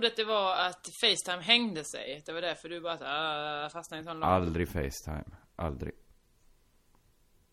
Trodde 0.00 0.06
att 0.06 0.16
det 0.16 0.24
var 0.24 0.56
att 0.66 0.86
Facetime 1.00 1.42
hängde 1.42 1.84
sig. 1.84 2.22
Det 2.26 2.32
var 2.32 2.40
därför 2.40 2.68
du 2.68 2.80
bara 2.80 3.64
uh, 3.64 3.68
fastnade 3.70 3.98
i 3.98 4.00
en 4.00 4.04
sån 4.04 4.20
lag. 4.20 4.28
Aldrig 4.28 4.68
Facetime. 4.68 5.24
Aldrig. 5.56 5.92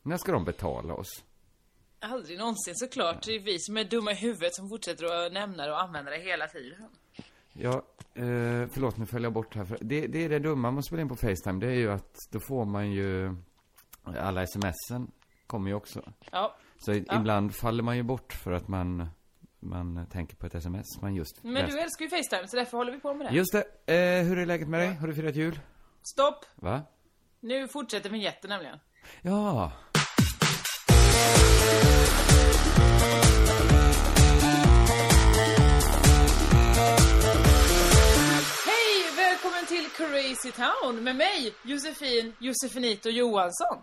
När 0.04 0.18
ska 0.18 0.32
de 0.32 0.46
betala 0.46 0.94
oss? 0.94 1.24
Aldrig 2.00 2.38
någonsin 2.40 2.76
såklart. 2.76 3.24
Det 3.26 3.36
är 3.36 3.40
vi 3.40 3.60
som 3.60 3.78
är 3.78 3.84
dumma 3.84 4.12
i 4.12 4.16
huvudet 4.16 4.56
som 4.56 4.70
fortsätter 4.70 5.26
att 5.26 5.34
nämna 5.34 5.66
det 5.66 5.72
och 5.72 5.82
använda 5.82 6.12
det 6.12 6.18
hela 6.18 6.48
tiden. 6.48 6.90
Ja, 7.54 7.74
eh, 8.14 8.68
förlåt 8.72 8.98
nu 8.98 9.06
föll 9.06 9.24
jag 9.24 9.34
bort 9.34 9.56
här. 9.56 9.78
Det, 9.82 10.08
det 10.08 10.26
är 10.26 10.30
det 10.30 10.40
dumma 10.40 10.72
med 10.72 10.80
att 10.80 10.86
spela 10.86 11.02
in 11.02 11.10
på 11.10 11.16
Facetime. 11.16 11.60
Det 11.60 11.68
är 11.68 11.76
ju 11.76 11.92
att 11.92 12.16
då 12.32 12.40
får 12.40 12.66
man 12.66 12.92
ju... 12.92 13.36
Alla 14.04 14.48
smsen 14.48 15.12
kommer 15.48 15.70
ju 15.70 15.76
också. 15.76 16.12
Ja. 16.32 16.56
Så 16.80 16.92
i- 16.94 17.06
ibland 17.16 17.56
faller 17.56 17.84
man 17.84 17.98
ju 17.98 18.04
bort 18.04 18.34
för 18.34 18.52
att 18.52 18.68
man, 18.68 19.08
man 19.70 20.06
tänker 20.10 20.36
på 20.36 20.46
ett 20.46 20.56
sms 20.56 21.02
man 21.02 21.16
just 21.16 21.44
Men 21.44 21.54
läste. 21.54 21.72
du 21.72 21.80
älskar 21.80 22.06
ju 22.06 22.10
Facetime 22.10 22.48
så 22.48 22.56
därför 22.58 22.78
håller 22.78 22.92
vi 22.92 23.00
på 23.00 23.14
med 23.14 23.28
det. 23.28 23.36
Just 23.36 23.52
det. 23.86 23.94
Eh, 24.20 24.24
hur 24.26 24.38
är 24.38 24.46
läget 24.46 24.68
med 24.68 24.80
dig? 24.80 24.94
Har 24.96 25.08
du 25.08 25.16
firat 25.16 25.36
jul? 25.36 25.60
Stopp! 26.14 26.46
Va? 26.56 26.82
Nu 27.40 27.68
fortsätter 27.68 28.10
vignetten 28.10 28.50
nämligen. 28.50 28.80
Ja. 29.22 29.72
Hej! 38.66 39.16
Välkommen 39.18 39.66
till 39.68 39.90
Crazy 39.90 40.52
Town 40.52 41.04
med 41.04 41.16
mig, 41.16 41.54
Josefin 41.64 42.34
Josefinito 42.40 43.10
Johansson. 43.10 43.78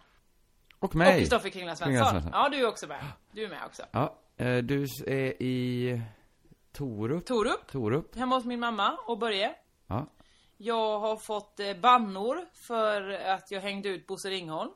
Och 0.79 0.85
Och 0.91 0.95
mig. 0.95 1.19
Kristoffer 1.19 1.49
Kringland. 1.49 1.79
Svensson. 1.79 2.23
Ja, 2.33 2.49
du 2.49 2.57
är 2.59 2.67
också 2.69 2.87
med. 2.87 3.05
Du 3.33 3.45
är 3.45 3.49
med 3.49 3.59
också. 3.67 3.83
Ja, 3.91 4.19
eh, 4.37 4.57
du 4.57 4.87
är 5.07 5.43
i 5.43 6.01
Torup. 6.73 7.27
Torup, 7.27 7.67
Torup. 7.73 8.17
hemma 8.17 8.35
hos 8.35 8.45
min 8.45 8.61
mamma 8.61 8.99
och 9.07 9.19
Börje. 9.19 9.55
Ja. 9.87 10.07
Jag 10.57 10.99
har 11.01 11.17
fått 11.17 11.61
eh, 11.61 11.75
bannor 11.83 12.37
för 12.67 13.11
att 13.11 13.51
jag 13.51 13.61
hängde 13.61 13.89
ut 13.89 14.07
Bosse 14.07 14.31
Ringholm. 14.31 14.71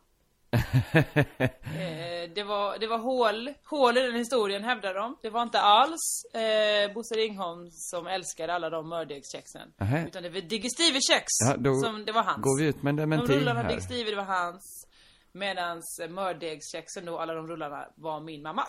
eh, 0.50 2.30
det, 2.34 2.44
var, 2.46 2.78
det 2.78 2.86
var 2.86 2.98
hål, 2.98 3.52
hål 3.64 3.98
i 3.98 4.02
den 4.02 4.14
historien 4.14 4.64
hävdar 4.64 4.94
de. 4.94 5.16
Det 5.22 5.30
var 5.30 5.42
inte 5.42 5.60
alls 5.60 6.24
eh, 6.34 6.92
Bosse 6.94 7.14
Ringholm 7.14 7.66
som 7.70 8.06
älskade 8.06 8.54
alla 8.54 8.70
de 8.70 8.88
mördegskexen. 8.88 9.72
Utan 10.06 10.22
det 10.22 10.28
var 10.28 10.40
Digestive-kex 10.40 11.26
Ja, 11.46 11.56
då 11.56 11.74
som 11.74 12.04
det 12.04 12.12
var 12.12 12.22
hans. 12.22 12.42
Går 12.42 12.58
vi 12.60 12.66
ut 12.66 12.82
med 12.82 12.90
en 12.90 12.96
De 12.96 13.02
dementi 13.02 13.32
rullarna 13.32 13.62
här? 13.62 13.68
Digestive 13.68 14.10
det 14.10 14.16
var 14.16 14.24
hans. 14.24 14.88
Medans 15.32 15.98
eh, 16.02 16.10
mördegskexen 16.10 17.04
då, 17.04 17.18
alla 17.18 17.34
de 17.34 17.46
rullarna 17.48 17.88
var 17.94 18.20
min 18.20 18.42
mammas. 18.42 18.68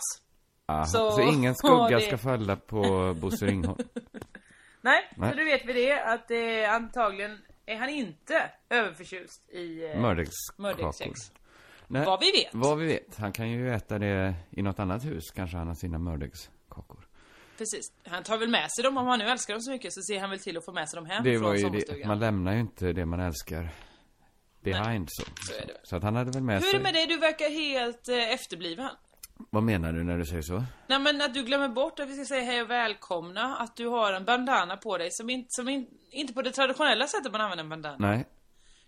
Aha. 0.70 0.84
Så- 0.84 1.10
Så, 1.10 1.20
ingen 1.22 1.54
skugga 1.54 1.88
det- 1.98 2.00
ska 2.00 2.18
falla 2.18 2.56
på 2.56 3.14
Bosse 3.20 3.46
Ringholm? 3.46 3.78
Nej, 4.80 5.10
Nej. 5.16 5.30
så 5.30 5.36
då 5.38 5.44
vet 5.44 5.64
vi 5.66 5.72
det 5.72 6.00
att 6.02 6.30
eh, 6.30 6.74
antagligen 6.74 7.38
är 7.66 7.76
han 7.76 7.88
inte 7.88 8.50
överförtjust 8.70 9.48
i 9.50 9.90
eh, 9.90 10.00
Mördegskakor. 10.00 11.14
Nej, 11.86 12.04
Vad 12.06 12.20
vi 12.20 12.30
vet. 12.32 12.48
Vad 12.52 12.78
vi 12.78 12.86
vet. 12.86 13.16
Han 13.16 13.32
kan 13.32 13.50
ju 13.50 13.74
äta 13.74 13.98
det 13.98 14.34
i 14.50 14.62
något 14.62 14.78
annat 14.78 15.04
hus. 15.04 15.30
Kanske 15.30 15.56
han 15.56 15.66
har 15.68 15.74
sina 15.74 15.98
mördegskakor. 15.98 17.06
Precis. 17.58 17.92
Han 18.06 18.22
tar 18.22 18.38
väl 18.38 18.48
med 18.48 18.70
sig 18.70 18.84
dem 18.84 18.96
om 18.96 19.06
han 19.06 19.18
nu 19.18 19.24
älskar 19.24 19.54
dem 19.54 19.60
så 19.60 19.70
mycket 19.70 19.92
så 19.92 20.00
ser 20.02 20.20
han 20.20 20.30
väl 20.30 20.38
till 20.40 20.56
att 20.58 20.64
få 20.64 20.72
med 20.72 20.88
sig 20.88 20.96
dem 20.96 21.06
hem 21.06 21.24
Det 21.24 21.32
från 21.38 21.42
var 21.48 21.54
ju 21.54 21.68
det. 21.70 22.06
Man 22.06 22.18
lämnar 22.18 22.52
ju 22.54 22.60
inte 22.60 22.92
det 22.92 23.06
man 23.06 23.20
älskar 23.20 23.68
behind 24.62 25.08
så. 25.10 25.22
så 25.46 25.52
är 25.54 25.66
väl. 25.66 25.76
Så 25.82 25.96
att 25.96 26.02
han 26.02 26.16
hade 26.16 26.30
väl 26.30 26.42
med 26.42 26.54
Hur 26.58 26.66
är 26.66 26.70
sig. 26.70 26.78
det 26.78 26.82
med 26.82 26.94
dig? 26.94 27.06
Du 27.06 27.18
verkar 27.18 27.50
helt 27.50 28.08
eh, 28.08 28.32
efterbliven. 28.34 28.88
Vad 29.50 29.62
menar 29.62 29.92
du 29.92 30.04
när 30.04 30.18
du 30.18 30.26
säger 30.26 30.42
så? 30.42 30.64
Nej 30.86 30.98
men 30.98 31.20
att 31.20 31.34
du 31.34 31.42
glömmer 31.42 31.68
bort 31.68 32.00
att 32.00 32.08
vi 32.08 32.14
ska 32.14 32.24
säga 32.24 32.42
hej 32.44 32.62
och 32.62 32.70
välkomna. 32.70 33.56
Att 33.56 33.76
du 33.76 33.86
har 33.86 34.12
en 34.12 34.24
bandana 34.24 34.76
på 34.76 34.98
dig 34.98 35.10
som, 35.10 35.30
in, 35.30 35.44
som 35.48 35.68
in, 35.68 35.86
inte 36.10 36.32
på 36.32 36.42
det 36.42 36.50
traditionella 36.50 37.06
sättet 37.06 37.32
man 37.32 37.40
använder 37.40 37.64
en 37.64 37.68
bandana. 37.70 37.96
Nej, 37.98 38.26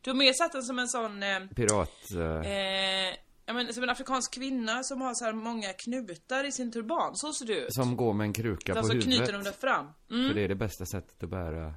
Du 0.01 0.11
har 0.11 0.17
mer 0.17 0.33
satt 0.33 0.53
den 0.53 0.63
som 0.63 0.79
en 0.79 0.89
sån... 0.89 1.23
Eh, 1.23 1.41
pirat... 1.57 2.11
Eh, 2.15 2.51
eh, 2.53 3.15
ja, 3.47 3.53
men, 3.53 3.75
som 3.75 3.83
en 3.83 3.91
afrikansk 3.91 4.35
kvinna 4.35 4.83
som 4.83 5.01
har 5.01 5.15
så 5.15 5.25
här 5.25 5.33
många 5.33 5.73
knutar 5.73 6.45
i 6.45 6.53
sin 6.53 6.73
turban. 6.73 7.17
Så 7.17 7.33
ser 7.33 7.47
du 7.47 7.55
ut. 7.57 7.75
som 7.75 7.97
går 7.97 8.13
med 8.13 8.25
en 8.25 8.33
kruka 8.33 8.75
Den 8.75 8.83
på 8.83 8.87
så 8.87 8.93
huvudet. 8.93 9.17
knyter 9.17 9.33
de 9.33 9.43
där 9.45 9.53
fram. 9.53 9.87
Mm. 10.11 10.29
För 10.29 10.35
det 10.35 10.41
är 10.45 10.49
det 10.49 10.55
bästa 10.55 10.87
sättet 10.87 11.23
att 11.23 11.31
bära 11.31 11.75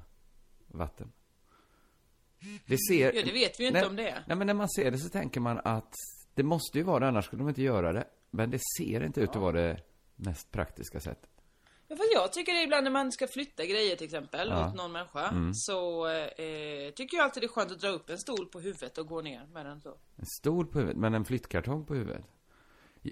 vatten. 0.67 1.11
Det 2.65 2.77
ser... 2.89 3.13
Ja, 3.13 3.21
det 3.25 3.31
vet 3.31 3.59
vi 3.59 3.63
ju 3.63 3.67
inte 3.67 3.79
nej, 3.79 3.89
om 3.89 3.95
det 3.95 4.09
är. 4.09 4.23
Nej, 4.27 4.37
men 4.37 4.47
när 4.47 4.53
man 4.53 4.69
ser 4.69 4.91
det 4.91 4.97
så 4.97 5.09
tänker 5.09 5.39
man 5.39 5.61
att 5.63 5.93
det 6.33 6.43
måste 6.43 6.77
ju 6.77 6.83
vara 6.83 6.99
det, 6.99 7.07
annars 7.07 7.25
skulle 7.25 7.41
de 7.41 7.49
inte 7.49 7.61
göra 7.61 7.93
det. 7.93 8.07
Men 8.35 8.49
det 8.51 8.59
ser 8.77 9.03
inte 9.03 9.21
ut 9.21 9.29
att 9.29 9.35
vara 9.35 9.51
det 9.61 9.77
mest 10.15 10.51
praktiska 10.51 10.99
sättet. 10.99 11.29
Ja, 11.87 11.95
fast 11.95 12.09
jag 12.13 12.33
tycker 12.33 12.53
det 12.53 12.61
ibland 12.63 12.83
när 12.83 12.91
man 12.91 13.11
ska 13.11 13.27
flytta 13.27 13.65
grejer 13.65 13.95
till 13.95 14.05
exempel 14.05 14.47
Ja. 14.49 14.55
Mm. 14.57 14.69
åt 14.69 14.75
någon 14.75 14.91
människa. 14.91 15.33
Så 15.53 16.07
eh, 16.07 16.91
tycker 16.95 17.17
jag 17.17 17.23
alltid 17.23 17.43
det 17.43 17.47
är 17.47 17.47
skönt 17.47 17.71
att 17.71 17.79
dra 17.79 17.89
upp 17.89 18.09
en 18.09 18.17
stol 18.17 18.45
på 18.45 18.59
huvudet 18.59 18.97
och 18.97 19.07
gå 19.07 19.21
ner 19.21 19.45
med 19.53 19.65
den 19.65 19.81
så. 19.81 19.89
En 20.15 20.25
stol 20.25 20.65
på 20.67 20.79
huvudet, 20.79 20.97
men 20.97 21.13
en 21.13 21.25
flyttkartong 21.25 21.85
på 21.85 21.93
huvudet. 21.95 22.23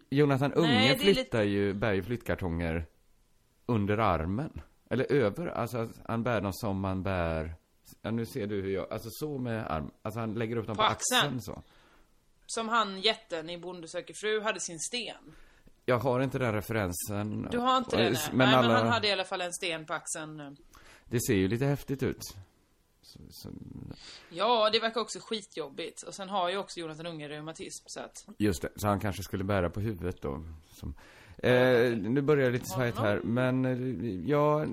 Jonathan 0.09 0.53
Unge 0.53 0.67
Nej, 0.73 1.00
flyttar 1.00 1.44
ju, 1.44 1.73
bär 1.73 1.94
ju 1.94 2.03
flyttkartonger 2.03 2.85
under 3.66 3.97
armen. 3.97 4.62
Eller 4.89 5.12
över, 5.12 5.47
alltså 5.47 5.89
han 6.06 6.23
bär 6.23 6.41
dem 6.41 6.53
som 6.53 6.79
man 6.79 7.03
bär, 7.03 7.56
ja 8.01 8.12
nu 8.12 8.25
ser 8.25 8.47
du 8.47 8.62
hur 8.62 8.72
jag, 8.73 8.91
alltså 8.94 9.09
så 9.12 9.38
med 9.38 9.72
arm, 9.72 9.91
alltså 10.01 10.19
han 10.19 10.33
lägger 10.33 10.56
upp 10.57 10.67
dem 10.67 10.75
på, 10.75 10.81
På 10.81 10.88
axeln. 10.88 11.19
axeln. 11.19 11.41
så. 11.41 11.62
Som 12.55 12.69
han 12.69 13.01
jätten 13.01 13.49
i 13.49 13.57
Bonde 13.57 13.87
söker 13.87 14.13
fru 14.13 14.41
hade 14.41 14.59
sin 14.59 14.79
sten. 14.79 15.35
Jag 15.85 15.97
har 15.99 16.19
inte 16.21 16.39
den 16.39 16.53
referensen. 16.53 17.47
Du 17.51 17.57
har 17.57 17.77
inte 17.77 17.97
det 17.97 18.03
nej. 18.09 18.19
Men 18.33 18.37
nej, 18.47 18.55
alla, 18.55 18.67
men 18.67 18.77
han 18.77 18.87
hade 18.87 19.07
i 19.07 19.11
alla 19.11 19.23
fall 19.23 19.41
en 19.41 19.53
sten 19.53 19.85
på 19.85 19.93
axeln. 19.93 20.39
eh. 20.39 20.49
det 21.05 21.19
ser 21.27 21.33
ju 21.35 21.47
lite 21.47 21.65
häftigt 21.65 22.03
ut. 22.03 22.21
Så, 23.01 23.19
så, 23.29 23.49
Ja, 24.29 24.69
det 24.69 24.79
verkar 24.79 25.01
också 25.01 25.19
skitjobbigt. 25.21 26.01
Och 26.03 26.15
sen 26.15 26.29
har 26.29 26.49
ju 26.49 26.57
också 26.57 26.79
Jonathan 26.79 27.05
Unge 27.05 27.29
reumatism 27.29 27.83
så 27.87 27.99
att... 27.99 28.25
just 28.37 28.61
det, 28.61 28.69
så 28.75 28.87
han 28.87 28.99
kanske 28.99 29.23
skulle 29.23 29.43
bära 29.43 29.69
på 29.69 29.79
huvudet 29.79 30.21
då. 30.21 30.43
Som, 30.71 30.93
eh, 31.37 31.91
nu 31.97 32.21
börjar 32.21 32.45
det 32.45 32.51
lite 32.51 32.69
svajigt 32.69 32.97
här, 32.97 33.21
men 33.23 33.65
eh, 33.65 34.29
ja, 34.29 34.65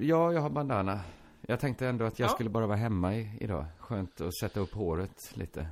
ja, 0.00 0.32
jag 0.32 0.40
har 0.40 0.50
bandana. 0.50 1.00
Jag 1.40 1.60
tänkte 1.60 1.86
ändå 1.88 2.04
att 2.04 2.18
jag 2.18 2.28
Ja. 2.28 2.32
skulle 2.34 2.50
bara 2.50 2.66
vara 2.66 2.76
hemma 2.78 3.14
i, 3.16 3.38
idag. 3.40 3.64
Skönt 3.78 4.20
att 4.20 4.36
sätta 4.38 4.60
upp 4.60 4.72
håret 4.74 5.30
lite. 5.34 5.66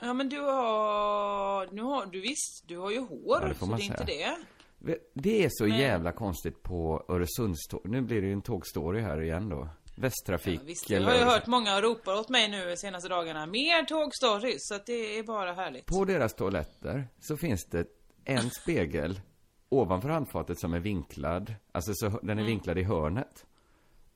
Ja 0.00 0.12
men 0.14 0.28
du 0.28 0.40
har... 0.40 1.68
Nu 1.72 1.82
har 1.82 2.06
du 2.06 2.20
visst, 2.20 2.64
du 2.66 2.78
har 2.78 2.90
ju 2.90 2.98
hår. 3.00 3.38
Ja, 3.42 3.48
det 3.48 3.54
får 3.54 3.66
så 3.66 3.70
man 3.70 3.78
det 3.78 3.82
är 3.84 3.86
inte 3.86 4.06
säga. 4.06 4.36
det. 4.78 4.98
Det 5.14 5.44
är 5.44 5.48
så 5.52 5.64
Men- 5.66 5.78
jävla 5.78 6.12
konstigt 6.12 6.62
på 6.62 7.04
Öresundståg. 7.08 7.80
Nu 7.84 8.00
blir 8.00 8.20
det 8.20 8.26
ju 8.26 8.32
en 8.32 8.42
tågstory 8.42 9.00
här 9.00 9.20
igen 9.22 9.48
då. 9.48 9.68
Västtrafik. 9.96 10.60
Ja, 10.60 10.64
visst, 10.66 10.90
jag 10.90 10.96
eller 10.96 11.10
har 11.12 11.18
ju 11.18 11.24
hört 11.24 11.46
många 11.46 11.80
ropa 11.80 12.20
åt 12.20 12.28
mig 12.28 12.48
nu 12.50 12.66
de 12.70 12.76
senaste 12.76 13.08
dagarna. 13.08 13.46
Mer 13.46 13.82
tågstories, 13.84 14.56
så 14.68 14.74
att 14.74 14.86
det 14.86 15.18
är 15.18 15.22
bara 15.22 15.52
härligt. 15.52 15.86
På 15.86 16.04
deras 16.04 16.34
toaletter 16.34 17.08
så 17.20 17.36
finns 17.36 17.66
det 17.66 17.86
en 18.24 18.50
spegel 18.50 19.20
ovanför 19.68 20.08
handfatet 20.08 20.58
som 20.60 20.74
är 20.74 20.80
vinklad. 20.80 21.54
Alltså 21.72 21.92
så 21.94 22.08
den 22.08 22.28
är 22.28 22.32
Mm. 22.32 22.46
vinklad 22.46 22.78
i 22.78 22.82
hörnet. 22.82 23.46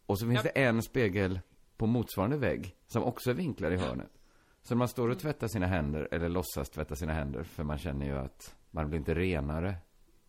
Och 0.07 0.19
så 0.19 0.27
finns 0.27 0.43
det 0.43 0.49
en 0.49 0.83
spegel 0.83 1.41
på 1.77 1.87
motsvarande 1.87 2.37
vägg 2.37 2.77
som 2.87 3.03
också 3.05 3.31
är 3.31 3.35
vinklad 3.35 3.73
i 3.73 3.77
hörnet. 3.77 4.11
Så 4.63 4.77
man 4.77 4.89
står 4.89 5.09
och 5.09 5.19
tvättar 5.19 5.49
sina 5.49 5.67
händer, 5.67 6.09
eller 6.11 6.29
låtsas 6.29 6.71
tvätta 6.71 6.97
sina 6.97 7.13
händer, 7.13 7.43
för 7.43 7.65
man 7.65 7.79
känner 7.79 8.07
ju 8.07 8.19
att 8.19 8.57
man 8.71 8.89
blir 8.89 8.99
inte 8.99 9.15
renare 9.15 9.77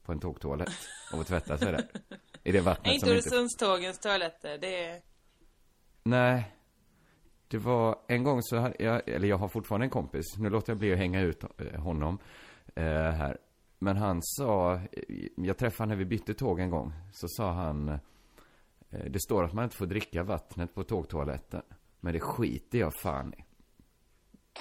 på 0.04 0.12
en 0.12 0.20
tågtoalett 0.20 0.70
av 1.14 1.20
att 1.20 1.28
tvätta 1.28 1.58
sig 1.58 1.72
där. 1.72 1.88
I 2.44 2.52
det 2.52 2.62
vattnet 2.62 2.86
Nej, 2.86 2.94
inte 2.94 3.06
som 3.06 3.16
inte... 3.16 3.30
Öresundstågens 3.30 4.00
toaletter, 4.00 4.58
det 4.58 4.86
är... 4.86 5.02
Nej. 6.04 6.56
Det 7.48 7.58
var 7.58 8.00
en 8.08 8.24
gång 8.24 8.42
så 8.44 8.58
hade 8.58 8.84
jag, 8.84 9.10
eller 9.10 9.28
jag 9.28 9.38
har 9.38 9.48
fortfarande 9.48 9.86
en 9.86 9.90
kompis, 9.90 10.38
nu 10.38 10.50
låter 10.50 10.72
jag 10.72 10.80
bli 10.80 10.92
att 10.94 10.98
hänga 10.98 11.22
ut 11.22 11.44
eh, 11.44 11.82
honom 11.82 12.20
eh, 12.76 12.84
här. 12.94 13.38
Men 13.80 13.98
han 13.98 14.20
sa, 14.22 14.80
jag 15.36 15.58
träffade 15.58 15.84
honom 15.84 15.90
när 15.90 15.96
vi 15.96 16.06
bytte 16.06 16.34
tåg 16.34 16.60
en 16.60 16.70
gång, 16.70 16.94
så 17.14 17.28
sa 17.28 17.52
han, 17.52 17.90
eh, 17.90 19.06
det 19.10 19.20
står 19.20 19.44
att 19.44 19.54
man 19.54 19.64
inte 19.64 19.76
får 19.76 19.86
dricka 19.86 20.24
vattnet 20.24 20.76
på 20.76 20.84
tågtoaletten. 20.84 21.62
Men 22.00 22.14
det 22.14 22.20
skiter 22.20 22.80
jag 22.80 22.94
fan 22.94 23.34
i. 23.34 23.44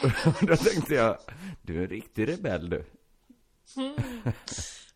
Då 0.40 0.56
tänkte 0.56 0.94
jag, 0.94 1.18
du 1.62 1.78
är 1.78 1.82
en 1.82 1.88
riktig 1.88 2.28
rebell 2.28 2.70
du. 2.70 2.84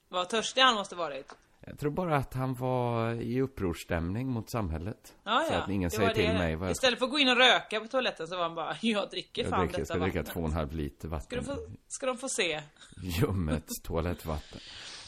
Vad 0.09 0.29
törstig 0.29 0.61
han 0.63 0.75
måste 0.75 0.95
varit. 0.97 1.33
Jag 1.67 1.79
tror 1.79 1.91
bara 1.91 2.17
att 2.17 2.35
han 2.35 2.55
var 2.55 3.13
i 3.13 3.41
upprorsstämning 3.41 4.29
mot 4.29 4.51
samhället. 4.51 5.15
Ja, 5.25 5.45
så 5.49 5.55
ja. 5.55 5.59
att 5.59 5.71
ingen 5.71 5.91
det 5.91 5.97
säger 5.97 6.15
till 6.15 6.25
det. 6.25 6.33
mig 6.33 6.57
vad 6.57 6.69
jag 6.69 6.77
ska 6.77 6.87
Istället 6.87 6.99
för 6.99 7.07
att 7.07 7.11
gå 7.13 7.19
in 7.19 7.29
och 7.29 7.37
röka 7.37 7.81
på 7.81 7.87
toaletten 7.89 8.27
så 8.27 8.37
var 8.37 8.43
han 8.43 8.55
bara, 8.55 8.77
jag 8.81 9.11
dricker 9.11 9.45
fan 9.49 9.61
jag 9.61 9.69
dricker. 9.69 9.79
Jag 9.79 9.87
detta 9.87 9.95
ska 9.95 10.05
dricka 10.05 10.19
vattnet. 10.19 10.35
två 10.35 10.41
och 10.41 10.47
en 10.49 10.53
halv 10.53 10.73
liter 10.73 11.09
Ska, 11.09 11.09
vatten. 11.09 11.39
du 11.39 11.45
få, 11.45 11.57
ska 11.89 12.07
de 12.07 12.19
få 12.19 12.29
se? 12.29 12.63
Ljummet 13.03 13.65
toalettvatten. 13.85 14.61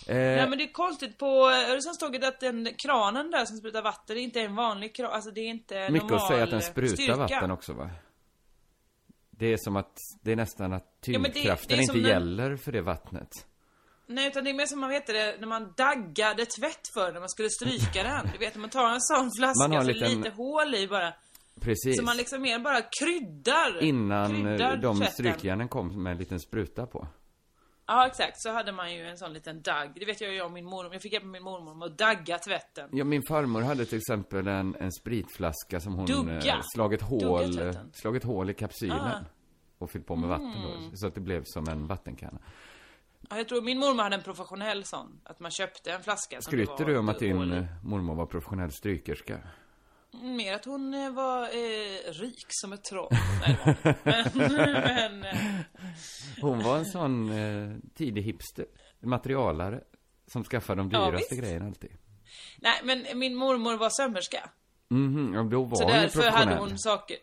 Eh, 0.09 0.15
Nej 0.17 0.49
men 0.49 0.59
det 0.59 0.65
är 0.65 0.73
konstigt 0.73 1.19
på 1.19 1.51
Öresundståget 1.51 2.25
att 2.25 2.41
den 2.41 2.69
kranen 2.79 3.31
där 3.31 3.45
som 3.45 3.57
sprutar 3.57 3.83
vatten, 3.83 4.17
det 4.17 4.21
är 4.21 4.25
inte 4.25 4.41
en 4.41 4.55
vanlig 4.55 4.95
kran, 4.97 5.13
alltså 5.13 5.31
det 5.31 5.41
är 5.41 5.49
inte 5.49 5.91
Mycket 5.91 6.03
normal 6.11 6.23
att 6.23 6.29
säga 6.29 6.45
att 6.45 6.51
den 6.51 6.63
sprutar 6.63 6.95
styrka. 6.97 7.17
vatten 7.17 7.51
också 7.51 7.73
va? 7.73 7.91
Det 9.39 9.53
är 9.53 9.57
som 9.57 9.77
att, 9.77 9.97
det 10.23 10.33
är 10.33 10.37
nästan 10.37 10.73
att 10.73 10.83
Ja, 11.07 11.13
tyngdkraften 11.23 11.79
är 11.79 11.83
inte 11.83 11.93
den- 11.95 12.03
gäller 12.03 12.57
för 12.57 12.73
det 12.73 12.83
vattnet. 12.83 13.29
Nej 14.07 14.27
utan 14.29 14.45
det 14.45 14.51
är 14.51 14.55
mer 14.55 14.67
som 14.67 14.81
man 14.81 14.91
vet 14.91 15.07
det, 15.07 15.37
när 15.41 15.47
man 15.47 15.73
daggade 15.77 16.47
tvätt 16.47 16.89
för 16.95 17.13
när 17.13 17.21
man 17.21 17.29
skulle 17.29 17.51
stryka 17.51 18.03
den. 18.03 18.31
Du 18.33 18.39
vet 18.39 18.55
när 18.55 18.61
man 18.61 18.71
tar 18.71 18.89
en 18.95 19.01
sån 19.01 19.31
flaska 19.39 19.69
Man 19.69 19.73
har 19.73 19.81
så 19.81 19.87
liten- 19.87 20.17
lite 20.17 20.31
hål 20.31 20.75
i 20.75 20.89
bara. 20.89 21.15
Precis. 21.61 21.97
Så 21.99 22.05
man 22.05 22.17
liksom 22.17 22.43
mer 22.43 22.59
bara 22.59 22.81
kryddar. 23.01 23.83
Innan 23.83 24.31
kryddar 24.31 24.75
eh, 24.75 24.81
de 24.81 24.97
tvätten. 24.99 25.15
strykjärnen 25.15 25.69
kom 25.69 26.03
med 26.03 26.11
en 26.13 26.19
liten 26.19 26.41
spruta 26.41 26.87
på. 26.87 27.09
Ja 27.87 28.07
exakt, 28.07 28.41
så 28.43 28.51
hade 28.51 28.73
man 28.73 28.95
ju 28.95 29.07
en 29.07 29.19
sån 29.19 29.33
liten 29.33 29.63
dagg. 29.63 29.93
Det 29.95 30.05
vet 30.05 30.21
jag 30.21 30.33
ju 30.35 30.41
om 30.43 30.53
min 30.53 30.65
mormor. 30.65 30.93
Jag 30.93 31.03
fick 31.03 31.13
hjälpa 31.13 31.29
min 31.29 31.43
mormor 31.43 31.75
med 31.75 31.87
att 31.87 31.99
dagga 31.99 32.39
tvätten. 32.39 32.89
Ja, 32.93 33.05
min 33.05 33.23
farmor 33.29 33.63
hade 33.63 33.85
till 33.85 33.99
exempel 33.99 34.49
en, 34.49 34.77
en 34.81 34.93
spritflaska 34.93 35.81
som 35.81 35.95
hon 35.95 36.07
Dugga. 36.07 36.55
eh, 36.55 36.61
slagit 36.75 37.01
Dugga 37.01 37.27
hål, 37.27 37.55
tvätten. 37.55 37.91
slagit 37.95 38.25
hål 38.25 38.51
i 38.51 38.55
kapsylen. 38.55 39.01
Ah. 39.01 39.13
Mm. 39.17 39.25
Och 39.79 39.91
fyllt 39.91 40.07
på 40.07 40.17
med 40.17 40.29
vatten 40.29 40.55
då, 40.63 40.97
så 40.97 41.07
att 41.07 41.15
det 41.15 41.21
blev 41.21 41.45
som 41.45 41.69
en 41.69 41.87
vattenkanna. 41.87 42.39
Ja, 43.31 43.37
jag 43.37 43.49
tror 43.49 43.63
min 43.63 43.79
mormor 43.79 44.03
hade 44.03 44.17
en 44.17 44.23
professionell 44.23 44.85
sån. 44.85 45.21
Att 45.25 45.41
man 45.41 45.51
köpte 45.51 45.93
en 45.93 46.03
flaska 46.03 46.41
som 46.41 46.57
det 46.57 46.65
Skryter 46.67 46.85
var 46.85 46.91
du 46.91 46.99
om 46.99 47.09
att 47.09 47.19
din 47.19 47.53
eh, 47.53 47.65
mormor 47.85 48.15
var 48.15 48.27
professionell 48.27 48.71
strykerska? 48.73 49.39
Mer 50.23 50.55
att 50.55 50.65
hon 50.65 50.95
eh, 50.95 51.11
var 51.11 51.43
eh, 51.43 52.13
rik 52.13 52.45
som 52.49 52.73
ett 52.73 52.85
troll. 52.85 53.09
Nej, 53.47 53.77
men, 54.05 54.53
men 54.55 55.25
eh, 55.25 55.37
Hon 56.41 56.63
var 56.63 56.79
en 56.79 56.85
sån 56.87 57.31
eh, 57.31 57.77
tidig 57.95 58.23
hipster, 58.23 58.67
materialare, 59.01 59.81
som 60.27 60.45
skaffade 60.45 60.81
de 60.81 60.91
Ja, 60.93 61.07
dyraste 61.11 61.35
visst. 61.35 61.43
grejerna 61.43 61.67
alltid. 61.67 61.91
Nej, 62.59 62.81
men 62.85 63.19
min 63.19 63.35
mormor 63.35 63.77
var 63.77 63.91
sömmerska. 63.91 64.51
Mhm, 64.91 65.35
ja, 65.35 65.43
då 65.43 65.65
var 65.65 65.77
Så 65.77 65.85
hon 65.85 65.93
därför 65.93 66.21
professionell. 66.23 66.49
hade 66.49 66.61
hon 66.61 66.79
saker. 66.79 67.17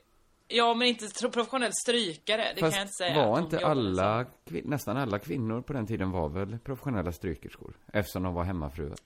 Ja, 0.47 0.73
men 0.73 0.87
inte 0.87 1.07
professionell 1.29 1.71
strykare. 1.73 2.51
Det 2.55 2.59
Fast 2.59 2.73
kan 2.73 2.79
jag 2.79 2.83
inte 2.85 2.93
säga. 2.93 3.15
var 3.27 3.39
inte 3.39 3.65
alla, 3.65 4.23
som. 4.25 4.33
kvin- 4.55 4.67
nästan 4.69 4.97
alla 4.97 5.19
kvinnor 5.19 5.61
på 5.61 5.73
den 5.73 5.87
tiden 5.87 6.11
var 6.11 6.29
väl 6.29 6.59
professionella 6.59 7.11
strykerskor? 7.11 7.73
Eftersom 7.93 8.23
de 8.23 8.33
var 8.33 8.43
hemmafruar. 8.43 8.97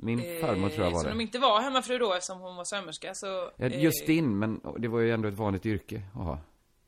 Min 0.00 0.40
farmor 0.40 0.68
tror 0.68 0.84
jag 0.84 0.92
var 0.92 1.00
Så 1.00 1.04
det. 1.06 1.10
de 1.12 1.20
inte 1.20 1.38
var 1.38 1.60
hemmafru 1.60 1.98
då 1.98 2.14
eftersom 2.14 2.40
hon 2.40 2.56
var 2.56 2.64
sömmerska 2.64 3.14
så... 3.14 3.50
Ja, 3.56 3.66
eh, 3.66 3.82
just 3.82 4.06
din, 4.06 4.38
men 4.38 4.60
det 4.78 4.88
var 4.88 5.00
ju 5.00 5.12
ändå 5.12 5.28
ett 5.28 5.34
vanligt 5.34 5.66
yrke 5.66 6.02
att 6.14 6.24
ha. 6.24 6.38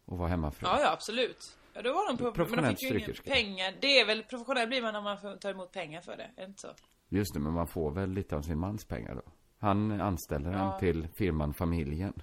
Att 0.07 0.19
vara 0.19 0.29
hemmafru. 0.29 0.67
Ja, 0.67 0.81
ja, 0.81 0.93
absolut. 0.93 1.57
Ja, 1.75 1.83
då 1.83 1.93
var 1.93 2.07
de 2.09 2.17
pro- 2.17 2.47
men 2.51 2.65
de 2.65 2.71
fick 2.71 2.83
ju 2.83 2.99
inga 2.99 3.15
pengar. 3.25 3.75
Det 3.81 4.01
är 4.01 4.07
väl, 4.07 4.23
professionell 4.23 4.69
blir 4.69 4.83
man 4.83 4.93
när 4.93 5.01
man 5.01 5.19
får 5.21 5.37
ta 5.37 5.51
emot 5.51 5.73
pengar 5.73 6.01
för 6.01 6.17
det, 6.17 6.23
är 6.23 6.31
det 6.37 6.45
inte 6.45 6.61
så? 6.61 6.69
Just 7.09 7.35
det, 7.35 7.41
men 7.41 7.53
man 7.53 7.67
får 7.67 7.91
väl 7.91 8.11
lite 8.11 8.37
av 8.37 8.43
sin 8.43 8.59
mans 8.59 8.85
pengar 8.85 9.15
då. 9.15 9.23
Han 9.59 10.01
anställer 10.01 10.51
en 10.53 10.81
till 10.81 11.09
firman 11.15 11.55
Familjen. 11.55 12.23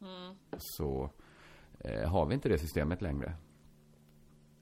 Mm. 0.00 0.34
Så 0.58 1.10
eh, 1.80 2.08
har 2.10 2.26
vi 2.26 2.34
inte 2.34 2.48
det 2.48 2.58
systemet 2.58 3.02
längre. 3.02 3.32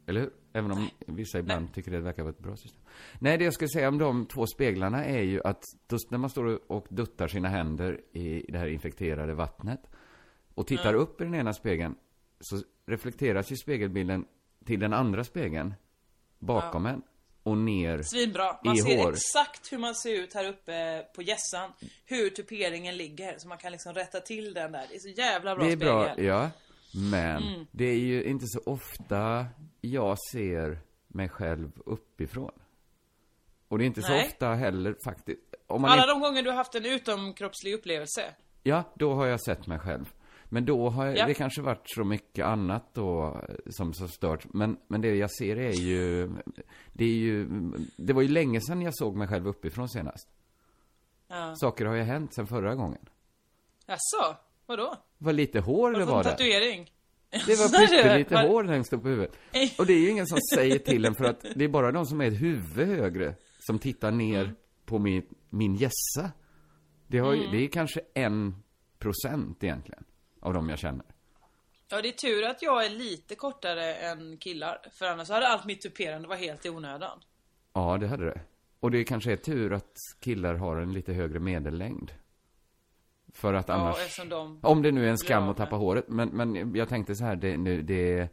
Eller 0.09 0.21
hur? 0.21 0.31
Även 0.53 0.71
om 0.73 0.89
vissa 1.07 1.39
ibland 1.39 1.75
tycker 1.75 1.91
det 1.91 2.01
verkar 2.01 2.23
vara 2.23 2.31
ett 2.33 2.39
bra 2.39 2.57
system. 2.57 2.81
Nej, 3.19 3.39
det 3.39 3.45
jag 3.45 3.55
skulle 3.55 3.69
säga 3.69 3.89
om 3.89 3.99
de 3.99 4.27
två 4.27 4.47
speglarna 4.47 5.05
är 5.05 5.23
ju 5.23 5.41
att 5.45 5.63
när 6.09 6.19
man 6.19 6.31
står 6.31 6.73
och 6.73 6.87
duttar 6.91 7.29
sina 7.29 7.49
händer 7.49 8.01
i 8.13 8.45
det 8.49 8.59
här 8.59 8.67
infekterade 8.67 9.35
vattnet 9.35 9.81
och 10.55 10.67
tittar 10.67 10.95
upp 10.95 11.21
i 11.21 11.25
den 11.25 11.35
ena 11.35 11.53
spegeln 11.55 11.95
så 12.41 12.63
reflekteras 12.87 13.53
ju 13.53 13.57
spegelbilden 13.57 14.25
till 14.65 14.81
den 14.81 14.93
andra 14.93 15.25
spegeln 15.25 15.75
bakom 16.39 16.87
en 16.87 17.03
och 17.43 17.59
ner 17.59 18.03
Svinbra. 18.03 18.57
Man 18.65 18.75
I 18.77 18.79
ser 18.79 18.99
hår. 19.05 19.13
exakt 19.13 19.73
hur 19.73 19.79
man 19.79 19.95
ser 19.95 20.13
ut 20.23 20.35
här 20.35 20.49
uppe 20.49 21.05
på 21.15 21.23
gässan. 21.23 21.71
Hur 22.05 22.31
tuperingen 22.31 22.97
ligger. 22.97 23.35
Så 23.39 23.49
man 23.49 23.59
kan 23.59 23.73
liksom 23.73 23.95
rätta 23.95 24.21
till 24.21 24.55
den 24.55 24.73
där. 24.73 24.87
Det 24.91 24.95
är 24.95 24.99
så 25.01 25.09
jävla 25.09 25.57
bra 25.57 25.65
Det 25.65 25.73
är 25.73 25.77
bra, 25.77 26.05
spegel. 26.13 26.25
ja. 26.25 26.51
Men 27.11 27.43
Mm. 27.43 27.67
det 27.73 27.85
är 27.85 27.99
ju 27.99 28.25
inte 28.25 28.45
så 28.49 28.61
ofta 28.67 29.47
jag 29.93 30.17
ser 30.33 30.79
mig 31.09 31.29
själv 31.29 31.71
uppifrån. 31.87 32.53
Och 33.69 33.79
det 33.79 33.85
är 33.85 33.87
inte 33.87 34.03
så 34.03 34.13
Nej. 34.13 34.27
ofta 34.27 34.55
heller 34.55 34.97
faktiskt. 35.05 35.41
Om 35.67 35.83
man 35.83 35.91
Alla 35.91 36.03
inte, 36.03 36.13
de 36.15 36.21
gånger 36.21 36.43
du 36.43 36.51
har 36.51 36.57
haft 36.57 36.75
en 36.75 36.87
utomkroppslig 36.87 37.75
upplevelse. 37.75 38.23
Ja, 38.63 38.83
då 38.95 39.15
har 39.15 39.27
jag 39.27 39.41
sett 39.41 39.67
mig 39.67 39.79
själv. 39.79 40.13
Men 40.51 40.65
då 40.65 40.89
har 40.91 41.07
jag, 41.07 41.17
Ja. 41.17 41.27
det 41.27 41.35
kanske 41.35 41.63
varit 41.63 41.91
så 41.91 42.05
mycket 42.05 42.45
annat 42.47 42.95
då 42.95 43.41
eh, 43.49 43.55
som 43.71 43.95
så 43.95 44.09
stört. 44.09 44.47
Men, 44.55 44.77
men 44.87 45.01
det 45.01 45.15
jag 45.17 45.31
ser 45.31 45.57
är 45.57 45.73
ju, 45.73 46.29
det 46.93 47.05
är 47.05 47.09
ju, 47.17 47.47
det 47.97 48.13
var 48.13 48.23
ju 48.23 48.29
länge 48.29 48.61
sedan 48.61 48.83
jag 48.83 48.97
såg 48.97 49.17
mig 49.17 49.29
själv 49.29 49.47
uppifrån 49.49 49.89
senast. 49.89 50.29
Ja. 51.29 51.55
Saker 51.57 51.85
har 51.87 51.95
ju 51.95 52.03
hänt 52.03 52.35
sedan 52.35 52.47
förra 52.47 52.75
gången. 52.75 53.09
Jaså? 53.87 54.37
Vadå? 54.67 54.97
Vad 55.19 55.35
lite 55.35 55.61
hår 55.61 55.93
det 55.93 56.05
var 56.05 56.25
där. 56.25 56.31
tatuering? 56.31 56.91
Det 57.31 57.59
var 57.59 57.69
pyttelite 57.87 58.35
Var- 58.35 58.49
hår 58.49 58.65
längst 58.65 58.93
upp 58.93 59.03
på 59.03 59.09
huvudet. 59.09 59.33
Och 59.79 59.87
det 59.87 59.93
är 59.93 59.99
ju 60.01 60.11
ingen 60.11 60.27
som 60.27 60.39
säger 60.55 60.79
till 60.79 61.05
en 61.05 61.15
för 61.15 61.25
att 61.25 61.45
det 61.57 61.65
är 61.65 61.69
bara 61.69 61.93
de 61.93 62.07
som 62.07 62.21
är 62.21 62.27
ett 62.27 62.41
huvud 62.43 62.89
högre 62.89 63.35
som 63.59 63.79
tittar 63.79 64.11
ner 64.11 64.43
Mm. 64.45 64.57
på 64.85 64.99
min, 64.99 65.23
min 65.51 65.75
gässa. 65.75 66.31
Det, 67.07 67.19
har 67.19 67.35
Mm. 67.35 67.51
det 67.51 67.65
är 67.65 67.69
kanske 67.69 68.01
en 68.15 68.55
procent 68.99 69.65
egentligen 69.65 70.05
av 70.41 70.55
de 70.55 70.69
jag 70.69 70.79
känner. 70.79 71.05
Ja, 71.91 72.03
det 72.03 72.09
är 72.09 72.13
tur 72.13 72.45
att 72.45 72.63
jag 72.63 72.85
är 72.87 72.91
lite 72.91 73.35
kortare 73.35 73.95
än 73.95 74.37
killar. 74.37 74.79
För 74.99 75.07
annars 75.07 75.29
hade 75.29 75.49
allt 75.49 75.65
mitt 75.65 75.81
tuperande 75.83 76.29
varit 76.29 76.41
helt 76.41 76.67
i 76.67 76.71
onödan. 76.71 77.19
Ja, 77.73 77.99
det 78.01 78.07
hade 78.09 78.25
det. 78.25 78.41
Och 78.81 78.91
det 78.91 79.05
kanske 79.05 79.33
är 79.33 79.37
tur 79.37 79.73
att 79.73 79.93
killar 80.21 80.55
har 80.55 80.77
en 80.77 80.93
lite 80.93 81.13
högre 81.13 81.39
medellängd. 81.41 82.11
För 83.41 83.55
att 83.55 83.69
Ja, 83.69 83.75
annars... 83.75 83.97
eftersom 83.99 84.29
de... 84.29 84.61
Om 84.63 84.83
det 84.83 84.93
nu 84.93 85.07
är 85.07 85.11
en 85.11 85.19
skam 85.19 85.45
Ja, 85.45 85.51
att 85.51 85.57
tappa 85.57 85.71
men- 85.71 85.81
håret. 85.81 86.05
Men, 86.09 86.29
men 86.29 86.75
jag 86.75 86.89
tänkte 86.89 87.15
så 87.15 87.25
här, 87.25 87.37
det, 87.37 87.57
nu, 87.57 87.83
det 87.83 88.29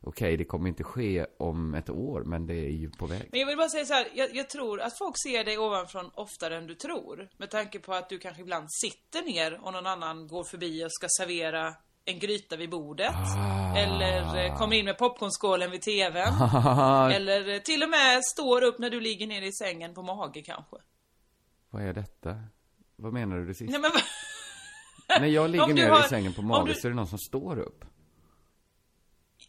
Okej, 0.00 0.36
det 0.36 0.44
kommer 0.44 0.68
inte 0.68 0.84
ske 0.84 1.26
om 1.38 1.74
ett 1.74 1.90
år, 1.90 2.22
men 2.24 2.46
det 2.46 2.54
är 2.54 2.70
ju 2.70 2.90
på 2.90 3.06
väg. 3.06 3.28
Men 3.30 3.40
jag 3.40 3.46
vill 3.46 3.56
bara 3.56 3.68
säga 3.68 3.84
så 3.84 3.94
här, 3.94 4.08
jag, 4.14 4.34
jag 4.34 4.50
tror 4.50 4.80
att 4.80 4.98
folk 4.98 5.14
ser 5.22 5.44
dig 5.44 5.58
ovanifrån 5.58 6.10
oftare 6.14 6.56
än 6.56 6.66
du 6.66 6.74
tror. 6.74 7.28
Med 7.36 7.50
tanke 7.50 7.78
på 7.78 7.94
att 7.94 8.08
du 8.08 8.18
kanske 8.18 8.42
ibland 8.42 8.66
sitter 8.70 9.22
ner 9.22 9.60
och 9.64 9.72
någon 9.72 9.86
annan 9.86 10.26
går 10.26 10.44
förbi 10.44 10.84
och 10.84 10.92
ska 10.92 11.06
servera 11.08 11.74
en 12.04 12.18
gryta 12.18 12.56
vid 12.56 12.70
bordet. 12.70 13.14
Ah. 13.14 13.76
Eller 13.76 14.44
eh, 14.44 14.58
kommer 14.58 14.76
in 14.76 14.84
med 14.84 14.98
popcornskålen 14.98 15.70
vid 15.70 15.82
TVn. 15.82 16.32
eller 17.12 17.54
eh, 17.54 17.58
till 17.60 17.82
och 17.82 17.90
med 17.90 18.24
står 18.24 18.62
upp 18.64 18.78
när 18.78 18.90
du 18.90 19.00
ligger 19.00 19.26
ner 19.26 19.42
i 19.42 19.52
sängen 19.52 19.94
på 19.94 20.02
mage 20.02 20.42
kanske. 20.42 20.76
Vad 21.70 21.82
är 21.82 21.92
detta? 21.92 22.36
Vad 22.96 23.12
menar 23.12 23.36
du 23.36 23.46
det 23.46 23.54
sista? 23.54 23.78
Nej 23.78 23.80
men 23.80 24.00
När 25.08 25.26
jag 25.26 25.50
ligger 25.50 25.66
ner 25.66 25.88
har- 25.88 26.00
i 26.00 26.08
sängen 26.08 26.32
på 26.32 26.42
mage 26.42 26.72
du- 26.72 26.80
så 26.80 26.86
är 26.86 26.90
det 26.90 26.96
någon 26.96 27.06
som 27.06 27.18
står 27.18 27.58
upp. 27.58 27.84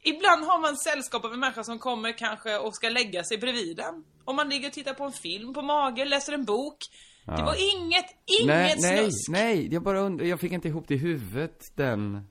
Ibland 0.03 0.43
har 0.45 0.59
man 0.61 0.77
sällskap 0.77 1.25
av 1.25 1.33
en 1.33 1.39
människa 1.39 1.63
som 1.63 1.79
kommer 1.79 2.17
kanske 2.17 2.57
och 2.57 2.75
ska 2.75 2.89
lägga 2.89 3.23
sig 3.23 3.37
bredvid 3.37 3.79
en. 3.79 4.03
Om 4.25 4.35
man 4.35 4.49
ligger 4.49 4.67
och 4.67 4.73
tittar 4.73 4.93
på 4.93 5.03
en 5.03 5.11
film 5.11 5.53
på 5.53 5.61
mage, 5.61 6.05
läser 6.05 6.33
en 6.33 6.45
bok. 6.45 6.77
Det 7.25 7.31
var 7.43 7.55
inget, 7.75 8.05
inget 8.41 8.47
nej, 8.47 8.75
nej, 8.81 9.01
snusk. 9.03 9.29
nej, 9.29 9.73
jag 9.73 9.83
bara 9.83 9.99
undrar, 9.99 10.25
jag 10.25 10.39
fick 10.39 10.51
inte 10.51 10.67
ihop 10.67 10.87
det 10.87 10.93
i 10.93 10.97
huvudet, 10.97 11.59
den, 11.75 12.27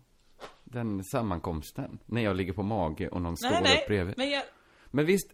den 0.64 1.04
sammankomsten. 1.04 1.99
När 2.06 2.23
jag 2.23 2.37
ligger 2.37 2.52
på 2.52 2.62
mage 2.62 3.08
och 3.08 3.23
någon 3.23 3.37
står 3.37 3.50
nej, 3.50 3.58
upp 3.61 3.64
nej. 3.64 3.85
bredvid. 3.88 4.14
Men, 4.18 4.42
Men 4.90 5.00
jag, 5.00 5.06
visst, 5.06 5.30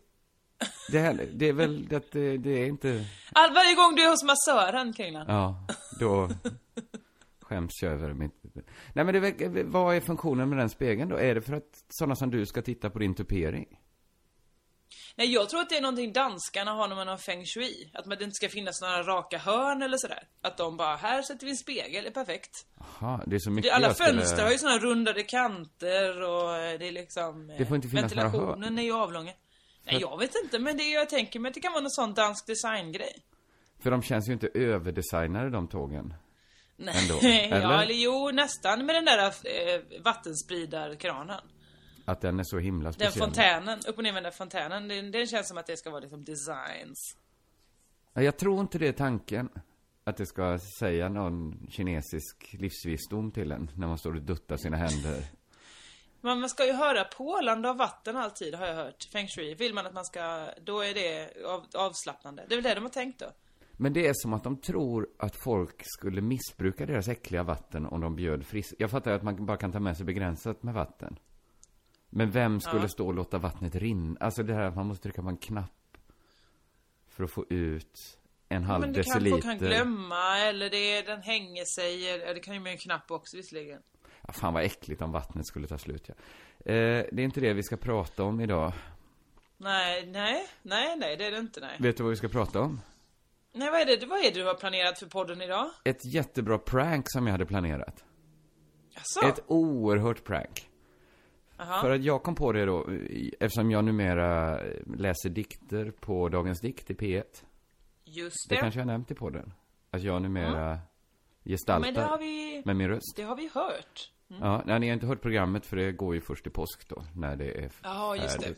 det, 0.93 0.99
här, 0.99 1.29
det 1.35 1.49
är 1.49 1.53
väl 1.53 1.89
att 1.97 2.13
det, 2.13 2.37
det 2.39 2.51
är 2.51 2.67
inte, 2.67 3.05
all, 3.33 3.55
varje 3.55 3.75
gång 3.75 3.95
du 3.97 4.03
är 4.03 4.11
hos 4.11 4.25
massören, 4.25 4.93
Kringlan. 4.93 5.25
ja, 5.29 5.67
då 6.01 6.29
skäms 7.55 7.83
jag 7.83 7.93
över 7.93 8.13
mitt... 8.13 8.33
Nej 8.95 9.05
men 9.05 9.15
det, 9.15 9.63
vad 9.65 9.97
är 9.97 10.01
funktionen 10.01 10.49
med 10.49 10.59
den 10.59 10.69
spegeln 10.71 11.09
då? 11.09 11.17
Är 11.17 11.35
det 11.35 11.43
för 11.43 11.53
att 11.55 11.85
sådana 11.89 12.17
som 12.17 12.31
du 12.31 12.47
ska 12.47 12.63
titta 12.63 12.91
på 12.91 12.99
din 12.99 13.15
tupering? 13.15 13.81
Nej, 15.17 15.33
jag 15.33 15.49
tror 15.49 15.61
att 15.61 15.69
det 15.69 15.77
är 15.77 15.83
någonting 15.83 16.13
danskarna 16.13 16.71
har 16.73 16.89
med 16.89 17.07
någon 17.07 17.19
feng 17.19 17.45
shui. 17.45 17.91
Att 17.95 18.05
det 18.05 18.25
inte 18.25 18.35
ska 18.35 18.49
finnas 18.49 18.81
några 18.81 19.03
raka 19.03 19.39
hörn 19.39 19.83
eller 19.83 19.97
sådär. 19.97 20.23
Att 20.43 20.57
de 20.57 20.77
bara, 20.77 20.97
här 20.97 21.23
sätter 21.23 21.45
vi 21.47 21.51
en 21.51 21.57
spegel, 21.57 22.05
det 22.05 22.11
är 22.11 22.13
perfekt. 22.25 22.67
Jaha, 23.01 23.25
det 23.27 23.37
är 23.37 23.41
så 23.41 23.51
mycket 23.51 23.71
Det, 23.71 23.77
alla 23.77 23.95
skulle... 23.95 24.09
fönster 24.19 24.43
har 24.43 24.51
ju 24.51 24.59
såna 24.59 24.79
rundade 24.79 25.23
kanter 25.23 26.23
och 26.23 26.57
eh, 26.57 26.79
det 26.79 26.89
är 26.89 26.93
liksom... 26.93 27.51
eh, 27.51 27.57
Det 27.59 27.67
får 27.67 27.77
inte 27.77 27.89
finnas 27.89 28.15
några 28.15 28.29
hörn. 28.29 28.41
Ventilationen 28.41 28.79
är 28.79 28.83
ju 28.83 28.93
avlånga. 28.93 29.33
Nej, 29.87 30.01
jag 30.01 30.19
vet 30.19 30.33
inte, 30.45 30.59
men 30.59 30.77
det 30.77 30.85
jag 30.91 31.09
tänker 31.09 31.41
mig 31.41 31.49
att 31.49 31.55
det 31.55 31.61
kan 31.61 31.73
vara 31.73 31.83
någon 31.83 31.91
sån 31.91 32.15
dansk 32.15 32.47
designgrej. 32.47 33.25
För 33.79 33.91
de 33.91 34.03
känns 34.03 34.29
ju 34.29 34.33
inte 34.33 34.49
överdesignade 34.55 35.51
de 35.51 35.69
tågen. 35.69 36.15
Nej, 36.77 36.95
Ändå, 37.03 37.19
ja, 37.23 37.29
eller? 37.57 37.83
eller 37.83 37.95
jo, 37.95 38.31
nästan 38.31 38.87
med 38.87 38.95
den 38.95 39.05
där 39.05 39.19
eh, 39.27 39.81
vattenspridarkranen. 40.05 41.41
Att 42.05 42.21
den 42.21 42.41
är 42.41 42.45
så 42.45 42.59
himla 42.59 42.85
Den 42.85 42.93
speciell. 42.93 43.19
fontänen, 43.19 43.79
upp 43.89 43.97
och 43.99 44.03
ner 44.05 44.13
med 44.13 44.23
den 44.23 44.33
fontänen, 44.33 44.89
den, 44.89 45.11
den 45.11 45.27
känns 45.27 45.49
som 45.49 45.59
att 45.59 45.67
det 45.67 45.77
ska 45.77 45.91
vara 45.91 46.01
liksom 46.01 46.25
designs. 46.25 47.17
Ja, 48.13 48.23
Jag 48.23 48.37
tror 48.37 48.61
inte 48.61 48.79
det 48.79 48.89
är 48.89 48.93
tanken. 48.93 49.49
Att 50.07 50.17
det 50.17 50.27
ska 50.27 50.59
säga 50.79 51.09
någon 51.09 51.67
kinesisk 51.71 52.55
livsvisdom 52.59 53.31
till 53.31 53.53
en 53.53 53.71
när 53.77 53.87
man 53.87 53.99
står 53.99 54.15
och 54.15 54.23
duttar 54.23 54.57
sina 54.57 54.77
händer. 54.77 55.25
Men 56.21 56.41
man 56.41 56.49
ska 56.49 56.67
ju 56.67 56.73
höra 56.73 57.05
pålande 57.05 57.71
av 57.71 57.77
vatten 57.77 58.17
alltid, 58.17 58.55
har 58.55 58.67
jag 58.67 58.75
hört. 58.75 58.97
Feng 59.13 59.29
shui. 59.29 59.55
Vill 59.55 59.75
man 59.75 59.87
att 59.87 59.95
man 59.95 60.05
ska, 60.05 60.49
då 60.65 60.81
är 60.81 60.95
det 60.95 61.33
av, 61.47 61.67
avslappnande. 61.75 62.45
Det 62.49 62.55
är 62.55 62.57
väl 62.57 62.63
det 62.65 62.75
de 62.75 62.81
har 62.83 62.91
tänkt 62.91 63.21
då? 63.21 63.27
Men 63.77 63.93
det 63.93 64.07
är 64.07 64.13
som 64.15 64.33
att 64.33 64.45
de 64.45 64.57
tror 64.57 65.09
att 65.19 65.37
folk 65.37 65.77
skulle 65.85 66.21
missbruka 66.21 66.87
deras 66.87 67.09
äckliga 67.09 67.43
vatten 67.43 67.87
om 67.87 68.01
de 68.01 68.17
bjöd 68.17 68.47
frisk. 68.47 68.75
Jag 68.79 68.91
fattar 68.91 69.11
ju 69.11 69.17
att 69.17 69.23
man 69.23 69.47
bara 69.47 69.57
kan 69.57 69.73
ta 69.73 69.81
med 69.81 69.97
sig 69.97 70.07
begränsat 70.07 70.63
med 70.63 70.75
vatten. 70.75 71.19
Men 72.11 72.31
vem 72.31 72.61
skulle 72.61 72.83
Ja. 72.83 72.89
stå 72.89 73.07
och 73.07 73.15
låta 73.15 73.39
vattnet 73.39 73.75
rinna? 73.75 74.17
Alltså 74.21 74.43
det 74.43 74.55
här 74.55 74.63
att 74.63 74.77
man 74.77 74.87
måste 74.87 75.03
trycka 75.03 75.23
på 75.23 75.29
en 75.29 75.37
knapp. 75.37 75.71
För 77.09 77.25
att 77.25 77.31
få 77.31 77.45
ut 77.51 78.19
en 78.49 78.63
halv 78.65 78.81
Men 78.81 78.93
det 78.93 79.03
kan, 79.03 79.13
deciliter. 79.13 79.31
folk 79.31 79.45
kan 79.45 79.59
glömma, 79.59 80.39
eller 80.39 80.71
det, 80.71 81.03
den 81.03 81.23
hänger 81.23 81.65
sig, 81.65 82.09
eller 82.11 82.35
det 82.35 82.41
kan 82.41 82.55
ju 82.55 82.61
med 82.61 82.73
en 82.73 82.79
knapp 82.79 83.11
också 83.11 83.37
visserligen. 83.37 83.81
Ja, 84.27 84.33
fan 84.33 84.55
vad 84.55 84.63
äckligt 84.65 85.03
om 85.03 85.13
vattnet 85.13 85.47
skulle 85.47 85.67
ta 85.67 85.79
slut 85.79 86.09
ja. 86.09 86.15
Eh, 86.73 87.07
det 87.13 87.23
är 87.23 87.25
inte 87.25 87.41
det 87.41 87.53
vi 87.53 87.63
ska 87.63 87.77
prata 87.77 88.25
om 88.25 88.41
idag. 88.41 88.73
Nej, 89.57 90.07
nej, 90.07 90.47
nej, 90.63 90.97
nej, 90.97 91.17
det 91.17 91.27
är 91.27 91.31
det 91.31 91.39
inte, 91.39 91.61
nej. 91.61 91.77
Vet 91.81 91.97
du 91.97 92.03
vad 92.03 92.11
vi 92.11 92.17
ska 92.17 92.29
prata 92.29 92.61
om? 92.61 92.81
Nej, 93.55 93.71
vad 93.71 93.81
är 93.81 93.87
det, 93.87 94.07
vad 94.07 94.19
är 94.19 94.23
det 94.23 94.31
du 94.41 94.45
har 94.47 94.55
planerat 94.55 94.99
för 94.99 95.07
podden 95.07 95.43
idag? 95.43 95.71
Ett 95.85 96.15
jättebra 96.15 96.59
prank 96.59 97.05
som 97.09 97.27
jag 97.27 97.33
hade 97.33 97.47
planerat. 97.47 98.05
Jaså? 98.95 99.29
Ett 99.29 99.45
oerhört 99.47 100.25
prank. 100.25 100.71
Jaha. 101.57 101.81
För 101.81 101.91
att 101.91 102.05
jag 102.05 102.23
kom 102.23 102.35
på 102.35 102.53
det 102.53 102.65
då, 102.65 102.89
eftersom 103.41 103.71
jag 103.71 103.85
numera 103.85 104.61
läser 104.97 105.29
dikter 105.31 105.91
på 105.91 106.29
Dagens 106.29 106.61
Dikt 106.61 106.91
i 106.91 106.95
P1. 106.95 107.23
Just 108.05 108.49
Det 108.49 108.55
det. 108.55 108.61
kanske 108.61 108.81
jag 108.81 108.87
nämnt 108.87 109.11
i 109.11 109.15
podden. 109.15 109.53
Att 109.91 110.03
jag 110.03 110.23
numera 110.23 110.79
gestaltar 111.45 111.81
Men 111.87 111.95
det 111.95 112.03
har 112.03 112.19
vi, 112.19 112.63
med 112.65 112.77
min 112.77 112.89
röst. 112.89 113.17
det 113.17 113.23
har 113.23 113.37
vi 113.37 113.51
hört. 113.55 114.11
Ja, 114.29 114.63
nej, 114.67 114.81
ni 114.81 114.87
har 114.89 114.95
inte 114.95 115.07
hört 115.07 115.23
programmet 115.23 115.67
för 115.67 115.77
det 115.77 115.93
går 115.93 116.15
ju 116.15 116.21
först 116.21 116.47
i 116.47 116.51
påsk 116.51 116.89
då, 116.89 117.05
när 117.17 117.37
det 117.37 117.51
är 117.65 117.73
Ja, 117.83 118.17
just 118.17 118.41
det. 118.41 118.55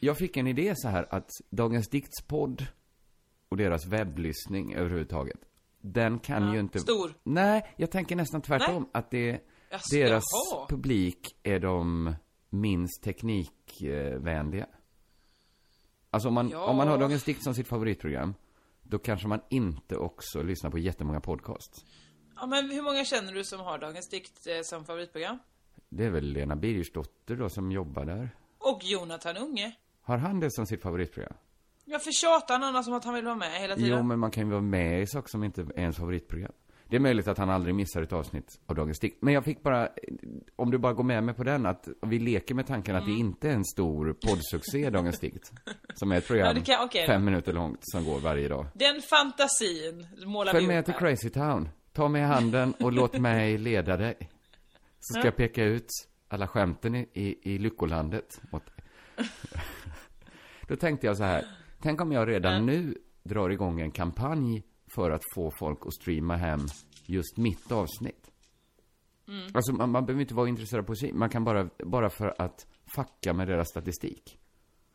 Jag 0.00 0.18
fick 0.18 0.36
en 0.36 0.46
idé 0.46 0.72
så 0.76 0.88
här 0.88 1.06
att 1.14 1.28
Dagens 1.50 1.88
Dikts 1.88 2.22
podd 2.28 2.66
och 3.52 3.58
deras 3.58 3.86
webblyssning 3.86 4.74
överhuvudtaget, 4.74 5.40
den 5.80 6.18
kan 6.18 6.42
Ja, 6.46 6.54
ju 6.54 6.60
inte... 6.60 6.78
stor. 6.80 7.14
Nej, 7.22 7.74
jag 7.76 7.90
tänker 7.90 8.16
nästan 8.16 8.42
tvärtom. 8.42 8.82
Nej. 8.82 8.90
Att 8.92 9.10
det, 9.10 9.40
Jaså, 9.70 9.96
deras 9.96 10.24
jaha. 10.52 10.66
publik 10.68 11.36
är 11.42 11.60
de 11.60 12.14
minst 12.50 13.02
teknikvänliga. 13.02 14.66
Alltså 16.10 16.28
om 16.28 16.34
man, 16.34 16.48
Ja. 16.48 16.64
om 16.66 16.76
man 16.76 16.88
har 16.88 16.98
Dagens 16.98 17.24
Dikt 17.24 17.42
som 17.44 17.54
sitt 17.54 17.68
favoritprogram, 17.68 18.34
då 18.82 18.98
kanske 18.98 19.28
man 19.28 19.40
inte 19.50 19.96
också 19.96 20.42
lyssnar 20.42 20.70
på 20.70 20.78
jättemånga 20.78 21.20
podcasts. 21.20 21.84
Ja, 22.36 22.46
men 22.46 22.70
hur 22.70 22.82
många 22.82 23.04
känner 23.04 23.32
du 23.32 23.44
som 23.44 23.60
har 23.60 23.78
Dagens 23.78 24.08
Dikt 24.08 24.46
eh, 24.46 24.60
som 24.62 24.84
favoritprogram? 24.84 25.38
Det 25.88 26.04
är 26.04 26.10
väl 26.10 26.24
Lena 26.24 26.56
Birgersdotter 26.56 27.36
då 27.36 27.48
som 27.48 27.72
jobbar 27.72 28.04
där. 28.04 28.30
Och 28.58 28.80
Jonathan 28.84 29.36
Unge. 29.36 29.72
Har 30.00 30.18
han 30.18 30.40
det 30.40 30.50
som 30.50 30.66
sitt 30.66 30.82
favoritprogram? 30.82 31.34
Varför 31.84 32.12
tjatar 32.12 32.54
han 32.54 32.64
annars 32.64 32.88
om 32.88 32.94
att 32.94 33.04
han 33.04 33.14
vill 33.14 33.24
vara 33.24 33.34
med 33.36 33.60
hela 33.60 33.74
tiden? 33.76 33.90
Jo, 33.98 34.02
men 34.02 34.18
man 34.18 34.30
kan 34.30 34.44
ju 34.44 34.50
vara 34.50 34.60
med 34.60 35.02
i 35.02 35.06
saker 35.06 35.28
som 35.28 35.44
inte 35.44 35.60
är 35.60 35.78
ens 35.80 35.96
favoritprogram. 35.96 36.52
Det 36.88 36.96
är 36.96 37.00
möjligt 37.00 37.28
att 37.28 37.38
han 37.38 37.50
aldrig 37.50 37.74
missar 37.74 38.02
ett 38.02 38.12
avsnitt 38.12 38.60
av 38.66 38.76
Dagens 38.76 38.98
Dikt. 38.98 39.16
Men 39.22 39.34
jag 39.34 39.44
fick 39.44 39.62
bara, 39.62 39.88
om 40.56 40.70
du 40.70 40.78
bara 40.78 40.92
går 40.92 41.04
med 41.04 41.24
mig 41.24 41.34
på 41.34 41.44
den, 41.44 41.66
att 41.66 41.88
vi 42.02 42.18
leker 42.18 42.54
med 42.54 42.66
tanken 42.66 42.96
att 42.96 43.04
det 43.04 43.10
Mm. 43.10 43.20
inte 43.26 43.48
är 43.48 43.52
en 43.52 43.64
stor 43.64 44.12
poddsuccé, 44.26 44.90
Dagens 44.90 45.18
Dikt. 45.20 45.52
Som 45.94 46.12
är 46.12 46.16
ett 46.18 46.26
program, 46.26 46.56
Ja, 46.66 46.88
kan- 46.92 47.02
då. 47.02 47.06
fem 47.06 47.24
minuter 47.24 47.52
långt, 47.52 47.78
som 47.82 48.04
går 48.04 48.20
varje 48.20 48.48
dag. 48.48 48.66
Den 48.74 49.02
fantasin 49.02 50.06
målar 50.26 50.52
Följ 50.52 50.64
vi 50.66 50.68
med 50.72 50.78
upp 50.78 50.84
till 50.84 50.94
här. 50.94 51.00
Crazy 51.00 51.30
Town. 51.30 51.68
Ta 51.92 52.08
mig 52.08 52.22
i 52.22 52.24
handen 52.24 52.74
och 52.80 52.92
låt 52.92 53.18
mig 53.18 53.58
leda 53.58 53.96
dig. 53.96 54.14
Så 55.00 55.12
ska 55.18 55.24
jag 55.24 55.36
peka 55.36 55.64
ut 55.64 55.88
alla 56.28 56.48
skämten 56.48 56.94
i, 56.94 57.08
i, 57.12 57.54
i 57.54 57.58
lyckolandet. 57.58 58.40
Då 60.68 60.76
tänkte 60.76 61.06
jag 61.06 61.16
så 61.16 61.24
här. 61.24 61.44
Tänk 61.82 62.00
om 62.00 62.12
jag 62.12 62.28
redan 62.28 62.66
nu 62.66 62.94
drar 63.22 63.50
igång 63.50 63.80
en 63.80 63.90
kampanj 63.90 64.62
för 64.94 65.10
att 65.10 65.22
få 65.34 65.50
folk 65.58 65.78
att 65.86 65.94
streama 65.94 66.36
hem 66.36 66.60
just 67.06 67.36
mitt 67.36 67.72
avsnitt. 67.72 68.30
Mm. 69.28 69.46
Alltså 69.54 69.72
man, 69.72 69.90
man 69.90 70.06
behöver 70.06 70.20
inte 70.20 70.34
vara 70.34 70.48
intresserad 70.48 70.80
av 70.82 70.86
poesi. 70.86 71.12
Man 71.12 71.28
kan 71.30 71.44
bara, 71.44 71.68
bara 71.78 72.10
för 72.10 72.34
att 72.38 72.66
fucka 72.86 73.32
med 73.32 73.48
deras 73.48 73.68
statistik. 73.68 74.38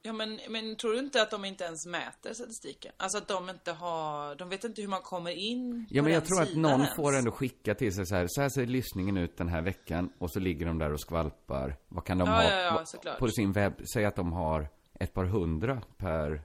Ja, 0.01 0.13
men, 0.13 0.39
men 0.49 0.75
tror 0.75 0.93
du 0.93 0.99
inte 0.99 1.21
att 1.21 1.31
de 1.31 1.45
inte 1.45 1.63
ens 1.63 1.85
mäter 1.85 2.33
statistiken? 2.33 2.91
Alltså 2.97 3.17
att 3.17 3.27
de 3.27 3.49
inte 3.49 3.71
har... 3.71 4.35
De 4.35 4.49
vet 4.49 4.63
inte 4.63 4.81
hur 4.81 4.89
man 4.89 5.01
kommer 5.01 5.31
in 5.31 5.85
Ja, 5.89 6.01
på 6.01 6.03
men 6.03 6.13
jag 6.13 6.25
tror 6.25 6.41
att 6.41 6.55
någon 6.55 6.71
ens. 6.81 6.95
får 6.95 7.15
ändå 7.15 7.31
skicka 7.31 7.75
till 7.75 7.93
sig 7.93 8.05
så 8.05 8.15
här, 8.15 8.25
så 8.29 8.41
här 8.41 8.49
ser 8.49 8.65
lyssningen 8.65 9.17
ut 9.17 9.37
den 9.37 9.47
här 9.47 9.61
veckan 9.61 10.09
och 10.17 10.31
så 10.31 10.39
ligger 10.39 10.65
de 10.65 10.77
där 10.79 10.93
och 10.93 11.01
skvalpar. 11.01 11.75
Vad 11.87 12.05
kan 12.05 12.17
de 12.17 12.27
Ja, 12.27 12.35
ha 12.35 12.43
ja, 12.43 12.83
ja, 13.03 13.15
på 13.19 13.27
sin 13.27 13.51
webb? 13.51 13.73
Säg 13.93 14.05
att 14.05 14.15
de 14.15 14.33
har 14.33 14.69
ett 14.99 15.13
par 15.13 15.25
hundra 15.25 15.81
per, 15.97 16.41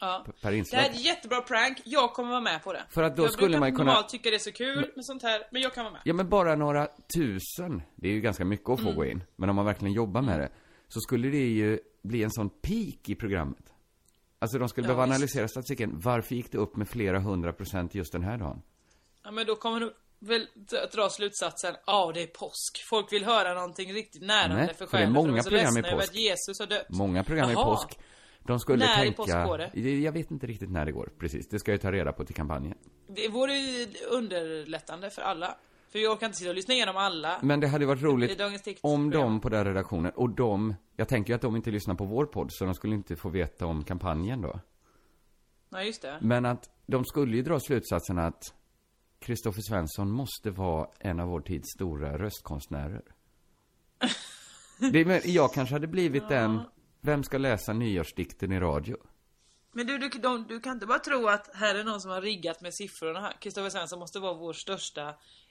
Ja. 0.00 0.26
per 0.42 0.50
Det 0.50 0.56
inslag. 0.56 0.78
här 0.78 0.88
är 0.88 0.92
ett 0.92 1.04
jättebra 1.04 1.40
prank, 1.40 1.78
jag 1.84 2.12
kommer 2.12 2.30
vara 2.30 2.40
med 2.40 2.62
på 2.64 2.72
det. 2.72 2.84
För 2.90 3.02
att 3.02 3.16
då 3.16 3.22
jag 3.22 3.32
skulle 3.32 3.58
man 3.58 3.72
kunna- 3.72 3.84
normalt 3.84 4.08
tycka 4.08 4.30
det 4.30 4.36
är 4.36 4.38
så 4.38 4.52
kul 4.52 4.90
med 4.96 5.04
sånt 5.04 5.22
här, 5.22 5.42
men 5.52 5.62
jag 5.62 5.74
kan 5.74 5.84
vara 5.84 5.92
med. 5.92 6.02
Ja, 6.04 6.14
men 6.14 6.28
bara 6.28 6.54
några 6.56 6.88
tusen, 7.16 7.82
det 7.96 8.08
är 8.08 8.12
ju 8.12 8.20
ganska 8.20 8.44
mycket 8.44 8.68
att 8.70 8.78
få 8.80 8.84
Mm. 8.86 8.96
gå 8.96 9.04
in. 9.04 9.24
Men 9.36 9.50
om 9.50 9.56
man 9.56 9.64
verkligen 9.64 9.94
jobbar 9.94 10.22
med 10.22 10.40
det, 10.40 10.48
så 10.88 11.00
skulle 11.00 11.28
det 11.28 11.36
ju 11.46 11.78
bli 12.02 12.22
en 12.22 12.30
sån 12.30 12.50
peak 12.50 13.08
i 13.08 13.14
programmet. 13.14 13.72
Alltså 14.38 14.58
de 14.58 14.68
skulle 14.68 14.84
Ja, 14.86 14.88
behöva 14.94 15.04
visst. 15.06 15.16
analysera 15.16 15.48
statistiken. 15.48 15.90
Varför 16.00 16.34
gick 16.34 16.52
det 16.52 16.58
upp 16.58 16.76
med 16.76 16.88
flera 16.88 17.18
hundra 17.20 17.52
procent 17.52 17.94
just 17.94 18.12
den 18.12 18.22
här 18.22 18.38
dagen? 18.38 18.62
Ja, 19.24 19.30
men 19.30 19.46
då 19.46 19.56
kommer 19.56 19.80
du 19.80 19.94
väl 20.18 20.48
dra 20.94 21.08
slutsatsen, 21.08 21.74
ja 21.86 22.10
det 22.14 22.22
är 22.22 22.26
påsk. 22.26 22.84
Folk 22.90 23.12
vill 23.12 23.24
höra 23.24 23.54
någonting 23.54 23.92
riktigt 23.92 24.22
närande 24.22 24.56
Nej, 24.56 24.66
för 24.66 24.74
för 24.74 24.84
det 24.84 25.02
är 25.02 25.06
själen. 25.06 25.12
många 25.12 25.32
de 25.32 25.38
är 25.38 25.42
så 25.42 25.50
program 25.50 25.76
i 25.78 25.82
påsk. 25.82 26.14
Jesus 26.14 26.58
har 26.60 26.66
dött. 26.66 26.86
Många 26.88 27.24
program 27.24 27.50
i 27.50 27.52
Jaha. 27.52 27.64
påsk. 27.64 27.98
De 28.46 28.60
skulle 28.60 28.84
När 28.84 29.02
i 29.02 29.04
tänka... 29.04 29.16
påsk 29.16 29.32
går 29.32 29.58
det? 29.58 29.90
Jag 29.98 30.12
vet 30.12 30.30
inte 30.30 30.46
riktigt 30.46 30.70
när 30.70 30.86
det 30.86 30.92
går, 30.92 31.12
precis. 31.18 31.48
Det 31.48 31.58
ska 31.58 31.70
jag 31.70 31.80
ta 31.80 31.92
reda 31.92 32.12
på 32.12 32.24
till 32.24 32.34
kampanjen. 32.34 32.74
Det 33.08 33.28
vore 33.28 33.54
ju 33.54 33.86
underlättande 34.10 35.10
för 35.10 35.22
alla. 35.22 35.56
För 35.88 35.98
jag 35.98 36.20
kan 36.20 36.26
inte 36.26 36.38
sitta 36.38 36.50
och 36.50 36.56
lyssna 36.56 36.74
igenom 36.74 36.96
alla. 36.96 37.38
Men 37.42 37.60
det 37.60 37.68
hade 37.68 37.86
varit 37.86 38.02
I 38.02 38.04
roligt 38.04 38.40
om 38.80 39.10
de 39.10 39.40
på 39.40 39.48
den 39.48 39.64
redaktionen, 39.64 40.12
och 40.14 40.30
de, 40.30 40.74
jag 40.96 41.08
tänker 41.08 41.32
ju 41.32 41.34
att 41.34 41.42
de 41.42 41.56
inte 41.56 41.70
lyssnar 41.70 41.94
på 41.94 42.04
vår 42.04 42.26
podd, 42.26 42.48
så 42.52 42.64
de 42.64 42.74
skulle 42.74 42.94
inte 42.94 43.16
få 43.16 43.28
veta 43.28 43.66
om 43.66 43.84
kampanjen 43.84 44.42
då. 44.42 44.60
Ja, 45.70 45.82
just 45.82 46.02
det. 46.02 46.18
Men 46.20 46.46
att 46.46 46.70
de 46.86 47.04
skulle 47.04 47.36
ju 47.36 47.42
dra 47.42 47.60
slutsatsen 47.60 48.18
att 48.18 48.42
Kristoffer 49.18 49.62
Svensson 49.62 50.10
måste 50.10 50.50
vara 50.50 50.88
en 50.98 51.20
av 51.20 51.28
vår 51.28 51.40
tids 51.40 51.68
stora 51.76 52.18
röstkonstnärer. 52.18 53.02
Det 54.92 55.26
jag 55.26 55.52
kanske 55.52 55.74
hade 55.74 55.86
blivit 55.86 56.28
den, 56.28 56.60
vem 57.06 57.24
ska 57.24 57.38
läsa 57.38 57.72
nyårsdikten 57.72 58.52
i 58.52 58.60
radio? 58.60 58.96
Men 59.72 59.86
du, 59.86 59.98
du, 59.98 60.08
de, 60.08 60.46
du 60.48 60.60
kan 60.60 60.72
inte 60.72 60.86
bara 60.86 60.98
tro 60.98 61.28
att 61.28 61.54
här 61.54 61.74
är 61.74 61.84
någon 61.84 62.00
som 62.00 62.10
har 62.10 62.20
riggat 62.20 62.60
med 62.60 62.74
siffrorna 62.74 63.20
här. 63.20 63.32
Kristoffer 63.40 63.70
Svensson 63.70 63.98
måste 63.98 64.18
vara 64.18 64.34
vår 64.34 64.52
största 64.52 65.08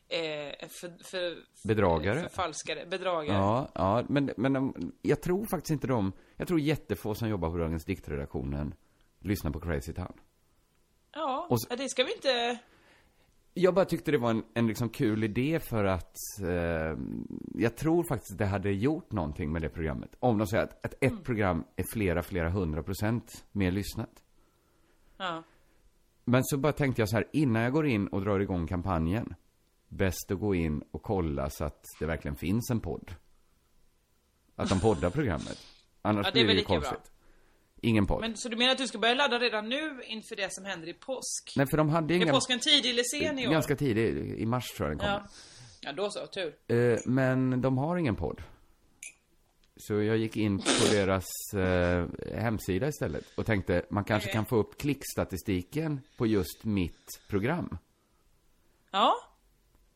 eh, 0.07 0.67
för, 0.69 1.03
för, 1.03 1.38
Bedragare. 1.67 2.21
Förfalskare. 2.21 2.85
Bedragare. 2.85 3.38
Ja, 3.38 3.71
ja, 3.75 4.05
men, 4.09 4.31
men 4.38 4.53
de, 4.53 4.91
jag 5.01 5.21
tror 5.21 5.45
faktiskt 5.45 5.71
inte 5.71 5.88
de, 5.88 6.13
jag 6.35 6.47
tror 6.47 6.59
jättefå 6.59 7.15
som 7.15 7.29
jobbar 7.29 7.50
på 7.50 7.57
Dagens 7.57 7.85
diktredaktionen 7.85 8.75
lyssnar 9.19 9.51
på 9.51 9.59
Crazy 9.59 9.93
Town. 9.93 10.13
Ja, 11.13 11.47
Och 11.50 11.77
det 11.77 11.89
ska 11.89 12.03
vi 12.03 12.13
inte... 12.13 12.59
Jag 13.57 13.74
bara 13.74 13.85
tyckte 13.85 14.12
det 14.12 14.17
var 14.17 14.29
en, 14.29 14.43
en 14.53 14.67
liksom 14.67 14.89
kul 14.89 15.24
idé 15.24 15.59
för 15.59 15.83
att 15.83 16.17
eh, 16.41 16.97
jag 17.53 17.75
tror 17.75 18.03
faktiskt 18.03 18.38
det 18.38 18.45
hade 18.45 18.71
gjort 18.71 19.12
någonting 19.12 19.51
med 19.51 19.62
det 19.62 19.69
programmet. 19.69 20.15
Om 20.19 20.38
de 20.38 20.47
säger 20.47 20.63
att, 20.63 20.85
att 20.85 20.95
ett 21.01 21.24
program 21.24 21.63
är 21.75 21.85
flera, 21.93 22.24
flera 22.24 22.50
hundra 22.50 22.83
procent 22.83 23.45
mer 23.51 23.71
lyssnat. 23.71 24.24
Ja. 25.17 25.43
Men 26.25 26.43
så 26.43 26.57
bara 26.57 26.74
tänkte 26.74 27.01
jag 27.01 27.09
så 27.09 27.15
här, 27.15 27.27
innan 27.33 27.62
jag 27.62 27.74
går 27.74 27.88
in 27.88 28.07
och 28.07 28.21
drar 28.21 28.39
igång 28.39 28.67
kampanjen, 28.67 29.35
bäst 29.88 30.31
att 30.31 30.39
gå 30.39 30.55
in 30.55 30.83
och 30.91 31.01
kolla 31.01 31.50
så 31.50 31.65
att 31.65 31.83
det 32.00 32.05
verkligen 32.05 32.35
finns 32.35 32.69
en 32.69 32.79
podd. 32.79 33.12
Att 34.55 34.69
de 34.69 34.79
poddar 34.79 35.09
programmet. 35.09 35.57
Annars 36.01 36.25
Ja, 36.25 36.31
det 36.31 36.33
blir 36.33 36.45
det 36.45 36.51
ju 36.51 36.57
lika 36.57 36.79
bra. 36.79 36.97
Ingen 37.85 38.07
podd. 38.07 38.21
Men 38.21 38.37
så 38.37 38.49
du 38.49 38.57
menar 38.57 38.71
att 38.71 38.77
du 38.77 38.87
ska 38.87 38.97
börja 38.97 39.13
ladda 39.13 39.39
redan 39.39 39.69
nu 39.69 40.01
inför 40.07 40.35
det 40.35 40.53
som 40.53 40.65
händer 40.65 40.87
i 40.87 40.93
påsk? 40.93 41.53
Nej, 41.55 41.67
för 41.67 41.77
de 41.77 41.89
hade 41.89 42.13
Är 42.13 42.15
inga... 42.15 42.33
påsken 42.33 42.59
tidig 42.59 42.89
eller 42.89 43.03
sen 43.03 43.39
i 43.39 43.47
år? 43.47 43.51
Ganska 43.51 43.75
tidigt, 43.75 44.39
i 44.39 44.45
mars 44.45 44.67
tror 44.77 44.89
jag 44.89 44.97
den 44.97 45.07
Ja. 45.07 45.19
kom. 45.19 45.27
Ja, 45.81 45.91
då 45.93 46.09
så. 46.09 46.27
Tur. 46.27 46.55
Eh, 46.67 46.99
men 47.05 47.61
de 47.61 47.77
har 47.77 47.97
ingen 47.97 48.15
podd. 48.15 48.43
Så 49.77 49.93
jag 49.93 50.17
gick 50.17 50.37
in 50.37 50.57
på 50.59 50.63
deras 50.91 51.25
eh, 51.55 52.07
hemsida 52.37 52.87
istället 52.87 53.25
och 53.37 53.45
tänkte 53.45 53.85
man 53.89 54.03
kanske 54.03 54.27
Okej. 54.27 54.33
kan 54.33 54.45
få 54.45 54.55
upp 54.55 54.77
klickstatistiken 54.77 56.01
på 56.17 56.25
just 56.27 56.63
mitt 56.63 57.21
program. 57.29 57.77
Ja. 58.91 59.13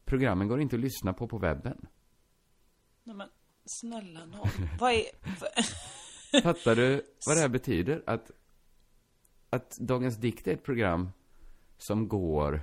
Programmen 0.06 0.48
går 0.48 0.62
inte 0.62 0.76
att 0.76 0.80
lyssna 0.82 1.14
på 1.14 1.28
på 1.28 1.38
webben. 1.38 1.88
Nej, 3.04 3.16
men 3.16 3.28
snälla 3.66 4.26
nån. 4.26 4.48
Vad 4.80 4.94
är... 4.94 5.04
Fattar 6.44 6.76
du 6.76 7.02
vad 7.26 7.38
det 7.38 7.42
här 7.42 7.48
betyder? 7.50 8.04
Att, 8.08 8.32
att 9.50 9.78
Dagens 9.78 10.18
Dikt 10.18 10.48
är 10.48 10.54
ett 10.54 10.64
program 10.64 11.10
som 11.78 12.08
går 12.08 12.62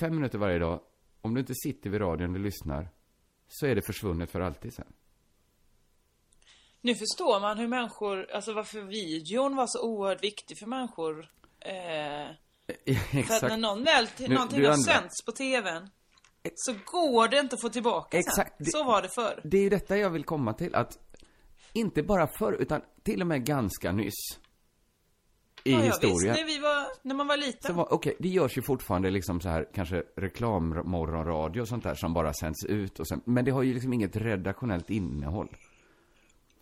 fem 0.00 0.14
minuter 0.14 0.38
varje 0.38 0.58
dag. 0.58 0.80
Om 1.20 1.34
du 1.34 1.40
inte 1.40 1.54
sitter 1.54 1.90
vid 1.90 2.00
radion 2.00 2.34
och 2.34 2.40
lyssnar 2.40 2.88
så 3.48 3.66
är 3.66 3.74
det 3.74 3.82
försvunnet 3.86 4.30
för 4.30 4.40
alltid 4.40 4.74
sen. 4.74 4.92
Nu 6.80 6.94
förstår 6.94 7.40
man 7.40 7.58
hur 7.58 7.68
människor, 7.68 8.30
alltså 8.30 8.52
varför 8.52 8.80
videon 8.80 9.56
var 9.56 9.66
så 9.66 9.82
oerhört 9.82 10.22
viktig 10.24 10.58
för 10.58 10.66
människor. 10.66 11.30
Eh, 11.60 11.72
för 12.94 12.94
att 12.94 13.12
när 13.12 13.18
Exakt. 13.20 13.58
någon 13.58 13.84
väl, 13.84 14.08
Nu- 14.18 14.28
någonting 14.28 14.64
har 14.64 14.76
sänts 14.76 15.24
på 15.24 15.32
TVn. 15.32 15.90
Så 16.54 16.74
går 16.84 17.28
det 17.28 17.38
inte 17.38 17.54
att 17.54 17.60
få 17.60 17.68
tillbaka 17.68 18.18
Exakt. 18.18 18.56
sen. 18.56 18.66
Så 18.66 18.84
var 18.84 19.02
det 19.02 19.08
förr. 19.08 19.40
Det 19.44 19.56
är 19.58 19.62
ju 19.62 19.68
detta 19.68 19.96
jag 19.96 20.10
vill 20.10 20.24
komma 20.24 20.52
till, 20.52 20.74
att 20.74 20.98
inte 21.74 22.02
bara 22.02 22.26
förr, 22.26 22.52
utan 22.52 22.80
till 23.02 23.20
och 23.20 23.26
med 23.26 23.46
ganska 23.46 23.92
nyss. 23.92 24.14
I 25.64 25.72
ja, 25.72 25.78
ja, 25.78 25.84
historien. 25.84 26.34
Visst, 26.34 26.46
när, 26.46 26.54
vi 26.54 26.58
var, 26.58 26.86
när 27.02 27.14
man 27.14 27.26
var 27.26 27.36
liten. 27.36 27.78
Okej, 27.78 28.16
det 28.18 28.28
görs 28.28 28.58
ju 28.58 28.62
fortfarande 28.62 29.10
liksom 29.10 29.40
så 29.40 29.48
här, 29.48 29.68
kanske 29.74 30.02
reklammorgonradio 30.16 31.60
och 31.60 31.68
sånt 31.68 31.84
där 31.84 31.94
som 31.94 32.14
bara 32.14 32.32
sänds 32.32 32.64
ut 32.64 33.00
och 33.00 33.08
sen, 33.08 33.20
men 33.24 33.44
det 33.44 33.50
har 33.50 33.62
ju 33.62 33.74
liksom 33.74 33.92
inget 33.92 34.16
redaktionellt 34.16 34.90
innehåll. 34.90 35.56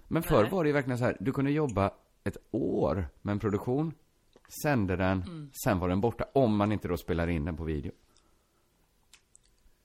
Men 0.09 0.23
förr 0.23 0.49
var 0.51 0.65
det 0.65 0.69
ju 0.69 0.73
verkligen 0.75 0.99
så 0.99 1.05
här, 1.05 1.17
du 1.21 1.33
kunde 1.33 1.51
jobba 1.51 1.91
ett 2.25 2.37
år 2.51 3.09
med 3.23 3.33
en 3.33 3.39
produktion, 3.39 3.95
sände 4.63 4.97
den, 4.97 5.23
Mm. 5.23 5.51
sen 5.65 5.79
var 5.79 5.89
den 5.89 6.01
borta, 6.01 6.25
om 6.35 6.57
man 6.57 6.73
inte 6.73 6.89
då 6.89 6.97
spelar 6.97 7.29
in 7.29 7.45
den 7.45 7.57
på 7.57 7.65
video. 7.65 7.93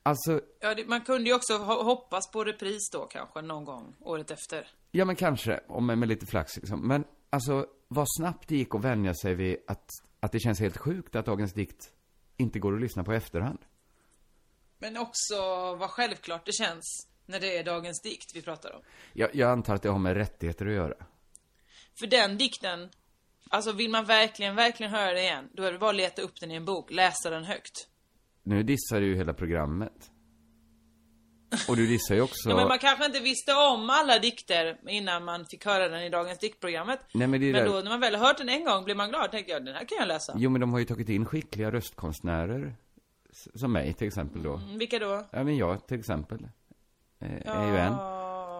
Alltså, 0.08 0.42
Ja, 0.60 0.76
det, 0.76 0.86
man 0.88 1.02
kunde 1.02 1.30
ju 1.30 1.36
också 1.36 1.54
ho- 1.54 1.84
hoppas 1.84 2.32
på 2.32 2.44
repris 2.44 2.90
då 2.92 3.06
kanske 3.06 3.42
någon 3.42 3.66
gång 3.66 3.96
året 4.02 4.32
efter. 4.32 4.68
Ja, 4.92 5.06
men 5.06 5.16
kanske, 5.16 5.60
om 5.68 5.86
med 5.86 6.08
lite 6.08 6.26
flax 6.26 6.56
liksom. 6.56 6.88
Men 6.88 7.06
alltså, 7.30 7.68
vad 7.88 8.06
snabbt 8.18 8.48
det 8.48 8.56
gick 8.56 8.76
att 8.76 8.82
vänja 8.84 9.14
sig 9.14 9.36
vid 9.36 9.58
att, 9.68 9.90
att 10.20 10.32
det 10.32 10.40
känns 10.40 10.60
helt 10.60 10.78
sjukt 10.78 11.16
att 11.16 11.26
Dagens 11.26 11.54
Dikt 11.54 11.90
inte 12.38 12.60
går 12.60 12.76
att 12.76 12.82
lyssna 12.82 13.04
på 13.04 13.14
i 13.14 13.18
efterhand. 13.18 13.60
Men 14.78 14.98
också 14.98 15.36
vad 15.76 15.90
självklart 15.90 16.46
det 16.46 16.52
känns 16.54 17.08
när 17.26 17.40
det 17.40 17.58
är 17.58 17.64
Dagens 17.64 18.02
dikt 18.02 18.32
vi 18.36 18.42
pratar 18.42 18.76
om. 18.76 18.82
Jag, 19.14 19.36
jag 19.36 19.52
antar 19.52 19.76
att 19.76 19.82
det 19.82 19.90
har 19.90 20.00
med 20.00 20.16
rättigheter 20.18 20.66
att 20.68 20.74
göra. 20.74 20.96
För 22.00 22.08
den 22.08 22.38
dikten, 22.38 22.90
alltså 23.50 23.72
vill 23.72 23.90
man 23.90 24.06
verkligen, 24.06 24.56
verkligen 24.56 24.92
höra 24.92 25.14
det 25.14 25.22
igen, 25.22 25.50
då 25.54 25.64
är 25.64 25.72
det 25.72 25.78
bara 25.80 25.90
att 25.90 25.96
leta 25.96 26.22
upp 26.22 26.40
den 26.40 26.52
i 26.52 26.56
en 26.56 26.66
bok, 26.66 26.92
läsa 26.92 27.30
den 27.30 27.44
högt. 27.44 27.88
Nu 28.48 28.64
dissar 28.64 29.00
du 29.02 29.06
ju 29.08 29.16
hela 29.16 29.34
programmet. 29.34 30.12
Och 31.70 31.76
du 31.76 31.88
dissar 31.88 32.16
ju 32.16 32.22
också... 32.22 32.50
Ja, 32.50 32.56
men 32.56 32.68
man 32.68 32.80
kanske 32.80 33.06
inte 33.06 33.20
visste 33.20 33.54
om 33.54 33.90
alla 33.90 34.20
dikter 34.20 34.78
innan 34.90 35.26
man 35.26 35.46
fick 35.52 35.66
höra 35.66 35.88
den 35.90 36.02
i 36.02 36.10
Dagens 36.10 36.40
diktprogrammet. 36.40 37.00
Nej, 37.14 37.28
men 37.28 37.40
det 37.42 37.50
är 37.50 37.54
Men 37.54 37.64
där- 37.66 37.72
då 37.74 37.80
när 37.82 37.90
man 37.90 38.00
väl 38.00 38.16
har 38.16 38.28
hört 38.28 38.38
den 38.38 38.50
en 38.50 38.66
gång 38.66 38.84
blir 38.86 38.96
man 38.96 39.10
glad, 39.10 39.32
tänker 39.32 39.52
jag, 39.52 39.66
den 39.66 39.76
här 39.76 39.86
kan 39.86 39.98
jag 40.00 40.08
läsa. 40.08 40.34
Jo, 40.38 40.50
men 40.50 40.62
de 40.62 40.72
har 40.72 40.80
ju 40.80 40.86
tagit 40.86 41.10
in 41.10 41.26
skickliga 41.26 41.72
röstkonstnärer. 41.72 42.76
Som 43.56 43.72
mig 43.74 43.94
till 43.94 44.08
exempel 44.08 44.44
då. 44.44 44.54
Mm, 44.56 44.78
Vilka 44.78 45.00
då? 45.00 45.26
Ja, 45.32 45.44
men 45.44 45.58
jag 45.58 45.88
till 45.88 46.00
exempel. 46.00 46.48
eh, 47.20 47.48
Är 47.58 47.72
ju 47.72 47.78
en. 47.78 47.94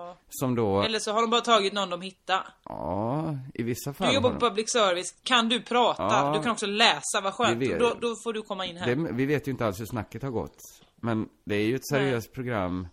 Ja. 0.08 0.18
Som 0.30 0.56
då, 0.56 0.82
Eller 0.82 1.00
så 1.00 1.12
har 1.12 1.22
de 1.22 1.30
bara 1.30 1.42
tagit 1.42 1.74
någon 1.74 1.90
de 1.90 2.02
hittar. 2.02 2.48
ja, 2.66 3.38
i 3.54 3.64
vissa 3.64 3.94
fall 3.94 4.08
Du 4.08 4.14
jobbar 4.16 4.30
på 4.30 4.40
de- 4.40 4.50
public 4.50 4.72
service, 4.72 5.16
kan 5.24 5.50
du 5.50 5.62
prata? 5.62 6.04
Ja. 6.04 6.34
Du 6.38 6.44
kan 6.44 6.52
också 6.52 6.66
läsa, 6.66 7.22
vad 7.24 7.34
skönt. 7.34 7.58
Vet- 7.62 7.80
Då, 7.80 7.94
då 8.02 8.16
får 8.24 8.34
du 8.34 8.42
komma 8.42 8.66
in 8.66 8.78
här. 8.78 8.96
det, 8.96 9.12
Vi 9.14 9.26
vet 9.26 9.48
ju 9.48 9.52
inte 9.52 9.66
alls 9.66 9.80
hur 9.80 9.86
snacket 9.86 10.22
har 10.24 10.30
gått. 10.30 10.58
Men 10.96 11.30
det 11.46 11.56
är 11.56 11.66
ju 11.66 11.76
ett 11.76 11.88
seriöst 11.88 12.34
program. 12.34 12.88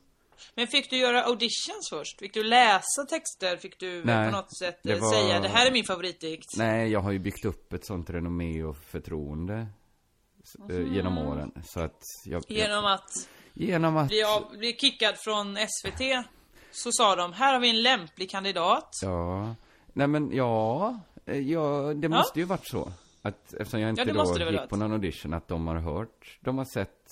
Men 0.54 0.66
fick 0.66 0.90
du 0.90 0.96
göra 0.96 1.22
auditions 1.24 1.88
först? 1.90 2.18
Fick 2.18 2.34
du 2.34 2.42
läsa 2.44 3.04
texter? 3.10 3.56
Fick 3.56 3.80
du 3.80 4.04
Nej, 4.04 4.30
på 4.30 4.36
något 4.36 4.58
sätt 4.58 4.80
det 4.82 4.92
eh, 4.92 5.00
var- 5.00 5.10
säga 5.12 5.40
det 5.40 5.48
här 5.48 5.66
är 5.66 5.72
min 5.72 5.84
favoritdikt? 5.84 6.56
Nej, 6.56 6.90
jag 6.92 7.00
har 7.00 7.12
ju 7.12 7.18
byggt 7.18 7.44
upp 7.44 7.72
ett 7.72 7.86
sånt 7.86 8.10
renommé 8.10 8.64
och 8.64 8.76
förtroende 8.76 9.66
eh, 10.70 10.92
genom 10.94 11.18
åren. 11.18 11.52
Så 11.66 11.80
att 11.80 12.00
jag... 12.24 12.42
Genom 12.48 12.84
att 12.84 13.10
Genom 13.56 13.96
att... 13.96 14.08
bli, 14.08 14.22
av, 14.24 14.58
bli 14.58 14.72
kickad 14.76 15.14
från 15.18 15.56
SVT 15.56 16.24
så 16.74 16.90
sa 16.92 17.16
de, 17.16 17.32
här 17.32 17.52
har 17.52 17.60
vi 17.60 17.70
en 17.70 17.82
lämplig 17.82 18.30
kandidat. 18.30 18.88
Ja. 19.02 19.54
Nej 19.92 20.06
men 20.06 20.32
ja, 20.32 21.00
eh, 21.26 21.38
ja 21.38 21.92
det 21.94 22.06
Ja. 22.06 22.08
måste 22.16 22.38
ju 22.40 22.44
varit 22.44 22.66
så. 22.68 22.92
Att 23.22 23.54
eftersom 23.54 23.80
jag 23.80 23.90
inte 23.90 24.04
det 24.04 24.12
då 24.12 24.24
gick 24.38 24.44
varit. 24.56 24.68
på 24.70 24.76
någon 24.76 24.92
audition, 24.92 25.34
att 25.34 25.48
de 25.48 25.66
har 25.66 25.76
hört, 25.76 26.38
de 26.40 26.58
har 26.58 26.64
sett 26.64 27.06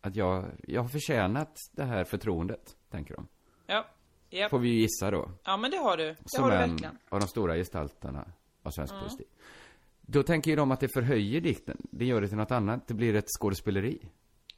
att 0.00 0.16
jag, 0.16 0.44
jag 0.66 0.82
har 0.82 0.88
förtjänat 0.88 1.56
det 1.72 1.84
här 1.84 2.04
förtroendet, 2.04 2.76
tänker 2.90 3.14
de. 3.14 3.26
Ja, 3.66 3.86
ja. 4.30 4.48
Får 4.48 4.58
vi 4.58 4.68
ju 4.68 4.80
gissa 4.80 5.10
då. 5.10 5.30
ja 5.44 5.56
men 5.56 5.70
det 5.70 5.76
har 5.76 5.96
du. 5.96 6.04
Det 6.04 6.16
Som 6.26 6.44
har 6.44 6.50
du 6.50 6.56
en 6.56 6.70
verkligen. 6.70 6.98
av 7.08 7.20
de 7.20 7.28
stora 7.28 7.54
gestalterna 7.56 8.24
av 8.62 8.70
svensk 8.70 8.94
politik. 8.94 9.28
Då 10.00 10.22
tänker 10.22 10.50
ju 10.50 10.56
de 10.56 10.70
att 10.70 10.80
det 10.80 10.88
förhöjer 10.88 11.40
dikten. 11.40 11.76
Det 11.90 12.04
gör 12.04 12.20
det 12.20 12.28
till 12.28 12.36
något 12.36 12.50
annat. 12.50 12.86
Det 12.86 12.94
blir 12.94 13.14
ett 13.14 13.28
skådespeleri. 13.40 13.98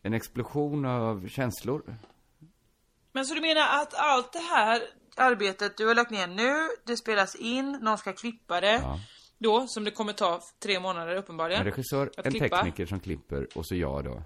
En 0.03 0.15
explosion 0.15 0.85
av 0.85 1.29
känslor. 1.29 1.83
Men 3.17 3.27
så 3.27 3.35
du 3.35 3.41
menar 3.41 3.83
att 3.83 3.95
allt 3.95 4.33
det 4.33 4.39
här 4.39 4.83
arbetet 5.17 5.77
du 5.77 5.87
har 5.87 5.95
lagt 5.95 6.11
ner 6.11 6.27
nu, 6.27 6.69
det 6.85 6.97
spelas 6.97 7.35
in, 7.35 7.73
någon 7.73 7.99
ska 7.99 8.13
klippa 8.13 8.61
det. 8.61 8.73
Ja. 8.73 9.01
Då, 9.39 9.67
som 9.67 9.85
det 9.85 9.91
kommer 9.91 10.13
ta 10.13 10.41
tre 10.63 10.81
månader 10.81 11.17
uppenbarligen. 11.17 11.61
En 11.61 11.67
regissör, 11.67 12.11
en 12.17 12.33
klippa. 12.33 12.57
tekniker 12.57 12.87
som 12.87 13.01
klipper 13.01 13.49
och 13.55 13.67
så 13.67 13.75
jag 13.75 14.05
då. 14.05 14.23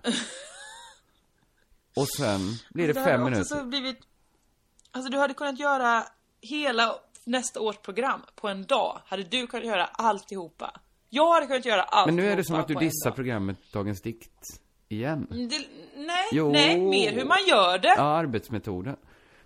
och 1.97 2.09
sen 2.09 2.41
blir 2.71 2.87
det 2.87 2.93
Det 2.93 3.05
fem 3.05 3.25
minuter. 3.25 3.45
så 3.45 3.65
blivit... 3.65 3.99
Alltså 4.91 5.13
du 5.13 5.19
hade 5.19 5.35
kunnat 5.35 5.59
göra 5.59 6.05
hela 6.41 6.95
nästa 7.25 7.61
års 7.61 7.77
program 7.77 8.23
på 8.35 8.49
en 8.49 8.67
dag. 8.67 9.01
Hade 9.07 9.23
du 9.23 9.47
kunnat 9.47 9.67
göra 9.67 9.85
alltihopa. 9.85 10.81
Jag 11.09 11.35
hade 11.35 11.47
kunnat 11.47 11.65
göra 11.65 11.83
allt 11.83 12.07
Men 12.07 12.17
nu 12.17 12.31
är 12.31 12.37
det 12.37 12.45
som 12.45 12.57
att 12.57 12.69
du 12.69 12.75
dissar 12.75 13.11
programmet 13.11 13.73
Dagens 13.73 14.03
Dikt 14.03 14.61
igen. 14.91 15.27
Det, 15.31 15.67
nej, 15.97 16.29
Jo. 16.33 16.53
nej, 16.53 16.81
mer 16.81 17.13
hur 17.13 17.25
man 17.25 17.39
gör 17.49 17.79
det. 17.79 17.95
Ja, 17.97 18.03
arbetsmetoden. 18.03 18.97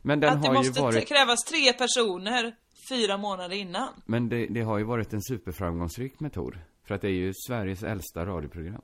Men 0.02 0.20
den 0.20 0.33
att 0.33 0.42
det 0.42 0.48
har 0.48 0.54
ju 0.54 0.59
måste 0.68 0.80
varit... 0.83 1.09
krävas 1.09 1.44
tre 1.44 1.72
personer 1.72 2.57
fyra 2.88 3.16
månader 3.16 3.57
innan. 3.57 3.88
Men 4.07 4.28
det, 4.28 4.46
det 4.46 4.61
har 4.62 4.78
ju 4.78 4.85
varit 4.85 5.12
en 5.12 5.22
superframgångsrik 5.22 6.20
metod. 6.20 6.59
För 6.85 6.94
att 6.94 7.00
det 7.00 7.09
är 7.09 7.12
ju 7.12 7.33
Sveriges 7.48 7.83
äldsta 7.83 8.26
radioprogram. 8.26 8.83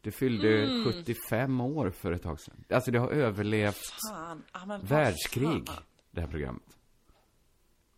Det 0.00 0.10
fyllde 0.12 0.64
Mm. 0.64 0.84
75 0.92 1.60
år 1.60 1.90
för 1.90 2.12
ett 2.12 2.22
tag 2.22 2.40
sedan. 2.40 2.64
Alltså 2.70 2.90
det 2.90 2.98
har 2.98 3.08
överlevt 3.08 3.80
vad 4.66 4.88
världskrig, 4.88 5.66
fan. 5.68 5.82
det 6.10 6.20
här 6.20 6.28
programmet. 6.28 6.62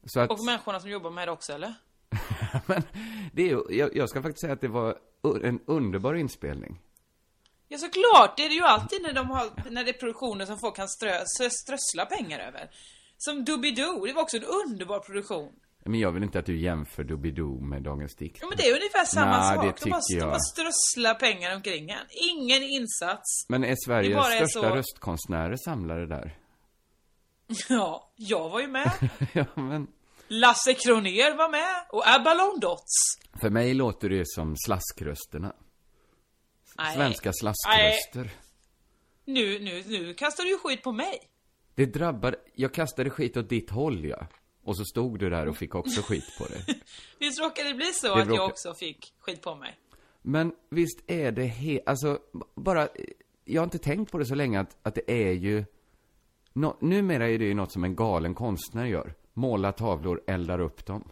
Så 0.04 0.20
att, 0.20 0.30
Och 0.30 0.44
människorna 0.44 0.80
som 0.80 0.90
jobbar 0.90 1.10
med 1.10 1.28
det 1.28 1.32
också 1.32 1.52
eller? 1.52 1.74
men 2.66 2.82
det 3.32 3.42
är 3.42 3.46
ju, 3.46 3.62
jag, 3.70 3.96
jag 3.96 4.08
ska 4.08 4.22
faktiskt 4.22 4.40
säga 4.40 4.52
att 4.52 4.60
det 4.60 4.68
var 4.68 4.98
en 5.42 5.60
underbar 5.66 6.14
inspelning. 6.14 6.80
Ja 7.68 7.78
såklart, 7.78 8.36
det 8.36 8.44
är 8.44 8.48
det 8.48 8.54
ju 8.54 8.62
alltid 8.64 9.02
när, 9.02 9.12
de 9.12 9.30
har, 9.30 9.70
när 9.70 9.84
det 9.84 9.90
är 9.90 9.98
produktioner 10.00 10.46
som 10.46 10.58
folk 10.58 10.76
kan 10.76 10.88
strö, 10.88 11.24
strö, 11.26 11.50
strössla 11.50 12.06
pengar 12.06 12.38
över. 12.38 12.70
Som 13.16 13.44
Doobidoo, 13.44 14.06
det 14.06 14.12
var 14.12 14.22
också 14.22 14.36
en 14.36 14.44
underbar 14.44 14.98
produktion. 14.98 15.52
Men 15.84 16.00
jag 16.00 16.12
vill 16.12 16.22
inte 16.22 16.38
att 16.38 16.46
du 16.46 16.60
jämför 16.60 17.04
Doobidoo 17.04 17.60
med 17.60 17.82
Dagens 17.82 18.16
Dikt. 18.16 18.38
Ja 18.40 18.48
men 18.48 18.56
det 18.58 18.68
är 18.68 18.74
ungefär 18.74 19.04
samma 19.04 19.38
Nej, 19.38 19.54
sak. 19.56 19.64
det 19.64 19.84
de, 19.84 19.90
bara, 19.90 20.00
de 20.10 20.20
bara 20.20 20.38
strösslar 20.40 21.14
pengar 21.14 21.56
omkring 21.56 21.90
en. 21.90 22.06
Ingen 22.10 22.62
insats. 22.62 23.46
Men 23.48 23.64
är 23.64 23.76
Sveriges 23.84 24.16
är 24.26 24.46
största 24.46 24.68
så- 24.68 24.74
röstkonstnärer 24.74 25.56
samlade 25.56 26.06
där? 26.06 26.38
Ja, 27.68 28.12
jag 28.16 28.48
var 28.48 28.60
ju 28.60 28.68
med. 28.68 28.92
ja, 29.32 29.44
men 29.54 29.86
Lasse 30.28 30.74
Kroner 30.74 31.36
var 31.36 31.48
med. 31.50 31.84
Och 31.90 32.08
Abalone 32.08 32.58
Dots. 32.60 32.94
för 33.40 33.50
mig 33.50 33.74
låter 33.74 34.08
det 34.08 34.22
som 34.28 34.56
slaskrösterna. 34.56 35.52
Nej. 36.78 36.94
Svenska 36.96 37.32
slaskröster. 37.32 38.30
Nu, 39.24 39.58
nu, 39.58 39.82
nu 39.86 40.14
kastar 40.14 40.44
du 40.44 40.50
ju 40.50 40.58
skit 40.58 40.82
på 40.82 40.92
mig. 40.92 41.18
Det 41.74 41.86
drabbar, 41.86 42.36
jag 42.54 42.74
kastade 42.74 43.10
skit 43.10 43.36
åt 43.36 43.48
ditt 43.48 43.70
håll 43.70 44.04
ja. 44.04 44.26
Och 44.64 44.76
så 44.76 44.84
stod 44.84 45.18
du 45.18 45.30
där 45.30 45.48
och 45.48 45.56
fick 45.56 45.74
också 45.74 46.02
skit 46.02 46.24
på 46.38 46.46
det. 46.46 46.74
Visst 47.20 47.40
råkade 47.40 47.68
det 47.68 47.74
bli 47.74 47.86
så 47.92 48.06
Det 48.06 48.12
att 48.12 48.18
jag 48.18 48.30
råkar- 48.30 48.42
också 48.44 48.74
fick 48.74 49.14
skit 49.18 49.42
på 49.42 49.54
mig? 49.54 49.78
Men 50.22 50.52
visst 50.70 51.00
är 51.10 51.32
det 51.32 51.44
he, 51.44 51.80
alltså, 51.86 52.18
bara, 52.56 52.88
jag 53.44 53.60
har 53.60 53.64
inte 53.64 53.78
tänkt 53.78 54.12
på 54.12 54.18
det 54.18 54.26
så 54.26 54.34
länge 54.34 54.60
att, 54.60 54.76
att 54.82 54.94
det 54.94 55.10
är 55.28 55.32
ju, 55.32 55.64
no, 56.52 56.76
numera 56.80 57.28
är 57.28 57.38
det 57.38 57.44
ju 57.44 57.54
något 57.54 57.72
som 57.72 57.84
en 57.84 57.96
galen 57.96 58.34
konstnär 58.34 58.84
gör. 58.86 59.14
Måla 59.38 59.72
tavlor, 59.72 60.22
eldar 60.26 60.60
upp 60.60 60.86
dem. 60.86 61.10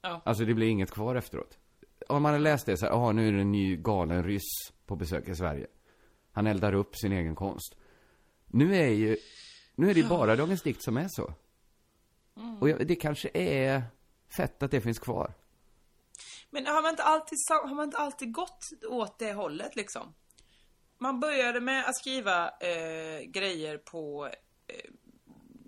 Ja. 0.00 0.22
Alltså 0.24 0.44
det 0.44 0.54
blir 0.54 0.68
inget 0.68 0.90
kvar 0.90 1.16
efteråt. 1.16 1.58
Om 2.08 2.22
man 2.22 2.32
har 2.32 2.38
läst 2.38 2.66
det 2.66 2.76
så 2.76 2.86
här, 2.86 2.92
ja 2.92 3.12
nu 3.12 3.28
är 3.28 3.32
det 3.32 3.40
en 3.40 3.52
ny 3.52 3.76
galen 3.76 4.24
ryss 4.24 4.72
på 4.86 4.96
besök 4.96 5.28
i 5.28 5.34
Sverige. 5.34 5.66
Han 6.32 6.46
eldar 6.46 6.72
upp 6.74 6.96
sin 6.96 7.12
egen 7.12 7.34
konst. 7.34 7.76
Nu 8.46 8.76
är 8.76 8.88
ju, 8.88 9.16
nu 9.74 9.90
är 9.90 9.94
det 9.94 10.00
ju 10.00 10.08
bara 10.08 10.36
Dagens 10.36 10.62
Dikt 10.62 10.82
som 10.82 10.96
är 10.96 11.08
så. 11.08 11.34
Och 12.60 12.68
jag, 12.68 12.86
det 12.86 12.96
kanske 12.96 13.30
är 13.34 13.82
fett 14.36 14.62
att 14.62 14.70
det 14.70 14.80
finns 14.80 14.98
kvar. 14.98 15.32
Men 16.50 16.66
har 16.66 16.82
man 16.82 16.90
inte 16.90 17.02
alltid, 17.02 17.38
har 17.48 17.74
man 17.74 17.84
inte 17.84 17.98
alltid 17.98 18.32
gått 18.32 18.64
åt 18.88 19.18
det 19.18 19.32
hållet 19.32 19.76
liksom? 19.76 20.14
Man 20.98 21.20
började 21.20 21.60
med 21.60 21.84
att 21.84 21.96
skriva 21.96 22.48
eh, 22.48 23.20
grejer 23.26 23.78
på, 23.78 24.30
eh, 24.66 24.90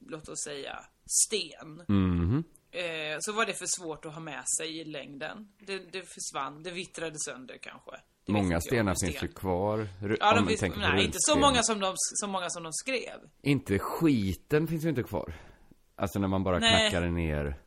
låt 0.06 0.28
oss 0.28 0.42
säga, 0.44 0.84
sten. 1.26 1.82
Mhm. 1.88 2.44
Eh, 2.70 3.16
så 3.20 3.32
var 3.32 3.46
det 3.46 3.54
för 3.54 3.66
svårt 3.66 4.04
att 4.04 4.12
ha 4.14 4.20
med 4.20 4.44
sig 4.58 4.80
i 4.80 4.84
längden. 4.84 5.48
Det, 5.58 5.78
det 5.78 6.02
försvann, 6.14 6.62
det 6.62 6.70
vittrade 6.70 7.16
sönder 7.18 7.58
kanske. 7.62 7.90
Det 8.26 8.32
Många 8.32 8.60
stenar 8.60 8.94
sten. 8.94 9.10
finns 9.10 9.22
ju 9.22 9.28
kvar. 9.28 9.88
Ja, 10.20 10.34
de 10.34 10.46
finns, 10.48 10.76
nej, 10.76 11.04
inte 11.04 11.18
så 11.20 11.38
många, 11.38 11.62
som 11.62 11.80
de, 11.80 11.94
så 11.96 12.26
många 12.26 12.50
som 12.50 12.62
de 12.62 12.72
skrev. 12.72 13.18
Inte 13.42 13.78
skiten 13.78 14.66
finns 14.68 14.84
ju 14.84 14.88
inte 14.88 15.02
kvar. 15.02 15.34
Alltså 15.96 16.18
när 16.18 16.28
man 16.28 16.44
bara 16.44 16.58
Nej. 16.58 16.90
knackade 16.90 17.10
ner 17.10 17.58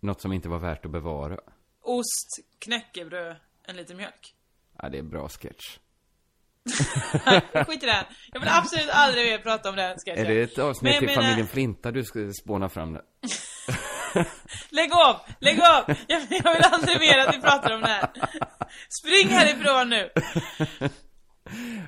något 0.00 0.20
som 0.20 0.32
inte 0.32 0.48
var 0.48 0.58
värt 0.58 0.84
att 0.86 0.92
bevara. 0.92 1.38
Ost, 1.80 2.28
knäckebröd, 2.58 3.36
en 3.62 3.76
liter 3.76 3.94
mjölk. 3.94 4.34
Ja, 4.78 4.88
det 4.88 4.98
är 4.98 5.02
bra 5.02 5.28
sketch. 5.28 5.78
Skit 7.66 7.82
i 7.82 7.86
den. 7.86 8.04
Jag 8.32 8.40
vill 8.40 8.48
absolut 8.52 8.88
aldrig 8.92 9.30
mer 9.30 9.38
prata 9.38 9.68
om 9.70 9.76
den 9.76 9.96
sketchen. 10.06 10.26
Är 10.26 10.34
det 10.34 10.42
ett 10.42 10.58
avsnitt 10.58 10.82
Men 10.82 10.92
jag 10.92 11.02
menar- 11.02 11.22
familjen 11.22 11.48
Flinta 11.48 11.90
du 11.90 12.04
ska 12.04 12.18
spåna 12.44 12.68
fram 12.68 12.92
det? 12.92 13.02
Lägg 14.70 14.92
av! 14.92 15.16
Lägg 15.40 15.60
av! 15.60 15.84
Jag, 16.06 16.22
jag 16.30 16.54
vill 16.54 16.64
aldrig 16.64 17.00
mer 17.00 17.18
att 17.18 17.34
vi 17.36 17.40
pratar 17.40 17.74
om 17.74 17.80
det 17.80 17.88
här. 17.88 18.08
Spring 19.00 19.28
härifrån 19.28 19.88
nu! 19.90 20.10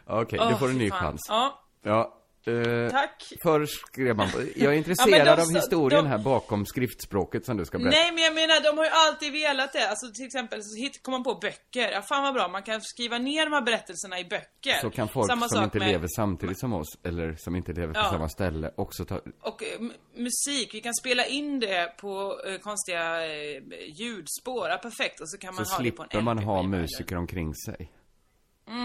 Okej, 0.07 0.39
du 0.39 0.45
Åh, 0.45 0.59
får 0.59 0.67
en 0.69 0.73
fy 0.73 0.79
ny 0.79 0.91
fan. 0.91 1.01
chans. 1.01 1.21
Ja, 1.29 1.61
Ja. 1.85 2.21
Eh, 2.47 2.91
tack. 2.91 3.33
förr 3.43 3.67
skrev 3.67 4.17
man, 4.17 4.29
jag 4.57 4.73
är 4.73 4.77
intresserad 4.79 5.39
de 5.39 5.43
av 5.43 5.55
historien 5.55 6.05
de- 6.05 6.11
här 6.11 6.19
bakom 6.19 6.67
skriftspråket 6.67 7.45
som 7.47 7.57
du 7.57 7.65
ska 7.65 7.79
berätta. 7.79 7.97
Nej 7.99 8.13
men 8.13 8.23
jag 8.25 8.35
menar, 8.35 8.63
de 8.63 8.79
har 8.79 8.85
ju 8.85 8.91
alltid 8.91 9.33
velat 9.33 9.73
det. 9.73 9.89
Alltså 9.89 10.13
till 10.15 10.27
exempel 10.27 10.63
så 10.63 10.77
hit, 10.83 11.03
kom 11.03 11.13
man 11.13 11.23
på 11.23 11.35
böcker. 11.35 11.91
Ja 11.93 12.03
fan 12.03 12.23
vad 12.23 12.35
bra, 12.35 12.49
man 12.49 12.63
kan 12.63 12.81
skriva 12.81 13.19
ner 13.19 13.45
de 13.47 13.53
här 13.53 13.61
berättelserna 13.63 14.19
i 14.21 14.25
böcker. 14.25 14.81
Så 14.81 14.91
kan 14.91 15.09
folk 15.09 15.27
Samma 15.31 15.49
som 15.49 15.65
inte 15.65 15.79
med, 15.79 15.89
lever 15.89 16.09
samtidigt 16.17 16.59
som 16.61 16.73
oss, 16.73 16.99
eller 17.05 17.37
som 17.37 17.57
inte 17.57 17.73
lever 17.73 17.93
på 17.95 18.01
Ja. 18.01 18.11
samma 18.11 18.29
ställe, 18.29 18.71
också 18.77 19.05
ta... 19.05 19.21
Och 19.41 19.63
eh, 19.63 19.81
musik, 20.17 20.75
vi 20.75 20.81
kan 20.81 20.95
spela 20.95 21.27
in 21.27 21.61
det 21.61 21.97
på 22.01 22.41
eh, 22.47 22.59
konstiga 22.59 23.27
eh, 23.27 23.63
ljudspår. 23.99 24.69
Ja, 24.69 24.77
perfekt. 24.77 25.21
Och 25.21 25.31
så 25.31 25.39
kan 25.39 25.55
man 25.55 25.67
Så 25.67 25.75
ha 25.75 25.83
det 25.83 25.91
på 25.91 26.03
en 26.03 26.09
slipper 26.09 26.23
man 26.25 26.39
ha 26.39 26.63
musiker 26.63 27.17
omkring 27.17 27.55
sig. 27.55 27.91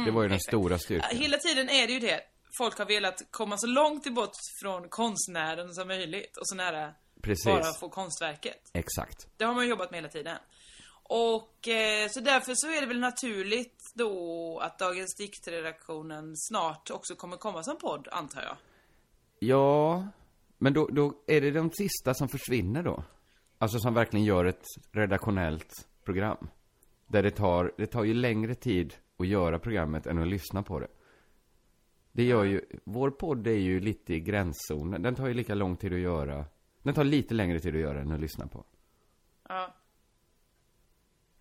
det 0.05 0.11
var 0.11 0.21
ju 0.21 0.27
den 0.27 0.35
exakt. 0.35 0.49
stora 0.51 0.73
Ja, 0.73 0.79
styrkan. 0.79 1.09
Hela 1.17 1.37
tiden 1.37 1.69
är 1.69 1.87
det 1.87 1.93
ju 1.93 1.99
det. 1.99 2.19
Folk 2.59 2.77
har 2.77 2.85
velat 2.85 3.31
komma 3.31 3.57
så 3.57 3.67
långt 3.67 4.13
bort 4.15 4.31
från 4.61 4.89
konstnären 4.89 5.73
som 5.73 5.87
möjligt 5.87 6.37
och 6.37 6.47
så 6.47 6.55
nära 6.55 6.93
Precis. 7.21 7.45
bara 7.45 7.73
få 7.79 7.89
konstverket. 7.89 8.71
Exakt. 8.73 9.27
Det 9.37 9.45
har 9.45 9.53
man 9.53 9.67
jobbat 9.67 9.91
med 9.91 9.97
hela 9.97 10.09
tiden. 10.09 10.37
Och 11.03 11.67
eh, 11.67 12.07
så 12.09 12.19
därför 12.19 12.53
så 12.55 12.67
är 12.67 12.81
det 12.81 12.87
väl 12.87 12.99
naturligt 12.99 13.81
då 13.95 14.59
att 14.63 14.79
Dagens 14.79 15.15
Diktredaktionen 15.15 16.33
snart 16.35 16.91
också 16.91 17.15
kommer 17.15 17.37
komma 17.37 17.63
som 17.63 17.77
podd, 17.77 18.07
antar 18.11 18.41
jag. 18.41 18.55
Ja, 19.39 20.07
men 20.57 20.73
då, 20.73 20.87
då 20.87 21.13
är 21.27 21.41
det 21.41 21.51
de 21.51 21.71
sista 21.71 22.13
som 22.13 22.29
försvinner 22.29 22.83
då? 22.83 23.03
Alltså 23.57 23.79
som 23.79 23.93
verkligen 23.93 24.25
gör 24.25 24.45
ett 24.45 24.65
redaktionellt 24.91 25.87
program. 26.05 26.49
Där 27.07 27.23
det 27.23 27.31
tar, 27.31 27.73
det 27.77 27.87
tar 27.87 28.03
ju 28.03 28.13
längre 28.13 28.55
tid 28.55 28.95
att 29.19 29.27
göra 29.27 29.59
programmet 29.59 30.07
än 30.07 30.21
att 30.21 30.27
lyssna 30.27 30.63
på 30.63 30.79
det. 30.79 30.87
Det 32.19 32.23
gör 32.25 32.43
ju, 32.43 32.61
vår 32.83 33.11
podd 33.11 33.47
är 33.47 33.51
ju 33.51 33.79
lite 33.79 34.13
i 34.13 34.19
gränszonen. 34.19 35.01
Den 35.01 35.15
tar 35.15 35.27
ju 35.27 35.33
lika 35.33 35.55
lång 35.55 35.77
tid 35.77 35.93
att 35.93 35.99
göra. 35.99 36.45
Den 36.83 36.93
tar 36.93 37.03
lite 37.03 37.33
längre 37.33 37.59
tid 37.59 37.75
att 37.75 37.81
göra 37.81 38.01
än 38.01 38.11
att 38.11 38.19
lyssna 38.19 38.47
på. 38.47 38.65
Ja. 39.49 39.75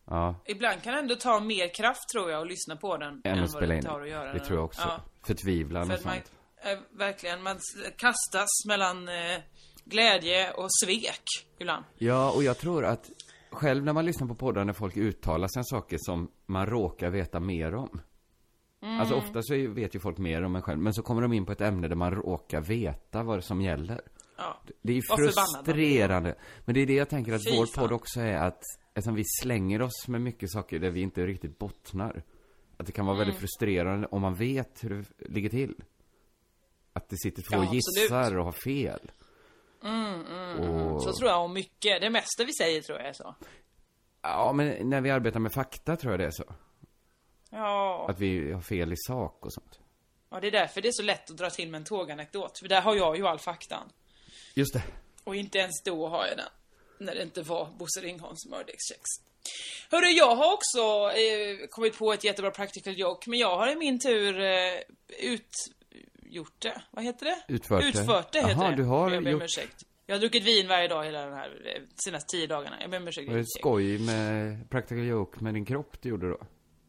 Ja, 0.04 0.34
Ibland 0.46 0.82
kan 0.82 0.92
det 0.92 0.98
ändå 0.98 1.14
ta 1.14 1.40
mer 1.40 1.74
kraft 1.74 2.08
tror 2.14 2.30
jag 2.30 2.42
att 2.42 2.48
lyssna 2.48 2.76
på 2.76 2.96
den 2.96 3.20
än 3.24 3.32
att 3.32 3.40
vad 3.40 3.50
spela 3.50 3.74
in. 3.74 3.82
tar 3.82 4.00
att 4.00 4.08
göra 4.08 4.32
Det 4.32 4.38
den. 4.38 4.46
tror 4.46 4.58
jag 4.58 4.64
också. 4.64 4.80
Ja, 4.82 5.00
Förtvivlan 5.26 5.86
för 5.86 5.92
och 5.94 5.98
att 5.98 6.04
man, 6.04 6.14
sånt. 6.14 6.32
eh, 6.64 6.98
verkligen, 6.98 7.42
man 7.42 7.58
kastas 7.96 8.48
mellan 8.68 9.08
eh, 9.08 9.38
glädje 9.84 10.52
och 10.52 10.68
svek 10.84 11.22
ibland. 11.58 11.84
Ja, 11.96 12.32
och 12.36 12.42
jag 12.42 12.58
tror 12.58 12.84
att 12.84 13.10
själv 13.50 13.84
när 13.84 13.92
man 13.92 14.04
lyssnar 14.06 14.26
på 14.28 14.34
poddar 14.34 14.64
när 14.64 14.72
folk 14.72 14.96
uttalar 14.96 15.48
sig 15.48 15.60
om 15.60 15.64
saker 15.64 15.96
som 16.00 16.30
man 16.46 16.66
råkar 16.66 17.10
veta 17.10 17.40
mer 17.40 17.74
om. 17.74 18.00
Mm. 18.82 19.00
Alltså 19.00 19.14
ofta 19.14 19.42
så 19.42 19.54
vet 19.68 19.94
ju 19.94 19.98
folk 20.00 20.18
mer 20.18 20.42
om 20.42 20.56
en 20.56 20.62
själv, 20.62 20.78
men 20.80 20.94
så 20.94 21.02
kommer 21.02 21.22
de 21.22 21.32
in 21.32 21.46
på 21.46 21.52
ett 21.52 21.60
ämne 21.60 21.88
där 21.88 21.96
man 21.96 22.10
råkar 22.10 22.60
veta 22.60 23.22
vad 23.22 23.38
det 23.38 23.42
som 23.42 23.60
gäller. 23.60 24.00
Ja. 24.36 24.60
Det 24.82 24.92
är 24.92 24.96
ju 24.96 25.02
frustrerande. 25.02 26.34
Men 26.64 26.74
det 26.74 26.80
är 26.80 26.86
det 26.86 26.94
jag 26.94 27.08
tänker 27.08 27.32
att 27.32 27.44
Fy 27.50 27.56
vår 27.56 27.66
podd 27.80 27.92
också 27.92 28.20
är 28.20 28.36
att, 28.36 28.62
eftersom 28.94 29.14
vi 29.14 29.22
slänger 29.42 29.82
oss 29.82 30.08
med 30.08 30.20
mycket 30.20 30.50
saker 30.50 30.78
där 30.78 30.90
vi 30.90 31.00
inte 31.00 31.26
riktigt 31.26 31.58
bottnar. 31.58 32.22
Att 32.76 32.86
det 32.86 32.92
kan 32.92 33.06
vara 33.06 33.16
Mm. 33.16 33.26
väldigt 33.26 33.40
frustrerande 33.40 34.06
om 34.10 34.22
man 34.22 34.34
vet 34.34 34.84
hur 34.84 34.90
det 34.90 35.04
ligger 35.28 35.48
till. 35.48 35.74
Att 36.92 37.08
det 37.08 37.16
sitter 37.18 37.42
två 37.42 37.56
Ja, 37.56 37.62
absolut. 37.62 37.74
gissar 38.02 38.36
och 38.38 38.44
har 38.44 38.52
fel. 38.52 39.10
och... 40.58 41.02
Så 41.02 41.12
tror 41.12 41.30
jag 41.30 41.44
om 41.44 41.52
mycket. 41.52 42.00
Det 42.00 42.10
mesta 42.10 42.44
vi 42.44 42.52
säger 42.52 42.82
tror 42.82 42.98
jag 42.98 43.08
är 43.08 43.12
så. 43.12 43.34
Ja, 44.22 44.52
men 44.52 44.90
när 44.90 45.00
vi 45.00 45.10
arbetar 45.10 45.40
med 45.40 45.52
fakta 45.52 45.96
tror 45.96 46.12
jag 46.12 46.20
det 46.20 46.26
är 46.26 46.30
så. 46.30 46.44
Ja. 47.50 48.06
Att 48.08 48.18
vi 48.20 48.52
har 48.52 48.60
fel 48.60 48.92
i 48.92 48.96
sak 48.96 49.46
och 49.46 49.52
sånt. 49.52 49.78
ja, 50.30 50.40
det 50.40 50.46
är 50.46 50.50
därför 50.50 50.80
det 50.80 50.88
är 50.88 50.92
så 50.92 51.02
lätt 51.02 51.30
att 51.30 51.36
dra 51.36 51.50
till 51.50 51.68
med 51.70 51.78
en 51.78 51.84
tåganekdot. 51.84 52.58
För 52.58 52.68
där 52.68 52.80
har 52.80 52.94
jag 52.96 53.16
ju 53.16 53.26
all 53.26 53.38
faktan. 53.38 53.88
Just 54.54 54.72
det. 54.72 54.82
Och 55.24 55.36
inte 55.36 55.58
ens 55.58 55.82
då 55.84 56.08
har 56.08 56.26
jag 56.26 56.36
den. 56.36 56.48
När 57.06 57.14
det 57.14 57.22
inte 57.22 57.42
var 57.42 57.68
Bosse 57.78 58.00
Ringholms 58.00 58.46
mördekskex. 58.46 59.00
Hörru, 59.90 60.06
jag 60.06 60.36
har 60.36 60.52
också 60.54 60.78
eh, 61.18 61.66
kommit 61.70 61.98
på 61.98 62.12
ett 62.12 62.24
jättebra 62.24 62.50
practical 62.50 62.98
joke, 62.98 63.30
men 63.30 63.38
jag 63.38 63.56
har 63.56 63.68
i 63.72 63.76
min 63.76 63.98
tur 64.00 64.40
eh, 64.40 64.78
utgjort 65.18 66.54
det. 66.58 66.82
Vad 66.90 67.04
heter 67.04 67.24
det? 67.26 67.38
Utfört 67.54 67.82
det. 67.82 67.88
Utfört 67.88 68.32
det 68.32 68.38
heter 68.38 68.52
Jaha, 68.52 68.70
det. 68.70 68.76
du 68.76 68.84
har 68.84 69.10
jag 69.10 69.24
ber 69.24 69.30
gjort- 69.30 69.42
ursäkt. 69.42 69.82
Jag 70.06 70.14
har 70.14 70.20
druckit 70.20 70.44
vin 70.44 70.68
varje 70.68 70.88
dag 70.88 71.04
hela 71.04 71.20
den 71.24 71.32
här 71.34 71.72
eh, 71.76 71.82
senaste 72.04 72.36
tio 72.36 72.46
dagarna. 72.46 72.76
Jag 72.80 72.90
ber 72.90 72.96
om 72.96 73.08
ursäkt. 73.08 73.28
Var 73.30 73.36
det 73.36 73.44
skoj 73.46 73.98
med 73.98 74.70
practical 74.70 75.04
joke 75.04 75.44
med 75.44 75.54
din 75.54 75.64
kropp 75.64 76.02
du 76.02 76.08
gjorde 76.08 76.28
då? 76.30 76.38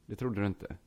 Det 0.10 0.16
trodde 0.16 0.42
du 0.42 0.48
inte? 0.48 0.78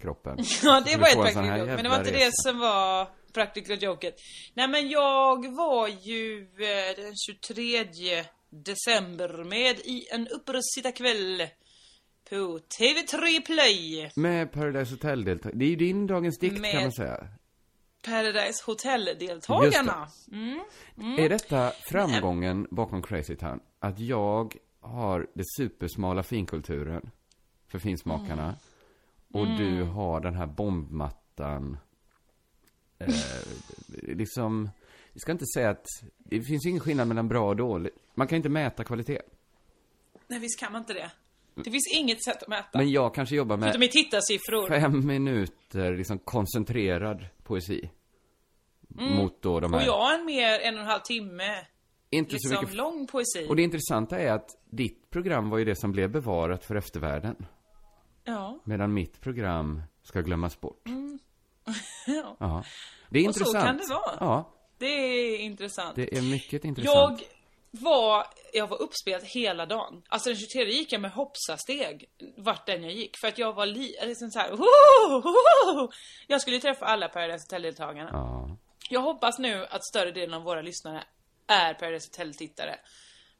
Kroppen. 0.00 0.38
Ja, 0.62 0.82
det 0.86 0.96
var 0.96 1.06
ett 1.08 1.14
practical 1.14 1.44
här 1.44 1.58
joke, 1.58 1.74
men 1.74 1.82
det 1.82 1.88
var 1.88 1.98
inte 1.98 2.10
det 2.10 2.16
resa. 2.26 2.32
som 2.50 2.58
var 2.58 3.08
practical 3.32 3.82
joket. 3.82 4.14
Nej 4.54 4.68
men 4.68 4.88
jag 4.88 5.54
var 5.56 5.88
ju 5.88 6.42
eh, 6.42 6.96
den 7.04 7.12
23 7.16 7.84
december 8.50 9.44
med 9.44 9.78
i 9.78 10.08
en 10.12 10.28
uppesittarkväll 10.28 11.42
på 12.30 12.58
TV3 12.78 13.46
Play. 13.46 14.10
Med 14.16 14.52
Paradise 14.52 14.94
Hotel-deltagare. 14.94 15.58
Det 15.58 15.64
är 15.64 15.68
ju 15.68 15.76
din 15.76 16.06
Dagens 16.06 16.38
Dikt 16.38 16.54
kan 16.54 16.62
Med- 16.62 16.82
man 16.82 16.92
säga. 16.92 17.28
Paradise 18.04 18.62
Hotel-deltagarna. 18.66 20.08
Är 21.18 21.28
detta 21.28 21.70
framgången 21.70 22.66
bakom 22.70 23.02
Crazy 23.02 23.36
Town? 23.36 23.60
Att 23.78 23.98
jag 24.00 24.54
har 24.80 25.26
det 25.34 25.44
supersmala 25.56 26.22
finkulturen 26.22 27.10
för 27.68 27.78
finsmakarna. 27.78 28.54
Och 29.32 29.46
du 29.46 29.68
Mm. 29.76 29.88
har 29.88 30.20
den 30.20 30.34
här 30.34 30.46
bombmattan. 30.46 31.78
Eh, 32.98 33.08
liksom, 34.16 34.70
vi 35.12 35.20
ska 35.20 35.32
inte 35.32 35.46
säga 35.54 35.70
att 35.70 35.86
det 36.18 36.42
finns 36.42 36.66
ingen 36.66 36.80
skillnad 36.80 37.08
mellan 37.08 37.28
bra 37.28 37.48
och 37.48 37.56
dåligt. 37.56 37.94
Man 38.14 38.26
kan 38.26 38.36
inte 38.36 38.48
mäta 38.48 38.84
kvalitet. 38.84 39.20
Nej 40.28 40.38
visst 40.38 40.60
kan 40.60 40.72
man 40.72 40.80
inte 40.82 40.92
det. 40.94 41.10
Det 41.54 41.70
finns 41.70 41.94
inget 41.94 42.24
sätt 42.24 42.42
att 42.42 42.48
mäta. 42.48 42.78
Men 42.78 42.90
jag 42.90 43.14
kanske 43.14 43.36
jobbar 43.36 43.56
med 43.56 43.64
Förutom 43.68 43.82
i 43.82 43.88
tittarsiffror. 43.88 44.68
fem 44.68 45.06
minuter 45.06 45.96
liksom 45.96 46.18
koncentrerad 46.18 47.26
poesi. 47.42 47.90
Mot 48.88 49.42
då 49.42 49.60
de 49.60 49.74
Och 49.74 49.80
här. 49.80 49.86
jag 49.86 50.20
en 50.20 50.26
mer 50.26 50.60
en 50.60 50.74
och 50.74 50.80
en 50.80 50.86
halv 50.86 51.00
timme. 51.00 51.66
inte 52.10 52.30
så 52.30 52.48
Liksom 52.48 52.60
mycket 52.64 52.76
lång 52.76 53.06
poesi. 53.06 53.46
Och 53.48 53.56
det 53.56 53.62
intressanta 53.62 54.18
är 54.18 54.32
att 54.32 54.48
ditt 54.70 55.10
program 55.10 55.50
var 55.50 55.58
ju 55.58 55.64
det 55.64 55.76
som 55.76 55.92
blev 55.92 56.10
bevarat 56.10 56.64
för 56.64 56.74
eftervärlden. 56.74 57.46
Ja. 58.26 58.58
Medan 58.64 58.94
mitt 58.94 59.20
program 59.20 59.82
ska 60.02 60.20
glömmas 60.20 60.60
bort. 60.60 60.82
ja. 62.06 62.36
Ja. 62.40 62.64
Det 63.10 63.18
är 63.18 63.28
Och 63.28 63.34
så 63.34 63.40
intressant. 63.40 63.66
kan 63.66 63.76
det 63.76 63.86
vara. 63.94 64.16
Ja, 64.20 64.52
Det 64.78 64.86
är 64.86 65.38
intressant. 65.38 65.96
det 65.96 66.16
är 66.18 66.22
mycket 66.22 66.64
intressant. 66.64 67.20
Jag 67.20 67.28
var, 67.82 68.26
jag 68.52 68.66
var 68.66 68.82
uppspelad 68.82 69.22
hela 69.24 69.66
dagen. 69.66 70.02
Alltså 70.08 70.28
den 70.28 70.36
23 70.38 70.64
gick 70.64 70.92
jag 70.92 71.00
med 71.00 71.10
hoppsasteg 71.10 72.04
vart 72.36 72.66
den 72.66 72.82
jag 72.82 72.92
gick. 72.92 73.16
För 73.20 73.28
att 73.28 73.38
jag 73.38 73.52
var 73.52 73.66
li, 73.66 73.96
liksom 74.02 74.30
så 74.30 74.38
här, 74.38 74.50
"Woho! 74.50 75.20
Woho!" 75.22 75.90
Jag 76.26 76.40
skulle 76.40 76.56
ju 76.56 76.60
träffa 76.60 76.84
alla 76.86 77.08
Paradise 77.08 77.44
Hotel-deltagarna. 77.44 78.10
Ja. 78.12 78.56
Jag 78.90 79.00
hoppas 79.00 79.38
nu 79.38 79.66
att 79.70 79.84
större 79.86 80.10
delen 80.10 80.34
av 80.34 80.42
våra 80.42 80.62
lyssnare 80.62 81.04
är 81.46 81.74
Paradise 81.74 82.08
Hotel-tittare. 82.08 82.76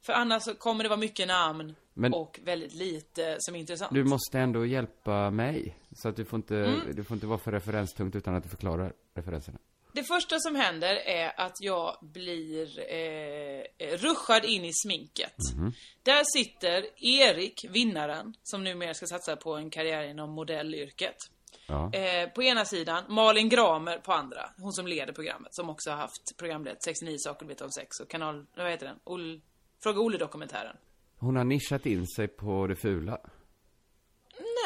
För 0.06 0.12
annars 0.12 0.42
så 0.42 0.54
kommer 0.54 0.82
det 0.84 0.88
vara 0.88 1.00
mycket 1.00 1.28
namn 1.28 1.74
Men- 1.94 2.14
och 2.14 2.40
väldigt 2.44 2.74
lite 2.74 3.36
som 3.40 3.54
är 3.54 3.58
intressant. 3.58 3.94
Du 3.94 4.04
måste 4.04 4.38
ändå 4.38 4.66
hjälpa 4.66 5.30
mig. 5.30 5.76
Så 5.96 6.08
att 6.08 6.16
du 6.16 6.24
får 6.24 6.36
inte, 6.36 6.56
Mm. 6.56 6.80
du 6.96 7.04
får 7.04 7.14
inte 7.14 7.26
vara 7.26 7.38
för 7.38 7.52
referenstungt 7.52 8.16
utan 8.16 8.34
att 8.34 8.42
du 8.42 8.48
förklarar 8.48 8.92
referenserna. 9.14 9.58
Det 9.92 10.04
första 10.04 10.38
som 10.38 10.54
händer 10.54 10.94
är 10.96 11.40
att 11.40 11.52
jag 11.60 11.96
blir 12.02 12.92
eh, 12.92 13.96
ruschad 13.96 14.44
in 14.44 14.64
i 14.64 14.70
sminket. 14.72 15.36
Mhm. 15.56 15.72
Där 16.02 16.22
sitter 16.38 16.84
Erik, 17.04 17.64
vinnaren, 17.70 18.34
som 18.42 18.64
numera 18.64 18.94
ska 18.94 19.06
satsa 19.06 19.36
på 19.36 19.54
en 19.54 19.70
karriär 19.70 20.02
inom 20.02 20.30
modellyrket. 20.30 21.16
Ja. 21.68 21.92
Eh, 21.92 22.28
på 22.28 22.42
ena 22.42 22.64
sidan, 22.64 23.04
Malin 23.08 23.48
Gramer 23.48 23.98
på 23.98 24.12
andra. 24.12 24.50
Hon 24.58 24.72
som 24.72 24.86
leder 24.86 25.12
programmet, 25.12 25.54
som 25.54 25.70
också 25.70 25.90
har 25.90 25.96
haft 25.96 26.36
programlet 26.36 26.82
69 26.82 27.16
saker 27.18 27.46
du 27.46 27.48
vet 27.48 27.60
om 27.60 27.70
sex 27.70 28.00
och 28.00 28.10
kanal, 28.10 28.46
vad 28.56 28.70
heter 28.70 28.86
den? 28.86 28.98
Ol, 29.04 29.40
Fråga 29.86 30.00
Olle-dokumentären. 30.00 30.76
Hon 31.18 31.36
har 31.36 31.44
nischat 31.44 31.86
in 31.86 32.06
sig 32.06 32.28
på 32.28 32.66
det 32.66 32.76
fula. 32.76 33.18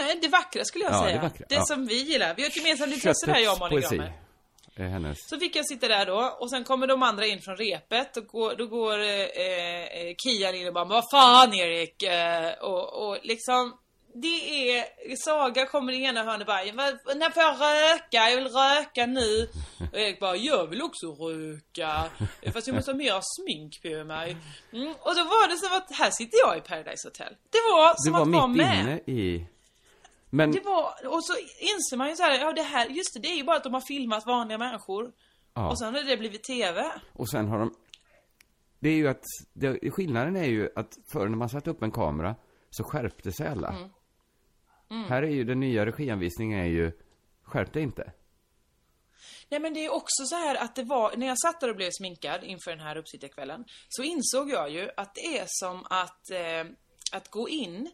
Nej, 0.01 0.19
det 0.23 0.29
vackra 0.29 0.65
skulle 0.65 0.85
jag 0.85 0.95
Ja, 0.95 1.03
säga. 1.03 1.17
det 1.17 1.23
vackra, 1.23 1.47
det 1.49 1.55
ja. 1.55 1.65
som 1.65 1.87
vi 1.87 2.03
gillar. 2.03 2.35
Vi 2.37 2.43
har 2.43 2.49
ett 2.49 2.57
gemensamt 2.57 2.93
intresse 2.93 3.27
där, 3.27 3.39
jag 3.39 3.53
och 3.53 3.59
Malin 3.61 4.03
är 4.75 4.89
hennes. 4.89 5.17
Så 5.21 5.39
fick 5.39 5.57
jag 5.57 5.67
sitta 5.69 5.89
där 5.89 6.07
då, 6.07 6.37
och 6.41 6.51
sen 6.51 6.65
kommer 6.65 6.87
de 6.87 7.03
andra 7.03 7.27
in 7.27 7.41
från 7.41 7.57
repet, 7.57 8.17
och 8.17 8.27
går, 8.27 8.55
då 8.57 8.67
går 8.67 8.99
eh, 9.01 9.09
eh, 9.09 10.15
Kian 10.23 10.55
in 10.55 10.67
och 10.69 10.75
bara 10.75 10.85
vad 10.85 11.05
fan 11.11 11.55
Erik?' 11.55 12.03
Eh, 12.03 12.53
och, 12.61 13.09
och 13.09 13.19
liksom 13.23 13.79
det 14.15 14.71
är, 14.71 14.85
Saga 15.17 15.67
kommer 15.67 15.93
i 15.93 16.05
ena 16.05 16.23
hörnet 16.25 16.47
bara 16.47 16.73
"Vad- 16.73 17.17
'När 17.17 17.31
får 17.31 17.43
jag 17.43 17.55
röka? 17.61 18.31
Jag 18.31 18.37
vill 18.37 18.49
röka 18.49 19.07
nu' 19.07 19.49
Och 19.93 19.99
Erik 19.99 20.21
bara 20.21 20.37
'Jag 20.37 20.67
vill 20.67 20.83
också 20.83 21.07
röka' 21.07 22.05
Fast 22.53 22.67
jag 22.67 22.77
måste 22.77 22.91
ha 22.91 22.97
mer 22.99 23.21
smink 23.23 23.83
på 23.83 24.05
mig 24.05 24.37
mm, 24.73 24.89
Och 25.01 25.15
då 25.15 25.25
var 25.25 25.49
det 25.49 25.57
som 25.57 25.77
att, 25.77 25.93
här 25.99 26.11
sitter 26.11 26.39
jag 26.39 26.59
i 26.59 26.61
Paradise 26.61 27.09
Hotel 27.09 27.37
Det 27.51 27.59
var 27.59 27.89
Du 27.89 27.95
som 27.97 28.13
var 28.13 28.23
att 28.23 28.29
vara 28.29 28.47
mitt 28.47 28.57
med 28.57 28.81
inne 28.81 28.97
i... 29.21 29.47
Men, 30.33 30.53
det 30.53 30.61
var, 30.61 31.07
och 31.07 31.25
så 31.25 31.33
inser 31.61 31.97
man 31.97 32.09
ju 32.09 32.17
så 32.17 32.23
här, 32.23 32.39
ja 32.41 32.53
det 32.53 32.63
här, 32.63 32.87
just 32.87 33.15
det, 33.15 33.21
det 33.21 33.29
är 33.29 33.37
ju 33.37 33.45
bara 33.45 33.57
att 33.57 33.65
de 33.65 33.75
har 33.75 33.81
filmat 33.81 34.27
vanliga 34.27 34.59
människor 34.59 35.13
ja. 35.55 35.71
Och 35.71 35.79
sen 35.79 35.95
har 35.95 36.03
det 36.03 36.17
blivit 36.17 36.45
TV 36.45 36.91
Och 37.13 37.29
sen 37.31 37.49
har 37.49 37.59
de... 37.59 37.75
Det 38.81 38.89
är 38.89 38.95
ju 38.95 39.09
att, 39.09 39.25
det, 39.53 39.91
skillnaden 39.91 40.37
är 40.37 40.45
ju 40.45 40.69
att 40.77 40.99
förr 41.13 41.29
när 41.29 41.37
man 41.37 41.49
satte 41.49 41.71
upp 41.71 41.83
en 41.83 41.91
kamera 41.91 42.35
så 42.71 42.85
skärpte 42.85 43.33
sig 43.33 43.49
alla. 43.49 43.69
Mm. 43.69 43.89
Här 44.91 45.23
är 45.23 45.31
ju 45.31 45.45
den 45.45 45.61
nya 45.61 45.87
regianvisningen 45.87 46.59
är 46.61 46.69
ju, 46.69 46.93
skärp 47.43 47.73
dig 47.73 47.83
inte. 47.83 48.13
Nej 49.49 49.61
men 49.61 49.75
det 49.75 49.85
är 49.85 49.93
också 49.93 50.25
så 50.25 50.37
här 50.37 50.55
att 50.55 50.75
det 50.75 50.83
var, 50.83 51.17
när 51.17 51.27
jag 51.27 51.39
satt 51.39 51.61
där 51.61 51.69
och 51.71 51.77
blev 51.77 51.91
sminkad 51.91 52.45
inför 52.45 52.71
den 52.71 52.81
här 52.81 52.97
uppsittarkvällen 52.97 53.65
Så 53.89 54.03
insåg 54.03 54.51
jag 54.51 54.71
ju 54.71 54.91
att 54.97 55.15
det 55.15 55.39
är 55.39 55.45
som 55.47 55.87
att, 55.91 56.31
eh, 56.31 56.73
att 57.13 57.31
gå 57.31 57.49
in 57.49 57.91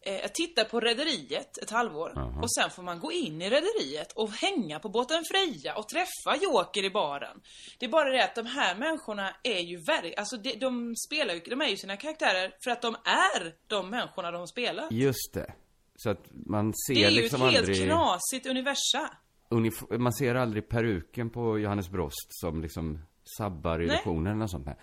eh, 0.00 0.24
att 0.24 0.34
titta 0.34 0.64
på 0.64 0.80
Rederiet 0.80 1.58
ett 1.58 1.70
halvår 1.70 2.40
och 2.42 2.54
sen 2.54 2.70
får 2.70 2.82
man 2.82 3.00
gå 3.00 3.12
in 3.12 3.42
i 3.42 3.50
Rederiet 3.50 4.12
och 4.12 4.30
hänga 4.30 4.78
på 4.78 4.88
båten 4.88 5.24
Freja 5.30 5.76
och 5.76 5.88
träffa 5.88 6.42
Joker 6.42 6.84
i 6.84 6.90
baren. 6.90 7.40
Det 7.78 7.86
är 7.86 7.90
bara 7.90 8.10
det 8.10 8.24
att 8.24 8.34
de 8.34 8.46
här 8.46 8.76
människorna 8.76 9.36
är 9.42 9.60
ju 9.60 9.76
verk... 9.76 10.14
Alltså 10.16 10.36
de, 10.36 10.54
de 10.54 10.96
spelar 10.96 11.34
ju, 11.34 11.40
de 11.40 11.60
är 11.60 11.68
ju 11.68 11.76
sina 11.76 11.96
karaktärer 11.96 12.54
för 12.64 12.70
att 12.70 12.82
de 12.82 12.96
är 13.04 13.54
de 13.66 13.90
människorna 13.90 14.30
de 14.30 14.46
spelar. 14.46 14.92
Just 14.92 15.34
det. 15.34 15.54
Så 15.96 16.10
att 16.10 16.26
man 16.46 16.72
ser 16.86 16.94
Det 16.94 17.04
är 17.04 17.10
ju 17.10 17.16
liksom 17.22 17.42
ett 17.42 17.52
helt 17.52 17.68
aldrig... 17.68 17.84
knasigt 17.88 18.46
universum. 18.46 19.08
Unif- 19.50 19.98
man 19.98 20.12
ser 20.12 20.34
aldrig 20.34 20.68
peruken 20.68 21.30
på 21.30 21.58
Johannes 21.58 21.88
Brost 21.90 22.28
som 22.30 22.62
liksom 22.62 22.98
sabbar 23.38 23.80
illusionen 23.82 24.38
något 24.38 24.50
sånt 24.50 24.64
där. 24.64 24.76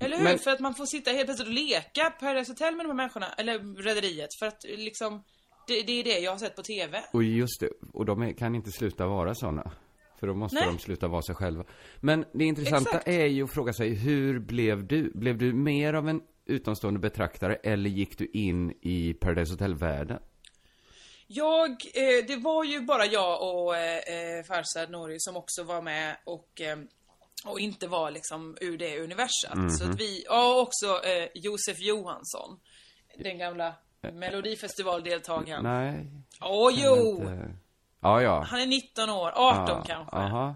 Eller 0.00 0.16
hur? 0.16 0.24
Men- 0.24 0.38
För 0.38 0.50
att 0.50 0.60
man 0.60 0.74
får 0.74 0.86
sitta 0.86 1.10
helt 1.10 1.24
plötsligt 1.24 1.48
och 1.48 1.54
leka 1.54 2.10
Paradise 2.20 2.50
Hotel 2.52 2.76
med 2.76 2.84
de 2.86 2.88
här 2.88 2.96
människorna, 2.96 3.26
eller 3.38 3.82
Rederiet, 3.82 4.28
för 4.38 4.46
att 4.46 4.64
liksom 4.64 5.22
det, 5.66 5.82
det 5.82 5.92
är 5.92 6.04
det 6.04 6.18
jag 6.18 6.30
har 6.30 6.38
sett 6.38 6.56
på 6.56 6.62
TV. 6.62 7.02
Och 7.12 7.22
just 7.24 7.60
det, 7.60 7.68
och 7.92 8.04
de 8.04 8.22
är, 8.22 8.32
kan 8.32 8.54
inte 8.54 8.70
sluta 8.72 9.06
vara 9.06 9.34
sådana. 9.34 9.70
För 10.20 10.26
då 10.26 10.34
måste 10.34 10.56
Nej. 10.60 10.66
de 10.72 10.78
sluta 10.78 11.08
vara 11.08 11.22
sig 11.22 11.34
själva. 11.34 11.64
Men 12.00 12.24
det 12.34 12.44
intressanta 12.44 12.90
Exakt. 12.90 13.08
är 13.08 13.26
ju 13.26 13.44
att 13.44 13.52
fråga 13.54 13.72
sig, 13.72 13.94
hur 13.94 14.38
blev 14.38 14.86
du? 14.86 15.10
Blev 15.14 15.38
du 15.38 15.52
mer 15.52 15.94
av 15.94 16.08
en 16.08 16.20
utomstående 16.46 17.00
betraktare 17.00 17.54
eller 17.54 17.90
gick 17.90 18.18
du 18.18 18.26
in 18.32 18.72
i 18.80 19.14
Paradise 19.14 19.52
Hotel-världen? 19.52 20.18
Jag, 21.34 21.70
eh, 21.70 22.26
det 22.26 22.36
var 22.36 22.64
ju 22.64 22.80
bara 22.80 23.06
jag 23.06 23.42
och 23.42 23.76
eh, 23.76 23.98
eh, 23.98 24.44
Farzad 24.44 24.90
Nouri 24.90 25.16
som 25.18 25.36
också 25.36 25.62
var 25.62 25.82
med 25.82 26.16
och 26.24 26.60
eh, 26.60 26.76
och 27.44 27.60
inte 27.60 27.88
var 27.88 28.10
liksom 28.10 28.56
ur 28.60 28.78
det 28.78 29.00
universat. 29.00 29.78
Så 29.78 29.90
att 29.90 30.00
vi, 30.00 30.24
ja 30.26 30.60
också 30.60 30.86
eh, 31.04 31.28
Josef 31.34 31.80
Johansson. 31.80 32.60
Den 33.18 33.38
gamla 33.38 33.74
Melodifestivaldeltagaren. 34.12 35.62
Nej. 35.62 36.06
Åh 36.40 36.72
jo! 36.74 37.20
Inte... 37.20 37.54
Ja, 38.00 38.22
ja. 38.22 38.44
Han 38.48 38.60
är 38.60 38.66
19 38.66 39.10
år, 39.10 39.32
18 39.34 39.66
ja, 39.68 39.84
kanske. 39.86 40.16
Aha, 40.16 40.54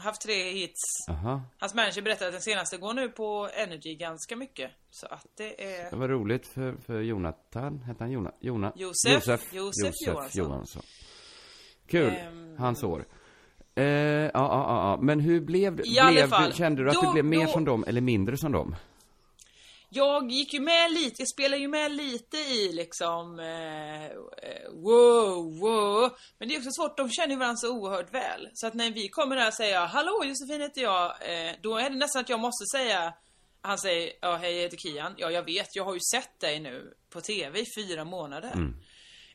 Haft 0.00 0.20
tre 0.22 0.52
hits. 0.52 0.74
aha. 1.08 1.42
Hans 1.58 1.74
manager 1.74 2.02
berättade 2.02 2.26
att 2.28 2.32
den 2.34 2.42
senaste 2.42 2.76
går 2.76 2.94
nu 2.94 3.08
på 3.08 3.48
Energy 3.54 3.94
ganska 3.94 4.36
mycket. 4.36 4.70
Så 4.90 5.06
att 5.06 5.26
det 5.36 5.64
är... 5.76 5.90
Det 5.90 5.96
var 5.96 6.08
roligt 6.08 6.46
för, 6.46 6.76
för 6.86 7.00
Jonathan, 7.00 7.82
hette 7.82 8.04
han 8.04 8.10
Jona, 8.10 8.32
Jona? 8.40 8.72
Josef. 8.76 9.14
Josef, 9.14 9.52
Josef 9.52 9.94
Johansson. 10.06 10.44
Johansson. 10.44 10.82
Kul, 11.86 12.08
Ehm. 12.12 12.56
hans 12.58 12.82
år. 12.82 13.04
Eh, 13.74 13.84
ja, 13.84 14.30
ja, 14.34 14.64
ja, 14.66 14.98
men 15.02 15.20
hur 15.20 15.40
blev 15.40 15.76
det? 15.76 15.82
I 15.88 15.98
alla 15.98 16.10
blev, 16.12 16.28
fall, 16.28 16.50
du- 16.50 16.56
Kände 16.56 16.82
du 16.84 16.88
att 16.88 16.94
då- 16.94 17.00
du 17.06 17.12
blev 17.12 17.24
mer 17.24 17.46
då- 17.46 17.52
som 17.52 17.64
dem 17.64 17.84
eller 17.86 18.00
mindre 18.00 18.36
som 18.36 18.52
dem? 18.52 18.76
Jag 19.90 20.30
gick 20.30 20.54
ju 20.54 20.60
med 20.60 20.92
lite, 20.92 21.22
jag 21.22 21.28
spelade 21.28 21.62
ju 21.62 21.68
med 21.68 21.92
lite 21.92 22.36
i 22.36 22.72
liksom 22.72 23.40
eh, 23.40 24.04
eh, 24.04 24.70
wow, 24.72 25.58
wow. 25.58 26.10
Men 26.38 26.48
det 26.48 26.54
är 26.54 26.58
också 26.58 26.70
svårt, 26.70 26.96
de 26.96 27.10
känner 27.10 27.30
ju 27.30 27.38
varandra 27.38 27.56
så 27.56 27.76
oerhört 27.76 28.14
väl. 28.14 28.48
Så 28.54 28.66
att 28.66 28.74
när 28.74 28.90
vi 28.90 29.08
kommer 29.08 29.36
där 29.36 29.46
och 29.46 29.54
säger 29.54 29.86
Hallå 29.86 30.24
Josefin 30.24 30.60
heter 30.60 30.82
jag, 30.82 31.04
eh, 31.04 31.52
då 31.62 31.78
är 31.78 31.90
det 31.90 31.96
nästan 31.96 32.22
att 32.22 32.28
jag 32.28 32.40
måste 32.40 32.64
säga 32.76 33.14
Han 33.62 33.78
säger, 33.78 34.12
ja 34.20 34.36
hej 34.36 34.54
jag 34.54 34.62
heter 34.62 34.76
Kian. 34.76 35.14
Ja 35.16 35.30
jag 35.30 35.42
vet, 35.42 35.76
jag 35.76 35.84
har 35.84 35.94
ju 35.94 36.00
sett 36.12 36.40
dig 36.40 36.60
nu 36.60 36.94
på 37.10 37.20
TV 37.20 37.60
i 37.60 37.66
fyra 37.76 38.04
månader. 38.04 38.52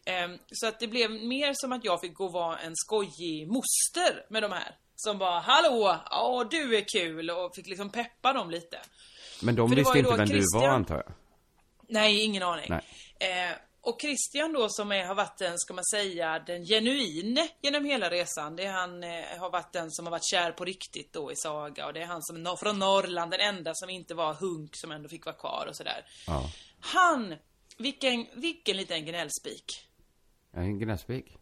Ehm, 0.05 0.37
så 0.51 0.67
att 0.67 0.79
det 0.79 0.87
blev 0.87 1.11
mer 1.11 1.51
som 1.53 1.71
att 1.71 1.85
jag 1.85 2.01
fick 2.01 2.13
gå 2.13 2.25
och 2.25 2.33
vara 2.33 2.59
en 2.59 2.75
skojig 2.75 3.47
moster 3.47 4.25
med 4.29 4.43
de 4.43 4.51
här. 4.51 4.75
Som 4.95 5.17
bara, 5.17 5.39
hallå, 5.39 5.97
ja 6.09 6.47
du 6.51 6.77
är 6.77 6.85
kul 6.93 7.29
och 7.29 7.55
fick 7.55 7.67
liksom 7.67 7.89
peppa 7.89 8.33
dem 8.33 8.49
lite. 8.51 8.79
Men 9.41 9.55
de 9.55 9.69
visste 9.69 9.97
inte 9.99 10.15
vem 10.15 10.27
du 10.27 10.33
var 10.33 10.41
Christian- 10.41 10.69
antar 10.69 10.95
jag? 10.95 11.13
Nej, 11.87 12.23
ingen 12.23 12.43
aning. 12.43 12.65
Nej. 12.69 12.81
Eh, 13.19 13.55
och 13.81 14.01
Christian 14.01 14.53
då 14.53 14.69
som 14.69 14.91
är, 14.91 15.05
har 15.05 15.15
varit 15.15 15.37
den, 15.37 15.59
ska 15.59 15.73
man 15.73 15.85
säga, 15.85 16.39
den 16.39 16.65
genuine 16.65 17.47
genom 17.61 17.85
hela 17.85 18.09
resan. 18.09 18.55
Det 18.55 18.63
är 18.63 18.71
han 18.71 19.03
eh, 19.03 19.23
har 19.39 19.49
varit 19.49 19.73
den 19.73 19.91
som 19.91 20.05
har 20.05 20.11
varit 20.11 20.25
kär 20.31 20.51
på 20.51 20.65
riktigt 20.65 21.13
då 21.13 21.31
i 21.31 21.35
Saga. 21.35 21.87
Och 21.87 21.93
det 21.93 22.01
är 22.01 22.05
han 22.05 22.23
som 22.23 22.57
från 22.59 22.79
Norrland, 22.79 23.31
den 23.31 23.39
enda 23.39 23.71
som 23.73 23.89
inte 23.89 24.13
var 24.13 24.33
hunk 24.33 24.75
som 24.75 24.91
ändå 24.91 25.09
fick 25.09 25.25
vara 25.25 25.35
kvar 25.35 25.65
och 25.69 25.75
sådär. 25.75 26.05
Ja. 26.27 26.49
Han, 26.79 27.35
vilken, 27.77 28.25
vilken 28.33 28.77
liten 28.77 29.05
gnällspik. 29.05 29.65
En 30.53 30.79
gnällspik? 30.79 31.37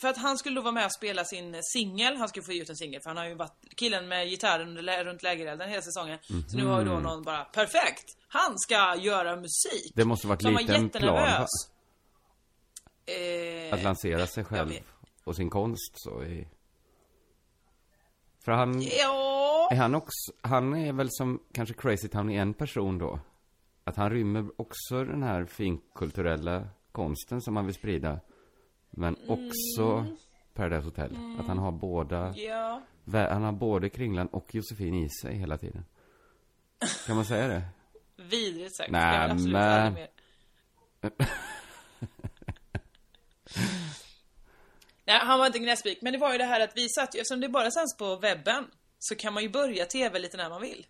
För 0.00 0.08
att 0.08 0.16
han 0.16 0.38
skulle 0.38 0.56
då 0.56 0.62
vara 0.62 0.72
med 0.72 0.84
och 0.86 0.92
spela 0.92 1.24
sin 1.24 1.54
eh, 1.54 1.60
singel, 1.62 2.16
han 2.16 2.28
skulle 2.28 2.44
få 2.44 2.52
ge 2.52 2.62
ut 2.62 2.70
en 2.70 2.76
singel 2.76 3.00
för 3.02 3.10
han 3.10 3.16
har 3.16 3.24
ju 3.26 3.34
varit 3.34 3.74
killen 3.76 4.08
med 4.08 4.28
gitarren 4.28 4.78
runt 5.04 5.22
lägerelden 5.22 5.68
hela 5.68 5.82
säsongen. 5.82 6.18
Så 6.48 6.56
nu 6.56 6.66
har 6.66 6.80
ju 6.80 6.86
då 6.86 6.98
någon 6.98 7.22
bara, 7.22 7.44
perfekt! 7.44 8.16
Han 8.28 8.58
ska 8.58 8.96
göra 8.96 9.36
musik! 9.36 9.84
Mhm. 9.84 9.92
Det 9.94 10.04
måste 10.04 10.26
varit 10.26 10.42
Så 10.42 10.50
var 10.50 10.60
liten 10.60 10.90
plan. 10.90 11.46
Eh, 13.06 13.74
Att 13.74 13.82
lansera 13.82 14.26
sig 14.26 14.44
själv 14.44 14.72
och 15.24 15.36
sin 15.36 15.50
konst 15.50 15.92
så 15.94 16.22
i... 16.24 16.48
För 18.44 18.52
han, 18.52 18.82
ja, 18.82 19.68
är 19.72 19.76
han 19.76 19.94
också, 19.94 20.32
han 20.40 20.74
är 20.74 20.92
väl 20.92 21.08
som 21.10 21.40
kanske 21.52 21.74
Crazy 21.74 22.08
Town 22.08 22.30
i 22.30 22.36
en 22.36 22.54
person 22.54 22.98
då? 22.98 23.20
Att 23.84 23.96
han 23.96 24.10
rymmer 24.10 24.60
också 24.60 25.04
den 25.04 25.22
här 25.22 25.44
finkulturella 25.44 26.68
konsten 26.92 27.40
som 27.42 27.56
han 27.56 27.66
vill 27.66 27.74
sprida. 27.74 28.20
Men 28.90 29.16
också 29.28 30.06
Paradise 30.54 30.84
Hotel. 30.84 31.16
Att 31.40 31.46
han 31.46 31.58
har 31.58 31.72
båda, 31.72 32.34
ja. 32.36 32.82
han 33.12 33.42
har 33.42 33.52
både 33.52 33.88
Kringlan 33.88 34.26
och 34.26 34.54
Josefin 34.54 34.94
i 34.94 35.08
sig 35.22 35.36
hela 35.36 35.58
tiden. 35.58 35.84
Kan 37.06 37.16
man 37.16 37.24
säga 37.24 37.48
det? 37.48 37.62
Vidrigt 38.16 38.76
sagt. 38.76 38.90
Nej, 38.90 39.34
men-. 39.34 39.96
Nej, 45.04 45.18
han 45.18 45.38
var 45.38 45.46
inte 45.46 45.58
gnällspik. 45.58 46.02
Men 46.02 46.12
det 46.12 46.18
var 46.18 46.32
ju 46.32 46.38
det 46.38 46.44
här 46.44 46.60
att 46.60 46.76
vi 46.76 46.88
satt 46.88 47.14
ju, 47.14 47.20
eftersom 47.20 47.40
det 47.40 47.48
bara 47.48 47.70
sänds 47.70 47.96
på 47.96 48.16
webben, 48.16 48.66
så 48.98 49.14
kan 49.16 49.34
man 49.34 49.42
ju 49.42 49.48
börja 49.48 49.86
TV 49.86 50.18
lite 50.18 50.36
när 50.36 50.48
man 50.48 50.62
vill. 50.62 50.86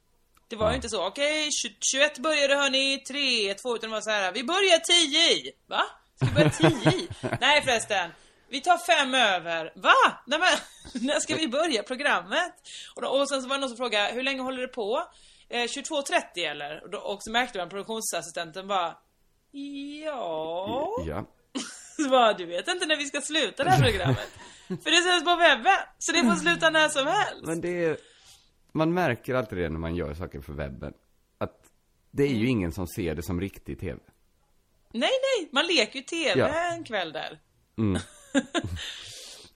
Det 0.48 0.56
var 0.56 0.70
ju 0.70 0.76
inte 0.76 0.88
så, 0.88 1.06
okej, 1.06 1.48
20 1.52 1.74
21 1.80 2.18
började 2.18 2.54
hörni, 2.54 2.98
3, 2.98 3.54
2, 3.54 3.76
utan 3.76 3.90
det 3.90 3.96
var 3.96 4.00
så 4.00 4.10
här, 4.10 4.32
vi 4.32 4.44
börjar 4.44 4.78
10 4.78 5.18
i. 5.18 5.52
Va? 5.66 5.82
Ska 6.20 6.26
vi 6.26 6.32
börja 6.34 6.50
10 6.50 6.68
i? 6.70 7.08
Nej 7.40 7.62
förresten. 7.62 8.10
Vi 8.48 8.60
tar 8.60 8.78
fem 8.78 9.14
över. 9.14 9.72
Va? 9.76 10.22
Nej 10.26 10.38
men, 10.38 11.02
när 11.06 11.20
ska 11.20 11.36
vi 11.36 11.48
börja 11.48 11.82
programmet? 11.82 12.52
Och, 12.94 13.02
då, 13.02 13.08
och 13.08 13.28
sen 13.28 13.42
så 13.42 13.48
var 13.48 13.56
det 13.56 13.60
någon 13.60 13.68
som 13.68 13.76
frågade, 13.76 14.12
hur 14.12 14.22
länge 14.22 14.42
håller 14.42 14.62
det 14.62 14.68
på? 14.68 15.02
eh, 15.50 15.62
22.30 15.62 16.50
eller? 16.50 16.84
Och, 16.84 16.90
då, 16.90 16.98
och 16.98 17.22
så 17.22 17.30
märkte 17.30 17.58
man 17.58 17.68
produktionsassistenten 17.68 18.66
bara 18.68 18.96
Ja... 19.50 21.02
Ja. 21.06 21.26
Så 21.96 22.10
bara, 22.10 22.32
du 22.32 22.46
vet 22.46 22.68
inte 22.68 22.86
när 22.86 22.96
vi 22.96 23.04
ska 23.04 23.20
sluta 23.20 23.64
det 23.64 23.70
här 23.70 23.82
programmet. 23.82 24.32
För 24.68 24.90
det 24.90 25.02
sänds 25.02 25.24
på 25.24 25.36
webben, 25.36 25.78
så 25.98 26.12
det 26.12 26.22
får 26.22 26.34
sluta 26.34 26.70
när 26.70 26.88
som 26.88 27.06
helst. 27.06 27.46
Men 27.46 27.60
det 27.60 27.84
är, 27.84 27.96
man 28.72 28.94
märker 28.94 29.34
alltid 29.34 29.58
det 29.58 29.68
när 29.68 29.78
man 29.78 29.94
gör 29.94 30.14
saker 30.14 30.40
för 30.40 30.52
webben. 30.52 30.92
Att 31.38 31.56
det 32.10 32.22
är 32.22 32.34
ju 32.34 32.46
ingen 32.46 32.72
som 32.72 32.86
ser 32.86 33.14
det 33.14 33.22
som 33.22 33.40
riktig 33.40 33.80
tv. 33.80 34.00
Nej, 34.92 35.10
nej, 35.10 35.48
man 35.52 35.66
leker 35.66 35.96
ju 35.98 36.02
TV 36.02 36.40
Ja. 36.40 36.48
en 36.48 36.84
kväll 36.84 37.12
där. 37.12 37.38
Mm. 37.78 38.00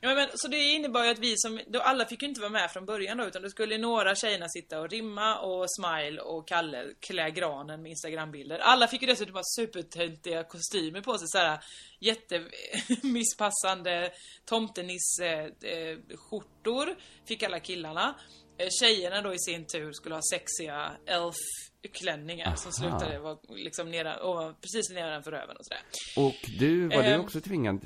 Ja, 0.00 0.14
men, 0.14 0.28
så 0.34 0.48
det 0.48 0.58
innebar 0.58 1.04
ju 1.04 1.10
att 1.10 1.18
vi 1.18 1.34
som, 1.36 1.60
då 1.66 1.80
alla 1.80 2.04
fick 2.06 2.22
ju 2.22 2.28
inte 2.28 2.40
vara 2.40 2.50
med 2.50 2.70
från 2.70 2.86
början 2.86 3.18
då, 3.18 3.24
utan 3.24 3.42
då 3.42 3.48
skulle 3.50 3.78
några 3.78 4.14
tjejerna 4.14 4.48
sitta 4.48 4.80
och 4.80 4.88
rimma 4.90 5.38
och 5.38 5.66
Smile 5.70 6.20
och 6.20 6.48
Kalle 6.48 6.84
klä 7.00 7.30
granen 7.30 7.82
med 7.82 7.90
instagrambilder. 7.90 8.58
Alla 8.58 8.88
fick 8.88 9.00
ju 9.02 9.06
dessutom 9.06 9.34
ha 9.34 9.42
supertöntiga 9.56 10.44
kostymer 10.44 11.00
på 11.00 11.18
sig, 11.18 11.28
såhär 11.28 11.58
jättemisspassande 12.00 14.12
tomtenisse 14.44 15.34
eh, 15.62 15.98
skjortor 16.16 16.96
fick 17.28 17.42
alla 17.42 17.60
killarna. 17.60 18.14
Eh, 18.58 18.68
Tjejerna 18.80 19.22
då 19.22 19.34
i 19.34 19.38
sin 19.38 19.64
tur 19.64 19.92
skulle 19.92 20.14
ha 20.14 20.22
sexiga 20.30 20.90
elf-klänningar 21.06 22.54
som 22.56 22.72
slutade 22.72 23.18
vara 23.18 23.36
liksom 23.48 23.90
nedan, 23.90 24.18
och 24.20 24.60
precis 24.60 24.90
nedanför 24.90 25.30
röven 25.30 25.56
och 25.56 25.64
sådär. 25.66 25.82
Och 26.28 26.50
du, 26.58 26.88
var 26.88 27.02
du 27.02 27.08
Ehm. 27.08 27.20
också 27.20 27.40
tvingad 27.40 27.80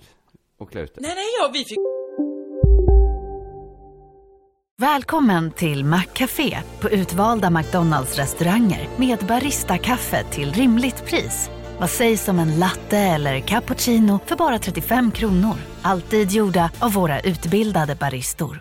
att 0.61 0.71
klä 0.71 0.81
ut 0.81 0.95
dig? 0.95 1.03
Nej, 1.03 1.15
nej, 1.15 1.25
ja, 1.41 1.51
vi 1.53 1.59
fick 1.65 1.79
Välkommen 4.81 5.51
till 5.53 5.85
Maccafé 5.85 6.59
på 6.81 6.91
utvalda 6.91 7.51
McDonalds 7.51 8.17
restauranger 8.17 8.89
med 8.97 9.19
Baristakaffe 9.19 10.25
till 10.25 10.53
rimligt 10.53 11.05
pris. 11.07 11.51
Vad 11.81 11.91
sägs 11.91 12.29
om 12.29 12.39
en 12.39 12.59
latte 12.59 12.99
eller 12.99 13.41
cappuccino 13.41 14.21
för 14.27 14.37
bara 14.37 14.59
35 14.59 15.11
kronor? 15.13 15.57
Alltid 15.83 16.31
gjorda 16.31 16.71
av 16.81 16.93
våra 16.93 17.21
utbildade 17.21 17.95
baristor. 17.95 18.61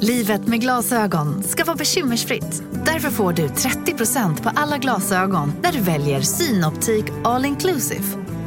Livet 0.00 0.46
med 0.46 0.60
glasögon 0.60 1.42
ska 1.42 1.64
vara 1.64 1.76
bekymmersfritt. 1.76 2.62
Därför 2.86 3.10
får 3.10 3.32
du 3.32 3.46
30% 3.46 4.42
på 4.42 4.50
alla 4.56 4.78
glasögon 4.78 5.52
när 5.62 5.72
du 5.72 5.80
väljer 5.80 6.20
Synoptik 6.20 7.04
All 7.24 7.44
Inclusive. 7.44 8.04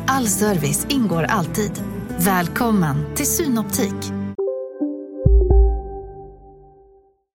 All 0.07 0.27
service 0.27 0.86
ingår 0.89 1.23
alltid. 1.23 1.71
Välkommen 2.19 3.15
till 3.15 3.25
Synoptik. 3.25 4.12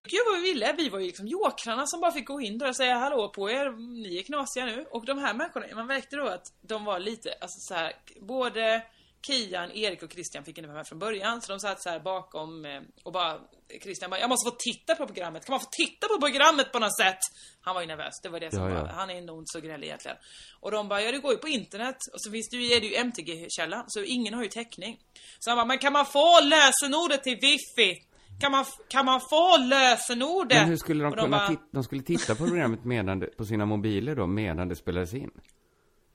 Gud 0.09 0.21
vad 0.25 0.41
vi 0.41 0.53
ville, 0.53 0.73
vi 0.77 0.89
var 0.89 0.99
ju 0.99 1.05
liksom 1.05 1.27
jokrarna 1.27 1.87
som 1.87 2.01
bara 2.01 2.11
fick 2.11 2.27
gå 2.27 2.41
in 2.41 2.57
där 2.57 2.69
och 2.69 2.75
säga 2.75 2.95
hallå 2.95 3.29
på 3.29 3.49
er, 3.49 3.71
ni 4.03 4.17
är 4.17 4.23
knasiga 4.23 4.65
nu. 4.65 4.85
Och 4.91 5.05
de 5.05 5.17
här 5.17 5.33
människorna, 5.33 5.65
man 5.75 5.87
märkte 5.87 6.15
då 6.15 6.27
att 6.27 6.53
de 6.61 6.85
var 6.85 6.99
lite, 6.99 7.33
alltså 7.41 7.59
så 7.59 7.73
här, 7.73 7.93
både 8.21 8.83
Kian, 9.27 9.71
Erik 9.71 10.03
och 10.03 10.11
Christian 10.11 10.43
fick 10.43 10.57
inte 10.57 10.67
vara 10.67 10.77
med 10.77 10.87
från 10.87 10.99
början, 10.99 11.41
så 11.41 11.51
de 11.51 11.59
satt 11.59 11.81
så 11.81 11.89
här 11.89 11.99
bakom 11.99 12.65
eh, 12.65 12.81
och 13.03 13.11
bara, 13.11 13.39
Christian 13.81 14.09
bara, 14.09 14.19
jag 14.19 14.29
måste 14.29 14.49
få 14.51 14.55
titta 14.59 14.95
på 14.95 15.05
programmet, 15.05 15.45
kan 15.45 15.53
man 15.53 15.59
få 15.59 15.67
titta 15.71 16.07
på 16.07 16.17
programmet 16.21 16.71
på 16.71 16.79
något 16.79 16.97
sätt? 16.97 17.19
Han 17.61 17.75
var 17.75 17.81
ju 17.81 17.87
nervös, 17.87 18.13
det 18.23 18.29
var 18.29 18.39
det 18.39 18.51
som 18.53 18.63
Ja, 18.63 18.69
ja. 18.69 18.81
var, 18.81 18.87
han 18.87 19.09
är 19.09 19.21
nog 19.21 19.37
inte 19.41 19.51
så 19.53 19.59
gnällig 19.59 19.87
egentligen. 19.87 20.17
Och 20.59 20.71
de 20.71 20.87
bara, 20.87 21.01
ja 21.01 21.11
det 21.11 21.19
går 21.19 21.31
ju 21.31 21.37
på 21.37 21.47
internet, 21.47 21.97
och 22.13 22.21
så 22.21 22.31
finns 22.31 22.49
det 22.49 22.57
ju, 22.57 22.73
är 22.73 22.81
det 22.81 22.87
ju 22.87 22.95
MTG-källan, 22.95 23.83
så 23.87 24.03
ingen 24.03 24.33
har 24.33 24.43
ju 24.43 24.49
täckning. 24.49 24.99
Så 25.39 25.49
han 25.49 25.57
bara, 25.57 25.65
men 25.65 25.77
kan 25.77 25.93
man 25.93 26.05
få 26.05 26.39
lösenordet 26.41 27.23
till 27.23 27.37
wifi? 27.41 27.99
Kan 28.41 28.51
man, 28.51 28.65
kan 28.89 29.05
man 29.05 29.21
få 29.29 29.57
lösenordet? 29.57 30.57
Men 30.57 30.69
hur 30.69 30.77
skulle 30.77 31.03
de 31.03 31.13
Och 31.13 31.19
kunna 31.19 31.37
bara, 31.37 31.47
titta, 31.47 31.61
de 31.71 31.83
skulle 31.83 32.01
titta 32.03 32.35
på 32.35 32.45
programmet 32.45 32.83
medan 32.85 33.19
det, 33.19 33.27
på 33.37 33.45
sina 33.45 33.65
mobiler 33.65 34.15
då, 34.15 34.27
medan 34.27 34.67
det 34.67 34.75
spelades 34.75 35.13
in? 35.13 35.31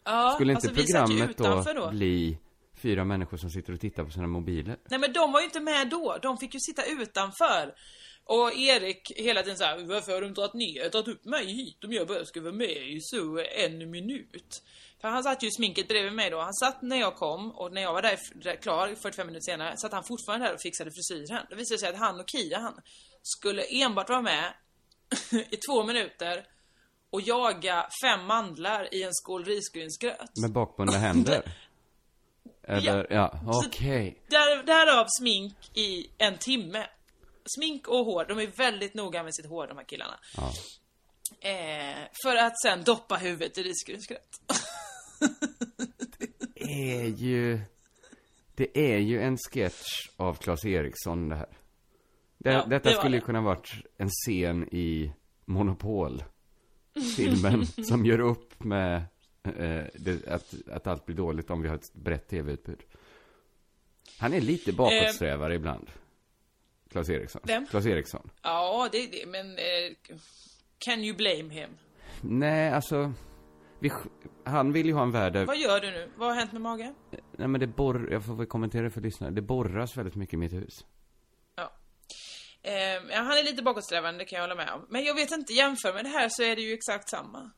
Ja, 0.04 0.32
Skulle 0.34 0.52
inte 0.52 0.68
alltså, 0.68 0.84
programmet 0.84 1.38
då, 1.38 1.64
då. 1.74 1.90
bli 1.90 2.38
fyra 2.78 3.04
människor 3.04 3.36
som 3.36 3.50
sitter 3.50 3.72
och 3.72 3.80
tittar 3.80 4.04
på 4.04 4.10
sina 4.10 4.26
mobiler? 4.26 4.76
Nej 4.90 5.00
men 5.00 5.12
de 5.12 5.32
var 5.32 5.40
ju 5.40 5.44
inte 5.44 5.60
med 5.60 5.88
då, 5.88 6.18
de 6.22 6.38
fick 6.38 6.54
ju 6.54 6.60
sitta 6.60 6.82
utanför. 6.84 7.74
Och 8.24 8.52
Erik 8.52 9.12
hela 9.16 9.42
tiden 9.42 9.56
såhär, 9.56 9.84
varför 9.84 10.12
har 10.12 10.20
du 10.20 10.26
inte 10.26 10.40
tagit 10.40 10.54
ner, 10.54 10.88
tagit 10.88 11.08
upp 11.08 11.24
mig 11.24 11.46
hit 11.46 11.84
om 11.84 11.92
jag 11.92 12.06
bara 12.06 12.24
ska 12.24 12.40
vara 12.40 12.52
med 12.52 12.88
i 12.88 12.98
så 13.00 13.38
en 13.38 13.90
minut? 13.90 14.62
För 15.00 15.08
han 15.08 15.22
satt 15.22 15.42
ju 15.42 15.48
i 15.48 15.50
sminket 15.50 15.88
bredvid 15.88 16.12
mig 16.12 16.30
då, 16.30 16.40
han 16.40 16.54
satt 16.54 16.82
när 16.82 16.96
jag 16.96 17.16
kom 17.16 17.50
och 17.50 17.72
när 17.72 17.82
jag 17.82 17.92
var 17.92 18.02
där, 18.02 18.18
där 18.34 18.56
klar 18.56 18.94
45 18.94 19.26
minuter 19.26 19.44
senare, 19.44 19.76
satt 19.76 19.92
han 19.92 20.04
fortfarande 20.04 20.46
där 20.46 20.54
och 20.54 20.60
fixade 20.60 20.90
frisyren. 20.90 21.46
Det 21.50 21.56
visade 21.56 21.78
sig 21.78 21.88
att 21.88 21.98
han 21.98 22.20
och 22.20 22.30
Kia 22.30 22.58
han 22.58 22.74
skulle 23.22 23.62
enbart 23.62 24.08
vara 24.08 24.22
med 24.22 24.52
i 25.50 25.56
två 25.56 25.84
minuter 25.84 26.44
och 27.10 27.20
jaga 27.20 27.88
fem 28.02 28.26
mandlar 28.26 28.94
i 28.94 29.02
en 29.02 29.14
skål 29.14 29.44
risgrynsgröt. 29.44 30.36
Med 30.36 30.52
bakbundna 30.52 30.98
händer? 30.98 31.42
Eller, 32.68 33.06
ja, 33.10 33.40
okej. 33.46 34.18
Där, 34.28 34.62
därav 34.62 35.06
smink 35.20 35.54
i 35.74 36.06
en 36.18 36.38
timme. 36.38 36.86
Smink 37.56 37.88
och 37.88 38.04
hår, 38.04 38.24
de 38.28 38.38
är 38.38 38.46
väldigt 38.46 38.94
noga 38.94 39.22
med 39.22 39.34
sitt 39.34 39.46
hår 39.46 39.66
de 39.66 39.76
här 39.76 39.84
killarna. 39.84 40.18
Ja. 40.36 40.52
Eh, 41.50 42.08
för 42.22 42.36
att 42.36 42.60
sen 42.62 42.84
doppa 42.84 43.16
huvudet 43.16 43.58
i 43.58 43.62
risgrynsgröt. 43.62 44.28
är 46.54 47.04
ju... 47.04 47.60
Det 48.54 48.92
är 48.92 48.98
ju 48.98 49.20
en 49.20 49.36
sketch 49.36 50.08
av 50.16 50.34
Claes 50.34 50.64
Eriksson 50.64 51.28
det 51.28 51.36
här. 51.36 51.48
Det, 52.38 52.52
Ja, 52.52 52.64
detta 52.66 52.88
det 52.88 52.94
skulle 52.94 53.16
ju 53.16 53.20
det. 53.20 53.26
kunna 53.26 53.40
varit 53.40 53.72
en 53.96 54.08
scen 54.08 54.74
i 54.74 55.12
Monopol. 55.44 56.24
Filmen 57.16 57.66
som 57.88 58.06
gör 58.06 58.20
upp 58.20 58.64
med 58.64 59.04
eh, 59.58 59.84
det, 59.94 60.28
att, 60.28 60.54
att 60.70 60.86
allt 60.86 61.06
blir 61.06 61.16
dåligt 61.16 61.50
om 61.50 61.62
vi 61.62 61.68
har 61.68 61.76
ett 61.76 61.94
brett 61.94 62.28
tv-utbud. 62.28 62.82
Han 64.18 64.34
är 64.34 64.40
lite 64.40 64.72
bakåtsträvare 64.72 65.54
ibland. 65.54 65.90
Claes 66.90 67.10
Eriksson. 67.10 67.42
Vem? 67.44 67.66
Claes 67.66 67.86
Eriksson. 67.86 68.30
ja, 68.42 68.88
det 68.92 68.98
är 68.98 69.10
det, 69.10 69.26
men... 69.26 69.58
Eh, 69.58 70.18
can 70.78 71.04
you 71.04 71.16
blame 71.16 71.54
him? 71.54 71.70
Nej, 72.20 72.70
alltså. 72.70 73.12
Vi, 73.78 73.90
han 74.44 74.72
vill 74.72 74.86
ju 74.86 74.92
ha 74.92 75.02
en 75.02 75.10
värld 75.10 75.32
där... 75.32 75.46
Vad 75.46 75.58
gör 75.58 75.80
du 75.80 75.90
nu? 75.90 76.10
Vad 76.16 76.28
har 76.28 76.34
hänt 76.34 76.52
med 76.52 76.60
magen? 76.60 76.94
Nej 77.36 77.48
men 77.48 77.60
det 77.60 77.66
borr... 77.66 78.08
Jag 78.12 78.24
får 78.24 78.34
väl 78.34 78.46
kommentera 78.46 78.90
för 78.90 79.00
lyssnare. 79.00 79.30
Det 79.30 79.42
borras 79.42 79.96
väldigt 79.96 80.14
mycket 80.14 80.34
i 80.34 80.36
mitt 80.36 80.52
hus. 80.52 80.86
Ja. 81.54 81.72
Eh, 82.62 83.24
han 83.24 83.38
är 83.38 83.44
lite 83.44 83.62
bakåtsträvande, 83.62 84.18
det 84.18 84.24
kan 84.24 84.36
jag 84.36 84.42
hålla 84.42 84.54
med 84.54 84.72
om. 84.72 84.86
Men 84.88 85.04
jag 85.04 85.14
vet 85.14 85.30
inte, 85.30 85.52
jämför 85.52 85.94
med 85.94 86.04
det 86.04 86.08
här 86.08 86.28
så 86.30 86.42
är 86.42 86.56
det 86.56 86.62
ju 86.62 86.72
exakt 86.72 87.08
samma. 87.08 87.50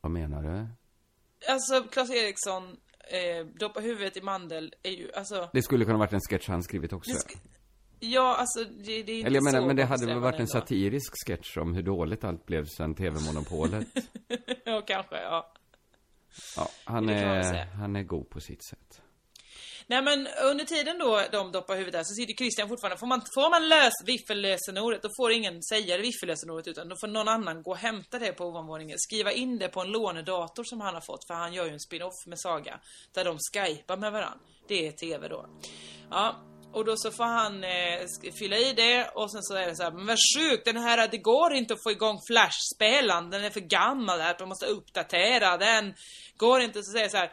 Vad 0.00 0.12
menar 0.12 0.42
du? 0.42 0.66
Alltså, 1.48 1.82
Claes 1.82 2.10
Eriksson, 2.10 2.76
eh, 3.10 3.46
doppa 3.46 3.80
huvudet 3.80 4.16
i 4.16 4.20
mandel 4.22 4.74
är 4.82 4.90
ju, 4.90 5.12
alltså... 5.12 5.50
Det 5.52 5.62
skulle 5.62 5.84
kunna 5.84 5.98
varit 5.98 6.12
en 6.12 6.20
sketch 6.20 6.48
han 6.48 6.62
skrivit 6.62 6.92
också. 6.92 7.12
Ja, 8.00 8.36
alltså 8.36 8.64
det, 8.64 9.02
det 9.02 9.12
är 9.12 9.16
inte 9.16 9.26
Eller 9.26 9.36
jag 9.36 9.44
menar, 9.44 9.60
så 9.60 9.66
men 9.66 9.76
det 9.76 9.84
hade 9.84 10.06
väl 10.06 10.18
varit 10.18 10.40
en 10.40 10.48
satirisk 10.48 11.26
sketch 11.26 11.56
om 11.56 11.74
hur 11.74 11.82
dåligt 11.82 12.24
allt 12.24 12.46
blev 12.46 12.64
sen 12.64 12.94
tv-monopolet. 12.94 13.86
ja, 14.64 14.82
kanske, 14.86 15.16
ja. 15.22 15.52
Ja, 16.56 16.68
han 16.84 17.08
är, 17.08 17.64
han 17.64 17.96
är 17.96 18.02
god 18.02 18.30
på 18.30 18.40
sitt 18.40 18.64
sätt. 18.64 19.02
Nej 19.90 20.02
men 20.02 20.28
under 20.50 20.64
tiden 20.64 20.98
då 20.98 21.22
de 21.32 21.52
doppar 21.52 21.76
huvudet 21.76 21.92
där 21.92 22.04
så 22.04 22.14
sitter 22.14 22.34
Christian 22.34 22.68
fortfarande, 22.68 22.98
får 22.98 23.06
man, 23.06 23.22
får 23.34 23.50
man 23.50 23.68
lös 23.68 23.92
viffellösenordet 24.04 25.02
då 25.02 25.08
får 25.16 25.32
ingen 25.32 25.62
säga 25.62 25.96
det 25.96 26.02
viffellösenordet 26.02 26.68
utan 26.68 26.88
då 26.88 26.96
får 27.00 27.08
någon 27.08 27.28
annan 27.28 27.62
gå 27.62 27.70
och 27.70 27.76
hämta 27.76 28.18
det 28.18 28.32
på 28.32 28.44
ovanvåningen, 28.44 28.98
skriva 28.98 29.32
in 29.32 29.58
det 29.58 29.68
på 29.68 29.80
en 29.80 29.88
lånedator 29.88 30.64
som 30.64 30.80
han 30.80 30.94
har 30.94 31.00
fått 31.00 31.26
för 31.26 31.34
han 31.34 31.52
gör 31.52 31.66
ju 31.66 31.72
en 31.72 31.80
spin-off 31.80 32.26
med 32.26 32.40
Saga 32.40 32.80
där 33.14 33.24
de 33.24 33.38
skypar 33.38 33.96
med 33.96 34.12
varandra. 34.12 34.38
Det 34.68 34.86
är 34.86 34.92
TV 34.92 35.28
då. 35.28 35.46
Ja, 36.10 36.40
och 36.72 36.84
då 36.84 36.96
så 36.96 37.10
får 37.10 37.24
han 37.24 37.64
eh, 37.64 38.32
fylla 38.38 38.56
i 38.56 38.72
det 38.72 39.08
och 39.14 39.32
sen 39.32 39.42
så 39.42 39.54
är 39.54 39.66
det 39.66 39.76
så 39.76 39.82
här, 39.82 39.90
men 39.90 40.06
vad 40.06 40.18
sjukt 40.36 40.64
den 40.64 40.76
här, 40.76 41.08
det 41.08 41.18
går 41.18 41.52
inte 41.54 41.74
att 41.74 41.82
få 41.82 41.90
igång 41.90 42.18
flashspelaren, 42.30 43.30
den 43.30 43.44
är 43.44 43.50
för 43.50 43.60
gammal 43.60 44.20
här, 44.20 44.36
man 44.38 44.48
måste 44.48 44.66
uppdatera 44.66 45.56
den. 45.56 45.94
Går 46.36 46.60
inte, 46.60 46.82
så 46.82 46.92
säger 46.92 47.04
jag 47.04 47.10
så 47.10 47.16
här, 47.16 47.32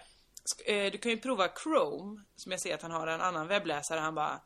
du 0.91 0.97
kan 0.97 1.11
ju 1.11 1.17
prova 1.17 1.47
Chrome, 1.63 2.21
som 2.35 2.51
jag 2.51 2.61
ser 2.61 2.73
att 2.73 2.81
han 2.81 2.91
har 2.91 3.07
en 3.07 3.21
annan 3.21 3.47
webbläsare, 3.47 3.99
han 3.99 4.15
bara 4.15 4.41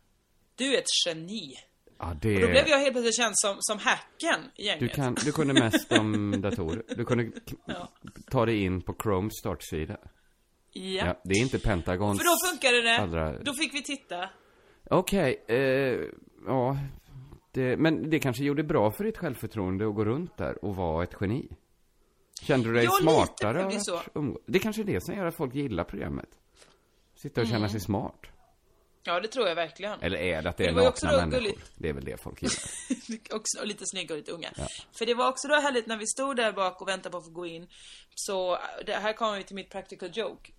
Du 0.56 0.74
är 0.76 0.78
ett 0.80 0.86
geni. 1.08 1.54
Ja, 2.00 2.14
det 2.22 2.36
Och 2.36 2.42
då 2.42 2.48
blev 2.48 2.68
jag 2.68 2.80
helt 2.80 2.92
plötsligt 2.92 3.16
känd 3.16 3.34
som, 3.38 3.56
som 3.60 3.80
hacken 3.80 4.40
i 4.56 4.66
gänget. 4.66 4.80
Du, 4.80 4.88
kan, 4.88 5.14
du 5.26 5.32
kunde 5.32 5.54
mest 5.54 5.92
om 5.92 6.42
datorer. 6.42 6.84
Du 6.96 7.06
kunde 7.06 7.32
Ja. 7.66 7.90
ta 8.32 8.46
dig 8.46 8.64
in 8.64 8.82
på 8.82 8.96
Chromes 9.04 9.34
startsida. 9.40 9.98
Ja. 10.74 11.06
Ja, 11.06 11.22
det 11.24 11.34
är 11.34 11.42
inte 11.42 11.60
Pentagons... 11.60 12.20
För 12.20 12.26
då 12.26 12.50
funkade 12.52 12.82
det. 12.82 12.98
allra- 12.98 13.44
Då 13.44 13.54
fick 13.54 13.74
vi 13.74 13.84
titta. 13.84 14.30
Okej, 14.90 15.44
eh, 15.48 16.00
ja. 16.48 16.78
Det, 17.54 17.78
men 17.78 18.10
det 18.10 18.20
kanske 18.20 18.44
gjorde 18.44 18.64
bra 18.64 18.92
för 18.92 19.04
ditt 19.04 19.18
självförtroende 19.18 19.88
att 19.88 19.96
gå 19.96 20.06
runt 20.06 20.38
där 20.38 20.66
och 20.66 20.76
vara 20.76 21.04
ett 21.04 21.16
geni? 21.22 21.48
Kände 22.42 22.70
du 22.70 22.74
dig 22.76 22.84
Ja, 22.84 22.92
lite 22.92 23.04
smartare 23.04 23.66
av 23.66 23.72
det 23.72 23.80
så. 23.80 24.02
Det 24.46 24.60
kanske 24.60 24.82
är 24.82 24.84
det 24.84 25.02
som 25.06 25.16
gör 25.16 25.26
att 25.26 25.36
folk 25.36 25.56
gillar 25.56 25.84
programmet. 25.84 26.30
Sitta 27.16 27.42
och 27.42 27.48
känna 27.48 27.58
Mm. 27.58 27.70
sig 27.70 27.80
smart. 27.80 28.26
Ja, 29.04 29.20
det 29.20 29.28
tror 29.28 29.48
jag 29.48 29.56
verkligen. 29.56 30.00
Eller 30.02 30.18
är 30.20 30.42
det 30.42 30.50
att 30.50 30.58
det 30.58 30.64
Det 30.64 30.70
är 30.70 30.82
ju 30.82 30.88
också 30.88 31.06
nakna 31.06 31.20
människor? 31.20 31.40
gulligt. 31.42 31.72
Det 31.78 31.90
är 31.90 31.94
väl 31.94 32.06
det 32.06 32.18
folk 32.22 32.42
gillar. 32.42 32.56
också, 33.36 33.60
och 33.62 33.68
lite 33.68 33.84
snygga 33.86 34.14
och 34.14 34.18
lite 34.20 34.32
unga. 34.32 34.52
För 34.98 35.06
det 35.06 35.14
var 35.14 35.30
också 35.30 35.48
då 35.48 35.56
härligt 35.56 35.88
när 35.88 35.98
vi 35.98 36.08
stod 36.08 36.36
där 36.36 36.52
bak 36.54 36.82
och 36.82 36.88
väntade 36.88 37.12
på 37.12 37.18
att 37.18 37.26
få 37.26 37.32
gå 37.32 37.46
in. 37.46 37.68
Så 38.16 38.58
det 38.86 38.94
här 38.94 39.14
kommer 39.14 39.38
vi 39.38 39.44
till 39.44 39.56
mitt 39.56 39.70
practical 39.70 40.10
joke. 40.14 40.52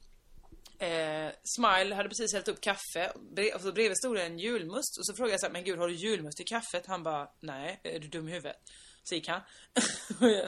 Eh, 0.79 1.31
Smile 1.45 1.95
hade 1.95 2.09
precis 2.09 2.33
hällt 2.35 2.49
upp 2.49 2.61
kaffe, 2.61 3.13
och 3.55 3.61
så 3.61 3.73
bredvid 3.73 3.97
stod 3.99 4.17
det 4.17 4.23
en 4.23 4.39
julmust. 4.39 4.99
Och 4.99 5.07
så 5.07 5.15
frågade 5.15 5.33
jag 5.33 5.41
så 5.41 5.47
här, 5.47 5.53
men 5.53 5.65
gud 5.65 5.79
har 5.79 5.89
du 5.89 5.95
julmust 5.95 6.41
i 6.41 6.45
kaffet? 6.45 6.87
Han 6.87 7.03
bara, 7.03 7.29
nej, 7.41 7.81
är 7.83 7.99
du 7.99 8.09
dum 8.09 8.29
i 8.29 8.33
huvudet? 8.33 8.57
Så 9.03 9.15
gick 9.15 9.29
han. 9.29 9.41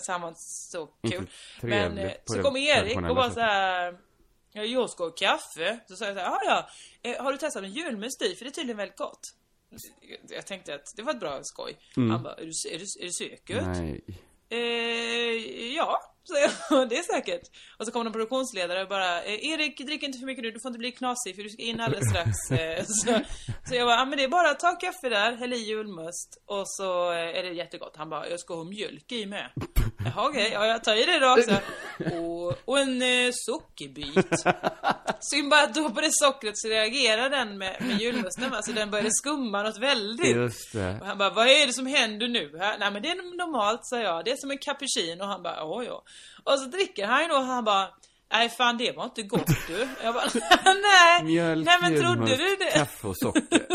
så 0.00 0.12
han 0.12 0.20
var 0.20 0.28
inte 0.28 0.40
så 0.40 0.86
kul. 0.86 1.12
Inte 1.12 1.66
Men 1.66 1.98
eh, 1.98 2.12
så 2.24 2.42
kom 2.42 2.57
Erik 2.57 2.96
och 2.96 3.16
bara 3.16 3.30
så 3.30 3.40
här. 3.40 3.98
Ja, 4.52 4.62
jag 4.62 4.90
ska 4.90 5.05
ha 5.05 5.11
kaffe. 5.11 5.78
Så 5.88 5.96
sa 5.96 6.05
jag 6.05 6.16
så 6.16 6.20
här, 6.20 6.38
ja. 6.44 6.68
Eh, 7.02 7.22
har 7.22 7.32
du 7.32 7.38
testat 7.38 7.62
en 7.62 7.72
julmust 7.72 8.22
i? 8.22 8.34
För 8.34 8.44
det 8.44 8.50
är 8.50 8.52
tydligen 8.52 8.76
väldigt 8.76 8.98
gott. 8.98 9.34
Jag 10.28 10.46
tänkte 10.46 10.74
att 10.74 10.92
det 10.96 11.02
var 11.02 11.14
ett 11.14 11.20
bra 11.20 11.40
skoj. 11.42 11.78
Han 11.94 12.22
bara, 12.22 12.34
är 12.34 12.44
du, 12.44 12.74
är 12.74 12.78
du, 12.78 13.07
är 13.07 13.38
du? 13.46 13.59
Mm. 13.59 13.72
Nej. 13.72 14.05
Eh, 14.48 15.74
ja, 15.76 16.13
så 16.24 16.34
jag, 16.70 16.88
det 16.88 16.98
är 16.98 17.02
säkert. 17.02 17.42
Och 17.78 17.86
så 17.86 17.92
kommer 17.92 18.04
någon 18.04 18.12
produktionsledare 18.12 18.82
och 18.82 18.88
bara, 18.88 19.22
eh, 19.22 19.50
Erik, 19.50 19.78
drick 19.78 20.02
inte 20.02 20.18
för 20.18 20.26
mycket 20.26 20.44
nu, 20.44 20.50
du 20.50 20.60
får 20.60 20.68
inte 20.68 20.78
bli 20.78 20.92
knasig 20.92 21.36
för 21.36 21.42
du 21.42 21.48
ska 21.48 21.62
in 21.62 21.80
alldeles 21.80 22.10
strax. 22.10 22.30
Eh, 22.54 22.84
så, 22.86 23.20
så 23.68 23.74
jag 23.74 23.86
bara, 23.86 23.96
ja 23.96 24.04
men 24.04 24.18
det 24.18 24.24
är 24.24 24.28
bara 24.28 24.50
att 24.50 24.60
ta 24.60 24.72
kaffe 24.72 25.08
där, 25.08 25.36
häll 25.36 25.52
i 25.52 25.56
julmust 25.56 26.42
och 26.46 26.62
så 26.66 27.12
eh, 27.12 27.38
är 27.38 27.42
det 27.42 27.48
jättegott. 27.48 27.96
Han 27.96 28.10
bara, 28.10 28.28
jag 28.28 28.40
ska 28.40 28.54
ha 28.54 28.64
mjölk 28.64 29.12
i 29.12 29.26
med. 29.26 29.50
Jaha 30.04 30.28
okej, 30.28 30.50
ja 30.52 30.66
jag 30.66 30.84
tar 30.84 30.94
i 30.94 31.04
det 31.04 31.18
då 31.18 31.32
också. 31.32 31.58
Och, 32.16 32.58
och 32.64 32.78
en 32.78 33.02
eh, 33.02 33.30
sockerbit. 33.32 34.44
Synd 35.20 35.50
bara 35.50 35.62
att 35.62 35.74
då 35.74 35.90
på 35.90 36.00
det 36.00 36.10
sockret 36.12 36.58
så 36.58 36.68
reagerar 36.68 37.30
den 37.30 37.58
med, 37.58 37.76
med 37.80 38.00
julmusten 38.00 38.50
va, 38.50 38.62
så 38.62 38.72
den 38.72 38.90
började 38.90 39.10
skumma 39.12 39.62
något 39.62 39.78
väldigt. 39.78 40.36
Just 40.36 40.72
det. 40.72 40.98
Och 41.00 41.06
han 41.06 41.18
bara, 41.18 41.30
vad 41.30 41.48
är 41.48 41.66
det 41.66 41.72
som 41.72 41.86
händer 41.86 42.28
nu? 42.28 42.58
här? 42.58 42.78
Nej 42.78 42.90
men 42.90 43.02
det 43.02 43.08
är 43.08 43.36
normalt, 43.36 43.80
sa 43.82 44.00
jag. 44.00 44.24
Det 44.24 44.30
är 44.30 44.36
som 44.36 44.50
en 44.50 44.58
cappuccino. 44.58 45.22
Och 45.22 45.28
han 45.28 45.42
bara, 45.42 45.56
ja 45.56 45.82
ja. 45.82 46.04
Och 46.44 46.58
så 46.58 46.64
dricker 46.66 47.06
han 47.06 47.22
ju 47.22 47.28
då 47.28 47.34
och 47.34 47.42
han 47.44 47.64
bara, 47.64 47.88
nej 48.32 48.48
fan 48.48 48.76
det 48.78 48.96
var 48.96 49.04
inte 49.04 49.22
gott 49.22 49.46
du. 49.68 49.88
Jag 50.02 50.14
bara, 50.14 50.24
nej. 50.64 51.24
Mjölk, 51.24 51.66
nej 51.66 51.78
men 51.80 52.00
trodde 52.02 52.36
du 52.36 52.56
det? 52.56 52.70
kaffe 52.78 53.06
och 53.06 53.16
socker. 53.16 53.66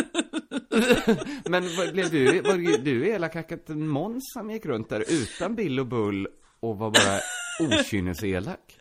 men 1.49 1.63
blev 1.91 2.09
du, 2.11 2.41
var 2.41 2.77
du 2.83 3.07
elak 3.07 3.35
att 3.35 3.67
Måns 3.69 4.23
som 4.33 4.51
gick 4.51 4.65
runt 4.65 4.89
där 4.89 5.03
utan 5.09 5.55
bill 5.55 5.79
och 5.79 5.85
bull 5.87 6.27
och 6.59 6.77
var 6.77 6.91
bara 6.91 7.19
okynneselak? 7.79 8.75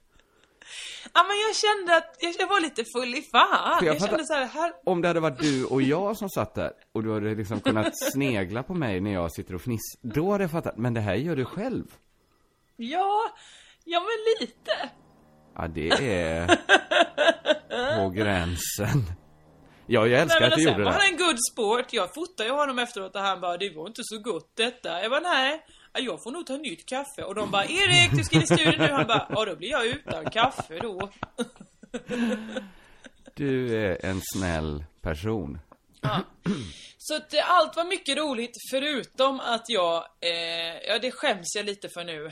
Ja 1.15 1.23
men 1.29 1.37
jag 1.37 1.57
kände 1.57 1.97
att, 1.97 2.17
jag, 2.21 2.35
jag 2.39 2.47
var 2.49 2.61
lite 2.61 2.85
full 2.97 3.15
i 3.15 3.23
fan. 3.33 3.79
För 3.79 3.87
Jag, 3.87 3.95
jag 3.95 4.01
fattar- 4.01 4.11
kände 4.17 4.27
så 4.27 4.35
här, 4.35 4.45
här, 4.47 4.73
Om 4.85 5.03
det 5.03 5.09
hade 5.09 5.21
varit 5.21 5.39
du 5.41 5.65
och 5.65 5.83
jag 5.83 6.17
som 6.17 6.29
satt 6.29 6.55
där 6.55 6.73
och 6.93 7.03
du 7.03 7.15
hade 7.15 7.35
liksom 7.35 7.61
kunnat 7.61 7.99
snegla 8.13 8.63
på 8.63 8.75
mig 8.75 9.01
när 9.01 9.13
jag 9.13 9.33
sitter 9.33 9.55
och 9.55 9.63
fniss, 9.63 9.99
då 10.03 10.33
hade 10.33 10.45
jag 10.45 10.51
fattat, 10.51 10.77
men 10.77 10.95
det 10.95 11.01
här 11.01 11.15
gör 11.15 11.37
du 11.37 11.45
själv. 11.45 11.85
Ja, 12.79 13.21
ja 13.85 14.01
men 14.01 14.47
lite. 14.47 14.91
Ja, 15.55 15.69
det 15.69 15.89
är 15.89 16.47
på 17.99 18.09
gränsen. 18.11 19.05
Ja, 19.87 20.07
jag 20.07 20.21
älskar 20.21 20.41
Nej, 20.41 20.49
att 20.49 20.57
du 20.57 20.63
sen 20.63 20.73
gjorde 20.73 20.85
det. 20.85 20.91
han 20.91 21.01
en 21.13 21.17
good 21.17 21.37
sport. 21.53 21.93
Jag 21.93 22.15
fotade 22.15 22.49
ju 22.49 22.55
honom 22.55 22.79
efteråt 22.79 23.15
och 23.15 23.21
han 23.21 23.41
bara, 23.41 23.57
det 23.57 23.71
var 23.77 23.87
inte 23.87 24.01
så 24.05 24.19
gott 24.19 24.51
detta. 24.57 25.03
Jag 25.03 25.11
bara, 25.11 25.21
nej. 25.21 25.65
ja, 25.93 26.01
Jag 26.01 26.23
får 26.23 26.31
nog 26.31 26.47
ta 26.47 26.57
nytt 26.57 26.87
kaffe. 26.89 27.23
Och 27.23 27.35
de 27.35 27.51
bara, 27.51 27.65
Erik 27.65 28.11
du 28.13 28.25
ska 28.25 28.37
in 28.37 28.43
i 28.43 28.47
studion 28.47 28.75
nu. 28.79 28.89
Han 28.93 29.07
bara, 29.07 29.27
ja 29.31 29.45
då 29.45 29.57
blir 29.57 29.71
jag 29.71 29.87
utan 29.87 30.31
kaffe 30.31 30.79
då. 30.83 31.11
Du 33.35 33.77
är 33.85 34.05
en 34.07 34.21
snäll 34.25 34.85
person. 35.03 35.59
Så 37.01 37.17
att 37.17 37.35
eh, 37.35 37.51
allt 37.51 37.77
var 37.77 37.85
mycket 37.85 38.17
roligt 38.17 38.53
förutom 38.71 39.41
att 39.41 39.65
jag, 39.69 39.97
eh, 40.21 40.89
ja 40.89 40.99
det 40.99 41.11
skäms 41.11 41.55
jag 41.57 41.67
lite 41.67 41.89
för 41.89 42.05
nu. 42.05 42.27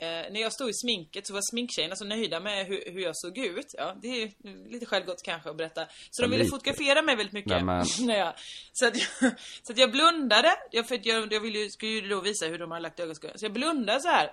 Eh, 0.00 0.32
när 0.32 0.40
jag 0.40 0.52
stod 0.52 0.70
i 0.70 0.74
sminket 0.74 1.26
så 1.26 1.32
var 1.34 1.40
sminktjejerna 1.52 1.96
så 1.96 2.04
nöjda 2.04 2.40
med 2.40 2.66
hur, 2.66 2.92
hur 2.92 3.00
jag 3.00 3.16
såg 3.16 3.38
ut. 3.38 3.66
Ja, 3.78 3.96
det 4.02 4.08
är 4.22 4.32
lite 4.72 4.86
självgott 4.86 5.22
kanske 5.24 5.50
att 5.50 5.56
berätta. 5.56 5.86
Så 6.10 6.22
Ja, 6.22 6.26
de 6.26 6.30
ville 6.30 6.44
lite. 6.44 6.56
fotografera 6.56 7.02
mig 7.02 7.16
väldigt 7.16 7.32
mycket. 7.32 7.64
Nej, 7.64 7.84
när 8.00 8.18
jag, 8.18 8.32
så, 8.72 8.86
att 8.86 8.96
jag, 8.96 9.32
så 9.62 9.72
att 9.72 9.78
jag 9.78 9.90
blundade, 9.90 10.52
jag, 10.70 10.88
för 10.88 10.94
att 10.94 11.06
jag, 11.06 11.32
jag 11.32 11.40
ville 11.40 11.70
skulle 11.70 11.92
ju 11.92 12.08
då 12.08 12.20
visa 12.20 12.46
hur 12.46 12.58
de 12.58 12.70
har 12.70 12.80
lagt 12.80 13.00
ögonskugga. 13.00 13.34
Så 13.36 13.44
jag 13.44 13.52
blundade 13.52 14.00
så 14.00 14.08
här. 14.08 14.30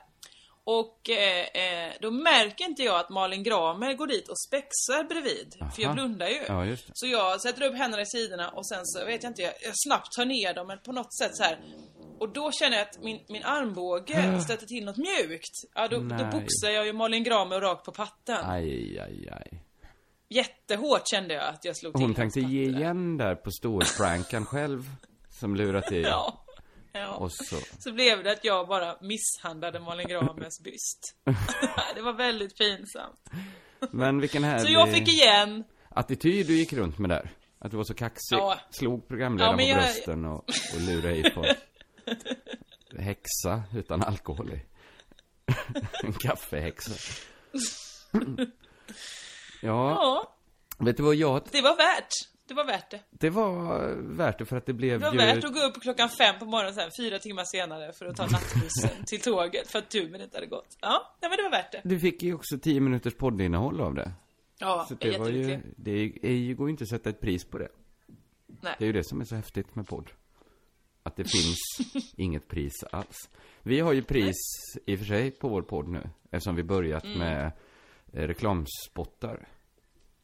Och 0.70 1.10
eh, 1.10 1.64
eh, 1.64 1.94
då 2.02 2.12
märker 2.12 2.66
inte 2.66 2.84
jag 2.84 3.00
att 3.00 3.10
Malin 3.10 3.44
Gramer 3.44 3.94
går 3.94 4.08
dit 4.08 4.30
och 4.30 4.40
spexar 4.40 5.04
bredvid. 5.04 5.56
För 5.76 5.82
jag 5.82 5.86
Aha. 5.86 5.94
blundar 5.94 6.28
ju. 6.28 6.44
Ja. 6.48 6.76
Så 6.94 7.08
jag 7.08 7.42
sätter 7.42 7.66
upp 7.66 7.76
händerna 7.76 8.02
i 8.02 8.06
sidorna 8.06 8.50
och 8.50 8.68
sen 8.68 8.82
så 8.84 9.06
vet 9.06 9.24
jag 9.24 9.30
inte, 9.30 9.42
jag, 9.42 9.54
jag 9.62 9.74
snabbt 9.76 10.12
tar 10.12 10.26
ner 10.26 10.54
dem 10.54 10.68
men 10.68 10.80
på 10.80 10.92
något 10.92 11.18
sätt 11.18 11.36
så 11.36 11.44
här. 11.44 11.60
Och 12.20 12.34
då 12.34 12.52
känner 12.52 12.78
jag 12.78 12.88
att 12.88 13.04
min, 13.04 13.20
min 13.30 13.44
armbåge 13.44 14.42
stöter 14.44 14.66
till 14.66 14.86
något 14.86 14.98
mjukt. 14.98 15.52
Ja, 15.76 15.88
då, 15.88 15.98
då 15.98 16.26
boxar 16.26 16.70
jag 16.70 16.86
ju 16.86 16.94
Malin 16.94 17.24
Gramer 17.24 17.62
rakt 17.62 17.86
på 17.86 17.92
patten. 17.92 18.38
Aj, 18.44 19.00
aj, 19.00 19.30
aj. 19.32 19.64
Jättehårt 20.30 21.08
kände 21.08 21.34
jag 21.34 21.44
att 21.44 21.66
jag 21.66 21.78
slog 21.78 21.94
till 21.94 22.02
Hon 22.02 22.16
tänkte 22.16 22.40
ge 22.40 22.64
igen 22.64 23.18
där 23.18 23.36
på 23.36 23.52
storpranken 23.52 24.46
själv. 24.52 24.84
Som 25.30 25.56
lurat 25.56 25.92
i. 25.92 26.02
Ja. 26.02 26.44
Ja. 26.98 27.30
Så. 27.30 27.58
Så 27.80 27.92
blev 27.92 28.24
det 28.24 28.32
att 28.32 28.44
jag 28.46 28.68
bara 28.68 28.98
misshandlade 29.02 29.80
Malin 29.80 30.08
Gramers 30.08 30.60
byst. 30.64 31.16
det 31.96 32.02
var 32.02 32.14
väldigt 32.14 32.58
pinsamt. 32.58 33.30
Men 33.92 34.22
vilken 34.22 34.44
härlig 34.44 34.66
Så 34.68 34.72
jag 34.74 34.94
fick 34.94 35.08
igen. 35.08 35.64
attityd 35.90 36.48
du 36.48 36.58
gick 36.58 36.74
runt 36.74 36.98
med 37.00 37.10
där. 37.10 37.30
Att 37.60 37.72
du 37.72 37.78
var 37.78 37.84
så 37.84 37.94
kaxig. 37.94 38.36
Ja. 38.36 38.60
Slog 38.70 39.08
programledaren 39.08 39.52
Ja, 39.60 39.66
men 39.66 39.76
på 39.76 39.82
jag- 39.82 39.94
brösten 39.96 40.26
och, 40.26 40.44
och 40.76 40.82
lurade 40.82 41.16
i 41.16 41.32
folk. 41.32 41.58
Häxa 43.00 43.64
utan 43.76 44.04
alkohol 44.04 44.54
i. 44.54 44.62
en 46.04 46.14
kaffehäxa. 46.14 46.92
ja, 49.62 49.90
Ja, 49.92 50.38
vet 50.78 50.98
du 50.98 51.04
vad 51.04 51.16
jag... 51.16 51.42
det 51.52 51.62
var 51.62 51.78
värt. 51.78 52.10
Det 52.48 52.54
var 52.54 52.66
värt 52.66 52.92
det. 52.92 53.00
Det 53.10 53.30
var 53.30 53.88
värt 53.96 54.38
det 54.40 54.46
för 54.46 54.58
att 54.58 54.66
det 54.66 54.74
blev 54.74 55.00
Det 55.00 55.06
var 55.06 55.12
ju... 55.14 55.18
värt 55.18 55.44
att 55.44 55.54
gå 55.54 55.60
upp 55.60 55.82
klockan 55.82 56.10
fem 56.10 56.36
på 56.40 56.46
morgonen 56.46 56.74
sen, 56.74 56.90
fyra 57.00 57.20
timmar 57.20 57.44
senare 57.44 57.94
för 57.94 58.06
att 58.06 58.16
ta 58.18 58.24
nattbussen 58.24 59.04
till 59.08 59.22
tåget 59.22 59.72
för 59.72 59.80
att 59.80 59.90
tuben 59.90 60.22
inte 60.22 60.38
hade 60.38 60.48
gått. 60.48 60.78
Ja, 60.82 61.16
nej 61.22 61.30
men 61.30 61.38
det 61.38 61.44
var 61.44 61.52
värt 61.52 61.72
det. 61.72 61.82
Du 61.84 62.00
fick 62.00 62.24
ju 62.24 62.34
också 62.34 62.58
tio 62.60 62.80
minuters 62.80 63.16
poddinnehåll 63.16 63.82
av 63.82 63.94
det. 63.94 64.12
Ja, 64.60 64.86
Så 64.90 64.96
det 64.96 65.18
var 65.18 65.30
ju, 65.30 65.62
det 65.76 65.92
är 66.22 66.32
ju, 66.32 66.56
går 66.56 66.68
ju 66.68 66.72
inte 66.72 66.84
att 66.84 66.90
sätta 66.90 67.10
ett 67.10 67.22
pris 67.22 67.46
på 67.46 67.58
det. 67.58 67.70
Nej. 68.62 68.76
Det 68.80 68.84
är 68.86 68.88
ju 68.88 68.94
det 68.94 69.04
som 69.08 69.22
är 69.22 69.26
så 69.26 69.36
häftigt 69.36 69.76
med 69.76 69.88
podd. 69.88 70.10
Att 71.04 71.16
det 71.16 71.24
finns 71.24 71.58
inget 72.18 72.48
pris 72.48 72.84
alls. 72.92 73.30
Vi 73.64 73.80
har 73.80 73.94
ju 73.94 74.04
pris 74.04 74.36
i 74.86 74.96
och 74.96 75.00
för 75.00 75.06
sig 75.06 75.32
på 75.32 75.48
vår 75.50 75.62
podd 75.62 75.88
nu. 75.88 76.10
Eftersom 76.32 76.56
vi 76.56 76.64
börjat 76.64 77.04
Mm. 77.04 77.20
med 77.20 77.52
eh, 78.14 78.28
reklamspottar. 78.28 79.48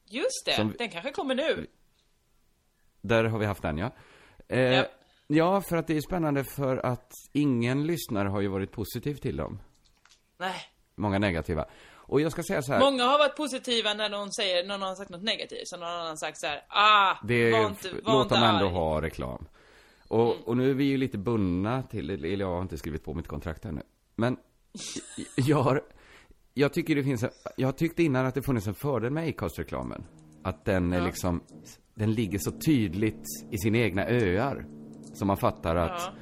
Just 0.09 0.45
det, 0.45 0.55
Som- 0.55 0.76
den 0.78 0.89
kanske 0.89 1.11
kommer 1.11 1.36
nu. 1.36 1.67
Där 3.04 3.24
har 3.24 3.39
vi 3.39 3.45
haft 3.45 3.62
den 3.62 3.78
ja. 3.78 3.91
Eh, 4.47 4.60
Ja. 4.60 4.86
Ja, 5.28 5.62
för 5.62 5.78
att 5.78 5.88
det 5.88 5.97
är 5.97 6.01
spännande 6.01 6.43
för 6.43 6.86
att 6.86 7.12
ingen 7.34 7.88
lyssnare 7.88 8.30
har 8.30 8.41
ju 8.41 8.47
varit 8.47 8.72
positiv 8.72 9.16
till 9.16 9.38
dem. 9.38 9.60
Nej. 10.39 10.56
Många 10.95 11.20
negativa. 11.20 11.66
Och 11.95 12.22
jag 12.22 12.32
ska 12.32 12.43
säga 12.43 12.62
så 12.62 12.74
här. 12.74 12.80
Många 12.80 13.04
har 13.04 13.18
varit 13.18 13.36
positiva 13.36 13.93
när 13.93 14.10
någon 14.10 14.32
säger, 14.32 14.68
när 14.68 14.78
någon 14.78 14.88
har 14.88 14.95
sagt 14.95 15.10
något 15.10 15.24
negativt. 15.24 15.68
Så 15.68 15.78
någon 15.78 15.89
annan 15.89 16.18
sagt 16.18 16.39
så 16.39 16.47
här: 16.47 16.66
ah, 16.68 17.16
Det 17.24 17.51
var 17.51 17.68
inte, 17.68 17.89
var 18.04 18.14
låt 18.14 18.30
dem 18.30 18.43
ändå 18.43 18.56
arg. 18.56 18.62
Mm. 18.68 18.74
ha 18.74 19.01
reklam. 19.01 19.45
Och, 20.08 20.47
och 20.47 20.58
nu 20.58 20.70
är 20.70 20.74
vi 20.74 20.84
ju 20.84 20.97
lite 20.97 21.18
bundna 21.18 21.84
till, 21.84 22.10
eller 22.10 22.30
jag 22.30 22.47
har 22.47 22.62
inte 22.62 22.78
skrivit 22.78 23.04
på 23.04 23.14
mitt 23.14 23.28
kontrakt 23.28 23.66
ännu. 23.66 23.82
Men 24.16 24.38
jag 25.36 25.58
har, 25.58 25.82
jag 26.54 26.74
tycker 26.74 26.95
det 26.95 27.04
finns 27.04 27.24
en, 27.24 27.30
jag 27.58 27.78
tyckte 27.78 28.04
innan 28.04 28.26
att 28.26 28.36
det 28.36 28.41
funnits 28.41 28.68
en 28.68 28.74
fördel 28.76 29.12
med 29.12 29.30
Acast-reklamen. 29.30 30.06
Att 30.43 30.66
den 30.66 30.93
är 30.93 31.01
liksom, 31.01 31.43
den 31.96 32.14
ligger 32.14 32.39
så 32.39 32.52
tydligt 32.52 33.24
i 33.52 33.58
sina 33.58 33.78
egna 33.78 34.06
öar. 34.08 34.66
Så 35.14 35.26
man 35.26 35.38
fattar 35.38 35.76
att 35.76 36.02
Ja. 36.02 36.14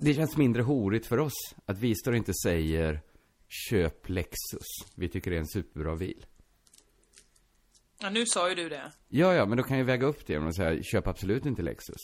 det 0.00 0.14
känns 0.14 0.36
mindre 0.36 0.62
horigt 0.62 1.06
för 1.06 1.18
oss. 1.18 1.54
Att 1.66 1.78
vi 1.78 1.94
står 1.94 2.14
inte 2.16 2.32
säger 2.44 3.00
köp 3.48 4.08
Lexus. 4.08 4.66
Vi 4.94 5.08
tycker 5.08 5.30
det 5.30 5.36
är 5.36 5.40
en 5.40 5.46
superbra 5.46 5.96
bil. 5.96 6.26
ja, 8.02 8.10
nu 8.10 8.26
sa 8.26 8.48
ju 8.48 8.54
du 8.54 8.68
det. 8.68 8.92
Ja, 9.08 9.34
ja, 9.34 9.46
men 9.46 9.56
då 9.58 9.64
kan 9.64 9.78
jag 9.78 9.84
väga 9.84 10.06
upp 10.06 10.26
det 10.26 10.32
genom 10.32 10.48
att 10.48 10.56
säga 10.56 10.82
köp 10.82 11.06
absolut 11.06 11.46
inte 11.46 11.62
Lexus. 11.62 11.96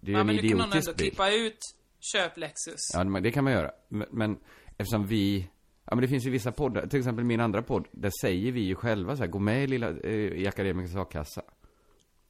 Det 0.00 0.10
är 0.10 0.14
Ja, 0.14 0.20
en 0.20 0.26
men 0.26 0.36
nu 0.36 0.42
kan 0.42 0.50
någon 0.58 0.68
idiotisk 0.68 0.88
ändå 0.88 0.96
bil. 0.96 1.06
klippa 1.10 1.30
ut, 1.32 1.58
köp 2.00 2.36
Lexus. 2.38 2.80
Ja, 2.94 3.04
men 3.04 3.22
det 3.22 3.30
kan 3.30 3.44
man 3.44 3.52
göra. 3.52 3.70
Men, 3.88 4.06
men 4.10 4.38
eftersom 4.76 5.06
vi 5.06 5.48
Ja 5.86 5.94
men 5.94 6.02
det 6.02 6.08
finns 6.08 6.26
ju 6.26 6.30
vissa 6.30 6.52
poddar, 6.52 6.86
till 6.86 6.98
exempel 6.98 7.24
min 7.24 7.40
andra 7.40 7.62
podd, 7.62 7.86
där 7.92 8.10
säger 8.20 8.52
vi 8.52 8.60
ju 8.60 8.74
själva 8.74 9.16
så 9.16 9.22
här, 9.22 9.30
gå 9.30 9.38
med 9.38 9.64
i 9.64 9.66
lilla, 9.66 9.90
eh, 9.90 10.12
i 10.14 10.46
Akademikers 10.46 10.96
a-kassa. 10.96 11.42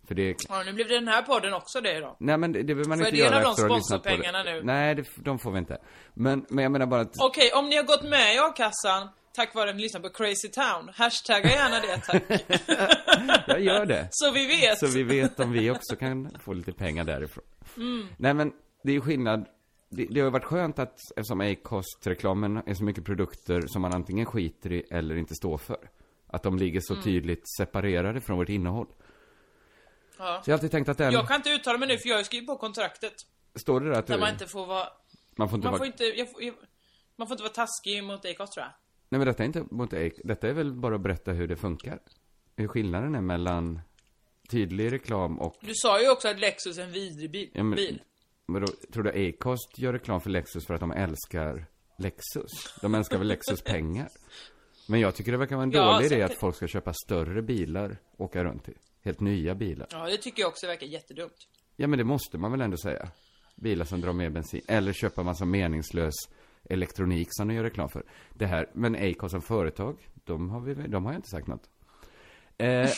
För 0.08 0.14
det, 0.14 0.36
Ja, 0.48 0.62
nu 0.66 0.72
blev 0.72 0.88
det 0.88 0.94
den 0.94 1.08
här 1.08 1.22
podden 1.22 1.54
också 1.54 1.80
det 1.80 2.00
då. 2.00 2.16
nej 2.20 2.38
men 2.38 2.52
det, 2.52 2.62
det 2.62 2.74
vill 2.74 2.88
man 2.88 2.98
Får 2.98 3.06
inte 3.06 3.18
göra 3.18 3.36
efter 3.36 3.64
att 3.64 3.70
ha 3.70 3.76
lyssnat 3.76 4.02
på 4.02 4.08
det. 4.08 4.42
nu? 4.44 4.62
Nej, 4.62 4.94
det, 4.94 5.04
de 5.16 5.38
får 5.38 5.50
vi 5.52 5.58
inte. 5.58 5.78
Men, 6.14 6.46
men 6.48 6.62
jag 6.62 6.72
menar 6.72 6.86
bara 6.86 7.00
att, 7.00 7.12
Okej, 7.18 7.52
om 7.52 7.68
ni 7.68 7.76
har 7.76 7.84
gått 7.84 8.02
med 8.02 8.34
i 8.34 8.38
a-kassan 8.38 9.08
tack 9.34 9.54
vare 9.54 9.70
att 9.70 9.76
ni 9.76 9.82
lyssnar 9.82 10.00
på 10.00 10.08
Crazy 10.08 10.48
Town, 10.48 10.90
hashtagga 10.94 11.48
gärna 11.50 11.80
det 11.80 11.98
tack. 11.98 12.44
jag 13.48 13.60
gör 13.60 13.86
det. 13.86 14.08
Så 14.10 14.30
vi 14.30 14.46
vet. 14.46 14.78
Så 14.78 14.86
vi 14.86 15.02
vet 15.02 15.40
om 15.40 15.52
vi 15.52 15.70
också 15.70 15.96
kan 15.96 16.30
få 16.44 16.52
lite 16.52 16.72
pengar 16.72 17.04
därifrån. 17.04 17.44
Nej 18.16 18.34
men, 18.34 18.52
det 18.82 18.90
är 18.90 18.94
ju 18.94 19.00
skillnad. 19.00 19.46
Det, 19.90 20.06
det 20.10 20.20
har 20.20 20.26
ju 20.26 20.30
varit 20.30 20.44
skönt 20.44 20.78
att, 20.78 20.96
eftersom 21.16 21.40
Acast-reklamen 21.40 22.56
är 22.66 22.74
så 22.74 22.84
mycket 22.84 23.04
produkter 23.04 23.62
som 23.66 23.82
man 23.82 23.94
antingen 23.94 24.26
skiter 24.26 24.72
i 24.72 24.84
eller 24.90 25.16
inte 25.16 25.34
står 25.34 25.58
för. 25.58 25.90
Att 26.26 26.42
de 26.42 26.58
ligger 26.58 26.80
så 26.82 27.02
tydligt 27.02 27.42
separerade 27.58 28.20
från 28.20 28.36
vårt 28.38 28.48
innehåll. 28.48 28.86
Ja. 30.18 30.40
Så 30.44 30.50
jag 30.50 30.54
har 30.54 30.58
alltid 30.58 30.70
tänkt 30.70 30.88
att 30.88 30.98
den, 30.98 31.12
Jag 31.12 31.28
kan 31.28 31.36
inte 31.36 31.50
uttala 31.50 31.78
mig 31.78 31.88
nu 31.88 31.98
för 31.98 32.08
jag 32.08 32.16
har 32.16 32.22
skrivit 32.22 32.46
på 32.46 32.56
kontraktet. 32.56 33.12
står 33.54 33.80
det 33.80 33.90
där 33.90 33.98
att 33.98 34.06
Där 34.06 34.14
du, 34.14 34.20
man 34.20 34.32
inte 34.32 34.46
får 34.46 34.66
vara... 34.66 34.88
man 35.36 35.48
får 35.48 35.56
inte 35.56 35.64
Man 35.66 35.72
vara, 35.72 35.78
får 35.78 35.86
inte... 35.86 36.04
Jag, 36.04 36.32
får- 36.32 36.42
jag, 36.42 36.54
man 37.16 37.28
får 37.28 37.34
inte 37.34 37.42
vara 37.42 37.52
taskig 37.52 38.04
mot 38.04 38.24
Acast 38.24 38.52
tror 38.52 38.64
jag. 38.66 38.72
nej 39.08 39.18
men 39.18 39.26
detta 39.26 39.42
är 39.42 39.46
inte 39.46 39.64
mot 39.70 39.92
Acast, 39.92 40.20
detta 40.24 40.48
är 40.48 40.52
väl 40.52 40.72
bara 40.72 40.94
att 40.94 41.00
berätta 41.00 41.32
hur 41.32 41.48
det 41.48 41.56
funkar. 41.56 41.98
Hur 42.56 42.68
skillnaden 42.68 43.14
är 43.14 43.20
mellan 43.20 43.80
tydlig 44.50 44.92
reklam 44.92 45.40
och 45.40 45.56
Du 45.60 45.72
sa 45.74 46.00
ju 46.02 46.10
också 46.10 46.28
att 46.28 46.38
Lexus 46.40 46.78
är 46.78 46.82
en 46.82 46.92
vidrig 46.92 47.30
bil. 47.30 47.50
Ja, 47.54 47.62
men, 47.62 47.76
bil. 47.76 48.02
men 48.46 48.62
då, 48.62 48.68
tror 48.92 49.02
du 49.02 49.28
Acast 49.28 49.78
gör 49.78 49.92
reklam 49.92 50.20
för 50.20 50.30
Lexus 50.30 50.66
för 50.66 50.74
att 50.74 50.80
de 50.80 50.90
älskar 50.92 51.66
Lexus? 51.98 52.74
De 52.80 52.94
älskar 52.94 53.18
väl 53.18 53.26
Lexus 53.26 53.62
pengar? 53.64 54.08
Men 54.88 55.00
jag 55.00 55.14
tycker 55.14 55.32
det 55.32 55.38
verkar 55.38 55.56
vara 55.56 55.62
en 55.62 55.70
Ja, 55.72 55.92
dålig 55.92 56.06
idé 56.06 56.14
säkert. 56.14 56.30
att 56.30 56.38
folk 56.38 56.56
ska 56.56 56.66
köpa 56.66 56.92
större 56.92 57.42
bilar 57.42 57.96
och 58.16 58.20
åka 58.24 58.44
runt 58.44 58.68
i. 58.68 58.74
Helt 59.04 59.20
nya 59.20 59.54
bilar. 59.54 59.88
Ja, 59.90 60.06
det 60.06 60.16
tycker 60.16 60.42
jag 60.42 60.48
också 60.48 60.66
verkar 60.66 60.86
jättedumt. 60.86 61.48
Ja, 61.76 61.86
men 61.86 61.98
det 61.98 62.04
måste 62.04 62.38
man 62.38 62.50
väl 62.50 62.60
ändå 62.60 62.76
säga. 62.76 63.08
Bilar 63.56 63.84
som 63.84 64.00
drar 64.00 64.12
mer 64.12 64.30
bensin. 64.30 64.60
Eller 64.68 64.92
köpa 64.92 65.22
massa 65.22 65.44
meningslös 65.44 66.14
elektronik 66.64 67.28
som 67.30 67.48
de 67.48 67.54
gör 67.54 67.62
reklam 67.62 67.88
för. 67.88 68.02
Det 68.34 68.46
här, 68.46 68.70
men 68.72 68.94
Acast 68.94 69.30
som 69.30 69.42
företag, 69.42 70.08
de 70.14 70.50
har, 70.50 70.60
vi, 70.60 70.74
de 70.74 71.04
har 71.04 71.12
jag 71.12 71.18
inte 71.18 71.28
sagt 71.28 71.46
något. 71.46 71.70
Eh, 72.58 72.66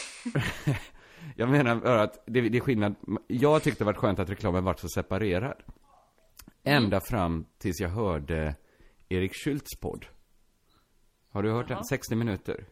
jag 1.36 1.48
menar 1.48 1.76
bara 1.76 2.02
att 2.02 2.22
det, 2.26 2.40
det 2.40 2.59
är 2.59 2.61
skillnad. 2.61 2.94
Jag 3.26 3.62
tyckte 3.62 3.80
det 3.80 3.86
var 3.86 3.92
skönt 3.92 4.18
att 4.18 4.30
reklamen 4.30 4.64
var 4.64 4.74
så 4.74 4.88
separerad. 4.88 5.62
Ända 6.62 7.00
fram 7.00 7.46
tills 7.59 7.80
jag 7.80 7.88
hörde 7.88 8.54
Erik 9.09 9.34
Schultz 9.34 9.80
podd. 9.80 10.07
Har 11.30 11.42
du 11.42 11.50
hört 11.50 11.68
den? 11.68 11.84
60 11.84 12.14
minuter. 12.14 12.64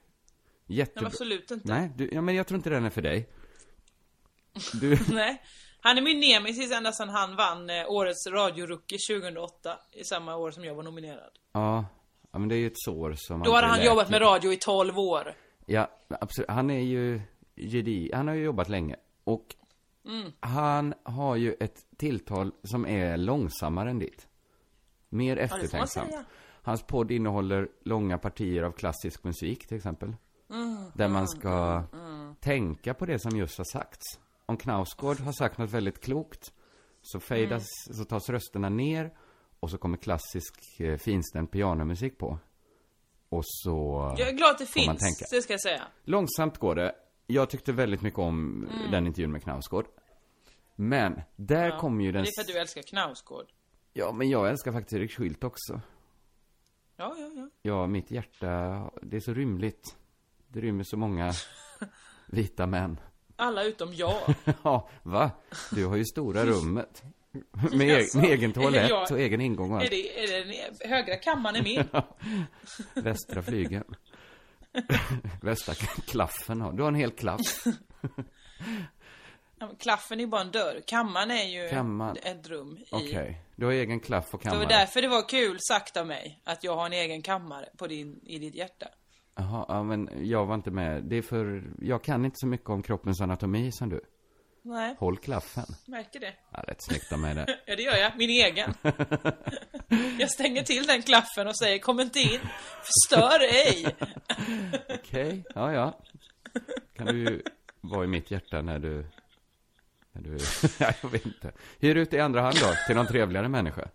Nej, 0.67 0.79
Jättebra. 0.79 1.07
absolut 1.07 1.51
inte. 1.51 1.69
Nej, 1.69 1.91
du, 1.97 2.09
ja, 2.13 2.21
men 2.21 2.35
jag 2.35 2.47
tror 2.47 2.57
inte 2.57 2.71
den 2.71 2.85
är 2.85 2.91
för 2.91 3.03
dig. 3.03 3.29
Du, 4.81 4.99
Nej. 5.13 5.43
Han 5.81 5.99
är 5.99 6.03
min 6.03 6.21
nemesis 6.21 6.73
ända 6.73 6.93
sedan 6.93 7.09
han 7.09 7.37
vann 7.37 7.71
eh, 7.71 7.85
årets 7.91 8.27
radiorookie 8.27 8.99
2008. 9.11 9.79
I 9.93 10.05
samma 10.05 10.37
år 10.37 10.51
som 10.51 10.65
jag 10.65 10.75
var 10.75 10.83
nominerad. 10.83 11.31
Ja, 11.53 11.85
ja 12.33 12.39
men 12.39 12.49
det 12.49 12.55
är 12.55 12.59
ju 12.59 12.67
ett 12.67 12.79
sår 12.85 13.15
som 13.17 13.43
Då 13.43 13.53
hade 13.55 13.67
han 13.67 13.77
läker. 13.77 13.91
jobbat 13.91 14.11
med 14.11 14.21
radio 14.21 14.53
i 14.53 14.57
12 14.57 14.99
år. 14.99 15.35
Ja, 15.67 15.91
absolut. 16.21 16.51
Han 16.51 16.71
är 16.71 16.81
ju 16.81 17.21
gedi, 17.57 18.11
han 18.15 18.29
har 18.29 18.35
ju 18.35 18.45
jobbat 18.45 18.69
länge. 18.69 18.97
Och 19.25 19.55
Mm. 20.07 20.33
han 20.41 20.95
har 21.03 21.37
ju 21.37 21.55
ett 21.61 21.87
tilltal 21.97 22.53
som 22.65 22.87
är 22.87 23.17
långsammare 23.17 23.91
än 23.91 23.99
ditt. 23.99 24.29
Mer 25.09 25.37
eftertänksamt. 25.37 26.11
säga. 26.11 26.25
Hans 26.63 26.83
podd 26.83 27.11
innehåller 27.11 27.69
långa 27.85 28.19
partier 28.19 28.63
av 28.63 28.73
klassisk 28.73 29.25
musik 29.25 29.67
till 29.67 29.77
exempel. 29.77 30.13
Mm, 30.51 30.85
där 30.95 31.09
man 31.09 31.29
ska 31.29 31.83
tänka 32.41 32.95
på 32.95 33.07
det 33.07 33.19
som 33.19 33.37
just 33.37 33.59
har 33.59 33.65
sagts. 33.65 34.03
Om 34.47 34.57
Knausgård 34.57 35.21
har 35.21 35.33
sagt 35.33 35.59
något 35.59 35.71
väldigt 35.71 36.01
klokt 36.01 36.53
så 37.03 37.21
fejdas, 37.21 37.67
Mm. 37.87 37.97
så 37.99 38.05
tas 38.05 38.29
rösterna 38.29 38.69
ner 38.69 39.15
och 39.61 39.71
så 39.71 39.79
kommer 39.79 39.97
klassisk 39.97 40.81
eh, 40.81 40.97
finstämd 40.99 41.51
pianomusik 41.51 42.19
på. 42.19 42.39
Och 43.29 43.43
så... 43.45 44.15
Jag 44.19 44.29
är 44.29 44.33
glad 44.33 44.51
att 44.51 44.59
det 44.59 44.67
finns, 44.67 45.01
tänka. 45.01 45.25
det 45.31 45.43
ska 45.43 45.53
jag 45.53 45.61
säga. 45.61 45.83
Långsamt 46.05 46.59
går 46.59 46.75
det. 46.75 46.95
Jag 47.27 47.51
tyckte 47.51 47.73
väldigt 47.73 48.03
mycket 48.03 48.19
om 48.19 48.67
Mm. 48.73 48.91
den 48.91 49.07
intervjun 49.07 49.33
med 49.33 49.43
Knausgård. 49.43 49.87
Men, 50.77 51.21
där 51.37 51.69
Ja. 51.69 51.79
kommer 51.79 52.05
ju 52.05 52.13
den... 52.13 52.23
Det 52.23 52.29
är 52.29 52.43
för 52.45 52.51
att 52.51 52.55
du 52.55 52.59
älskar 52.61 52.83
Knausgård. 52.83 53.47
Ja, 53.93 54.13
men 54.13 54.29
jag 54.31 54.49
älskar 54.49 54.73
faktiskt 54.73 54.93
Erik 54.93 55.11
Schüldt 55.19 55.45
också. 55.45 55.81
Ja, 56.97 57.15
ja, 57.19 57.31
ja. 57.37 57.49
Ja, 57.63 57.87
mitt 57.87 58.11
hjärta, 58.11 58.47
det 59.03 59.17
är 59.17 59.21
så 59.21 59.35
rymligt. 59.35 59.97
Det 60.55 60.61
rymmer 60.61 60.85
så 60.85 60.97
många 60.97 61.33
vita 62.27 62.67
män. 62.67 63.01
Alla 63.37 63.63
utom 63.65 63.95
jag. 63.95 64.35
Ja, 64.63 64.89
va? 65.03 65.31
Du 65.71 65.87
har 65.87 65.97
ju 65.97 66.05
stora 66.05 66.45
rummet. 66.47 67.03
Med, 67.73 67.89
Jaså? 67.89 68.19
med 68.19 68.31
egen 68.31 68.53
toalett 68.53 68.91
Jag- 68.91 69.11
och 69.13 69.21
egen 69.21 69.41
ingång 69.41 69.71
och 69.73 69.77
Är 69.79 69.81
allt. 69.83 69.91
det, 69.91 70.25
är 70.25 70.45
det 70.45 70.89
högra 70.89 71.17
kammaren 71.17 71.57
är 71.57 71.63
min? 71.63 71.85
Västra 73.05 73.43
flygeln. 73.43 73.95
Västra 75.43 75.75
klaffen 76.07 76.61
har 76.61 76.73
Du 76.73 76.83
har 76.83 76.89
en 76.89 76.95
hel 76.95 77.11
klaff. 77.11 77.65
Klaffen 79.79 80.21
är 80.21 80.27
bara 80.27 80.41
en 80.41 80.51
dörr. 80.51 80.81
Kammaren 80.87 81.31
är 81.31 81.45
ju 81.63 81.69
Kammaren. 81.69 82.17
ett 82.23 82.49
rum 82.49 82.79
i... 82.79 82.85
Okej. 82.93 83.41
Du 83.57 83.67
har 83.67 83.73
egen 83.73 84.01
klaff 84.01 84.35
och 84.35 84.41
Det 84.43 84.49
var 84.49 84.55
kammare. 84.57 84.69
därför 84.79 85.03
det 85.03 85.09
var 85.09 85.29
kul 85.29 85.59
sagt 85.61 85.97
av 85.97 86.07
mig 86.07 86.41
att 86.45 86.65
jag 86.65 86.77
har 86.77 86.87
en 86.87 86.93
egen 86.93 87.23
kammare 87.23 87.69
på 87.77 87.87
din, 87.87 88.21
i 88.27 88.39
ditt 88.39 88.55
hjärta. 88.55 88.89
Jaha, 89.37 89.65
ja, 89.69 89.83
men 89.83 90.09
jag 90.23 90.47
var 90.47 90.55
inte 90.55 90.71
med. 90.71 91.03
Det 91.05 91.17
är 91.17 91.23
för, 91.23 91.63
jag 91.81 92.05
kan 92.05 92.25
inte 92.25 92.37
så 92.39 92.47
mycket 92.47 92.69
om 92.71 92.83
kroppens 92.83 93.21
anatomi 93.21 93.73
som 93.73 93.89
du. 93.89 94.01
Nej, 94.63 94.97
Håll 94.99 95.19
klaffen. 95.19 95.65
märker 95.87 96.21
det. 96.21 96.33
Ja, 96.51 96.65
rätt 96.69 96.85
snyggt 96.85 97.13
av 97.13 97.19
mig 97.19 97.35
det. 97.35 97.59
Ja, 97.67 97.77
det 97.77 97.83
gör 97.83 97.97
jag. 97.97 98.13
Min 98.19 98.31
egen. 98.31 98.75
Jag 100.19 100.31
stänger 100.31 100.63
till 100.63 100.87
den 100.87 101.03
klaffen 101.03 101.47
och 101.47 101.57
säger 101.59 101.79
kom 101.79 102.01
inte 102.01 102.21
in. 102.21 102.41
Förstör 102.83 103.41
ej. 103.41 103.87
Okej, 104.95 105.45
ja, 105.55 105.73
ja. 105.73 105.99
Kan 106.97 107.07
du 107.07 107.19
ju 107.19 107.43
vara 107.81 108.05
i 108.05 108.07
mitt 108.07 108.31
hjärta 108.31 108.63
när 108.63 108.79
du, 108.79 109.07
när 110.13 110.23
du, 110.23 110.39
ja, 110.79 110.93
jag 111.03 111.11
vet 111.11 111.27
inte. 111.27 111.53
Hyr 111.81 111.95
ut 111.97 112.13
i 112.13 112.21
andra 112.21 112.41
hand 112.41 112.57
då, 112.61 112.73
till 112.87 112.97
någon 112.97 113.07
trevligare 113.07 113.49
människa. 113.49 113.89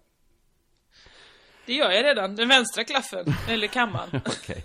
Det 1.66 1.74
gör 1.74 1.92
jag 1.92 2.06
redan. 2.06 2.36
Den 2.36 2.48
vänstra 2.48 2.84
klaffen. 2.84 3.26
Eller 3.50 3.68
kammaren. 3.68 4.22
Okej. 4.26 4.64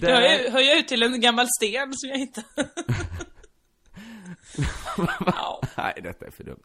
Det 0.00 0.10
jag, 0.10 0.50
hör 0.50 0.60
jag 0.60 0.78
ut 0.78 0.88
till 0.88 1.02
en 1.02 1.20
gammal 1.20 1.46
sten 1.58 1.92
som 1.94 2.10
jag 2.10 2.18
hittade. 2.18 2.46
nej, 5.76 6.00
detta 6.02 6.26
är 6.26 6.30
för 6.30 6.44
dumt. 6.44 6.62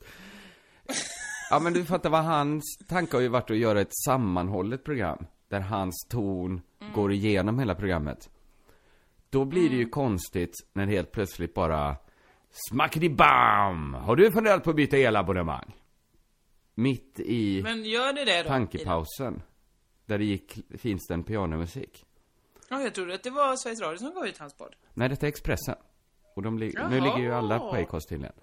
Ja, 1.49 1.59
men 1.59 1.73
du 1.73 1.85
fattar 1.85 2.09
vad 2.09 2.23
hans 2.23 2.63
tanke 2.87 3.17
har 3.17 3.21
ju 3.21 3.27
varit 3.27 3.51
att 3.51 3.57
göra 3.57 3.81
ett 3.81 3.95
sammanhållet 4.05 4.83
program. 4.83 5.25
Där 5.47 5.59
hans 5.59 6.07
ton 6.09 6.61
går 6.93 7.11
igenom 7.11 7.59
hela 7.59 7.75
programmet. 7.75 8.29
Då 9.29 9.45
blir 9.45 9.69
det 9.69 9.75
ju 9.75 9.89
konstigt 9.89 10.53
när 10.73 10.85
det 10.85 10.91
helt 10.91 11.11
plötsligt 11.11 11.53
bara 11.53 11.95
Smackety-bam! 12.51 13.93
Har 13.93 14.15
du 14.15 14.31
funderat 14.31 14.63
på 14.63 14.69
att 14.69 14.75
byta 14.75 14.97
elabonnemang? 14.97 15.75
Mitt 16.75 17.19
i 17.19 17.61
Men 17.63 17.83
gör 17.83 18.13
det 18.13 18.25
det 18.25 18.43
då? 18.43 18.49
tankepausen. 18.49 19.41
Där 20.05 20.17
det 20.17 20.25
gick 20.25 20.59
finstämd 20.77 21.27
pianomusik. 21.27 22.05
Ja, 22.70 22.82
jag 22.82 22.95
trodde 22.95 23.13
att 23.13 23.24
det 23.24 23.30
var 23.30 23.55
Sveriges 23.55 23.82
Radio 23.82 23.97
som 23.97 24.13
gav 24.13 24.28
ut 24.28 24.38
hans 24.38 24.53
podd. 24.53 24.76
Nej, 24.93 25.09
detta 25.09 25.26
är 25.26 25.30
Expressen. 25.30 25.76
Och 26.36 26.41
de 26.43 26.59
li- 26.59 26.65
nu 26.65 26.74
Jaha. 26.76 26.89
ligger 26.89 27.17
ju 27.17 27.34
alla 27.34 27.59
på 27.59 27.70
Acast 27.76 28.09
tydligen. 28.09 28.34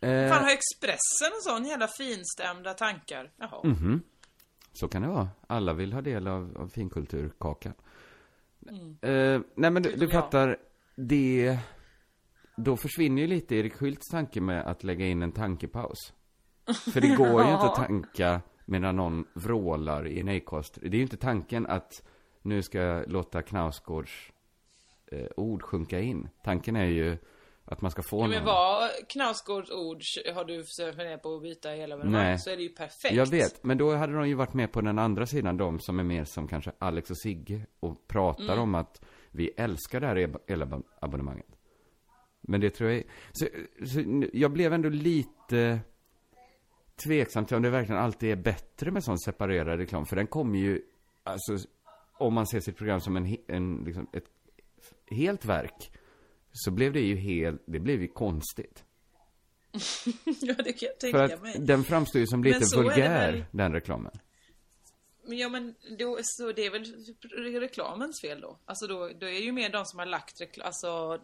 Eh, 0.00 0.28
Fan, 0.32 0.44
har 0.44 0.50
Expressen 0.50 1.32
en 1.36 1.42
sån 1.42 1.64
jävla 1.64 1.88
finstämda 1.88 2.74
tankar? 2.74 3.30
Jaha. 3.36 3.60
Mhm. 3.64 4.02
Så 4.72 4.88
kan 4.88 5.02
det 5.02 5.08
vara. 5.08 5.28
Alla 5.46 5.72
vill 5.72 5.92
ha 5.92 6.00
del 6.00 6.26
av, 6.28 6.56
av 6.58 6.68
finkulturkakan. 6.68 7.72
Eh, 9.02 9.40
nej 9.54 9.70
men 9.70 9.82
du, 9.82 9.96
du 9.96 10.08
fattar, 10.08 10.56
det... 10.96 11.58
Då 12.56 12.76
försvinner 12.76 13.22
ju 13.22 13.28
lite 13.28 13.54
Erik 13.56 13.74
Schülts 13.74 14.10
tanke 14.10 14.40
med 14.40 14.66
att 14.66 14.84
lägga 14.84 15.06
in 15.06 15.22
en 15.22 15.32
tankepaus. 15.32 15.98
För 16.92 17.00
det 17.00 17.08
går 17.16 17.44
ju 17.44 17.52
inte 17.52 17.64
att 17.66 17.74
tanka 17.74 18.40
medan 18.64 18.96
någon 18.96 19.24
vrålar 19.34 20.06
i 20.06 20.20
en 20.20 20.28
Acast. 20.28 20.78
Det 20.82 20.86
är 20.88 20.94
ju 20.94 21.02
inte 21.02 21.16
tanken 21.16 21.66
att 21.66 22.02
nu 22.42 22.62
ska 22.62 22.78
jag 22.78 23.10
låta 23.12 23.42
Knausgårds 23.42 24.32
eh, 25.06 25.26
ord 25.36 25.62
sjunka 25.62 26.00
in. 26.00 26.28
Tanken 26.44 26.76
är 26.76 26.84
ju 26.86 27.18
att 27.64 27.80
man 27.80 27.90
ska 27.90 28.02
få 28.02 28.20
Ja, 28.22 28.26
men 28.28 28.44
vad 28.44 28.90
Knausgårds 29.08 29.70
ord 29.70 30.02
har 30.34 30.44
du 30.44 30.64
funderat 30.64 31.22
på 31.22 31.36
att 31.36 31.42
byta 31.42 31.68
hela 31.70 31.96
Nej. 31.96 32.38
så 32.38 32.50
är 32.50 32.56
det 32.56 32.62
ju 32.62 32.68
perfekt. 32.68 33.14
Jag 33.14 33.26
vet, 33.26 33.64
men 33.64 33.78
då 33.78 33.94
hade 33.94 34.12
de 34.12 34.28
ju 34.28 34.34
varit 34.34 34.54
med 34.54 34.72
på 34.72 34.80
den 34.80 34.98
andra 34.98 35.26
sidan, 35.26 35.56
de 35.56 35.80
som 35.80 35.98
är 35.98 36.04
mer 36.04 36.24
som 36.24 36.48
kanske 36.48 36.72
Alex 36.78 37.10
och 37.10 37.18
Sigge 37.18 37.66
och 37.80 38.08
pratar 38.08 38.44
Mm. 38.44 38.58
om 38.60 38.74
att 38.74 39.04
vi 39.30 39.48
älskar 39.56 40.00
det 40.00 40.06
här 40.06 40.16
elabonnemanget. 40.46 41.46
Men 42.40 42.60
det 42.60 42.70
tror 42.70 42.90
jag 42.90 43.02
så, 43.32 43.46
så 43.86 43.98
nu- 44.00 44.30
jag 44.32 44.50
blev 44.52 44.72
ändå 44.72 44.88
lite 44.88 45.80
tveksam 47.04 47.44
till 47.46 47.56
om 47.56 47.62
det 47.62 47.70
verkligen 47.70 48.00
alltid 48.00 48.30
är 48.30 48.36
bättre 48.36 48.90
med 48.90 49.04
sån 49.04 49.18
separerad 49.18 49.78
reklam, 49.78 50.06
för 50.06 50.16
den 50.16 50.26
kommer 50.26 50.58
ju 50.58 50.82
alltså, 51.22 51.56
om 52.20 52.34
man 52.34 52.46
ser 52.46 52.60
sitt 52.60 52.76
program 52.76 53.00
som 53.00 53.16
en, 53.16 53.36
en 53.48 53.84
liksom, 53.84 54.06
ett 54.12 54.24
helt 55.10 55.44
verk, 55.44 55.92
så 56.52 56.70
blev 56.70 56.92
det 56.92 57.00
ju 57.00 57.16
helt, 57.16 57.62
det 57.66 57.80
blev 57.80 58.02
ju 58.02 58.08
konstigt. 58.08 58.84
ja, 60.40 60.54
det 60.54 60.72
kan 60.72 60.88
jag 60.88 61.00
För 61.00 61.18
tänka 61.18 61.34
att 61.34 61.42
mig. 61.42 61.56
den 61.58 61.84
framstår 61.84 62.20
ju 62.20 62.26
som 62.26 62.44
lite 62.44 62.76
vulgär, 62.76 63.32
väl. 63.32 63.44
den 63.50 63.72
reklamen. 63.72 64.12
Men 65.26 65.38
Ja 65.38 65.48
men 65.48 65.74
då, 65.98 66.18
så 66.22 66.52
det 66.52 66.66
är 66.66 66.70
väl 66.70 67.60
reklamens 67.60 68.20
fel 68.20 68.40
då? 68.40 68.58
Alltså 68.64 68.86
då, 68.86 68.98
då 68.98 69.26
är 69.26 69.32
det 69.32 69.38
ju 69.38 69.52
mer 69.52 69.70
de 69.70 69.84
som 69.84 69.98
har 69.98 70.06
lagt 70.06 70.40
reklam, 70.40 70.66
alltså 70.66 71.20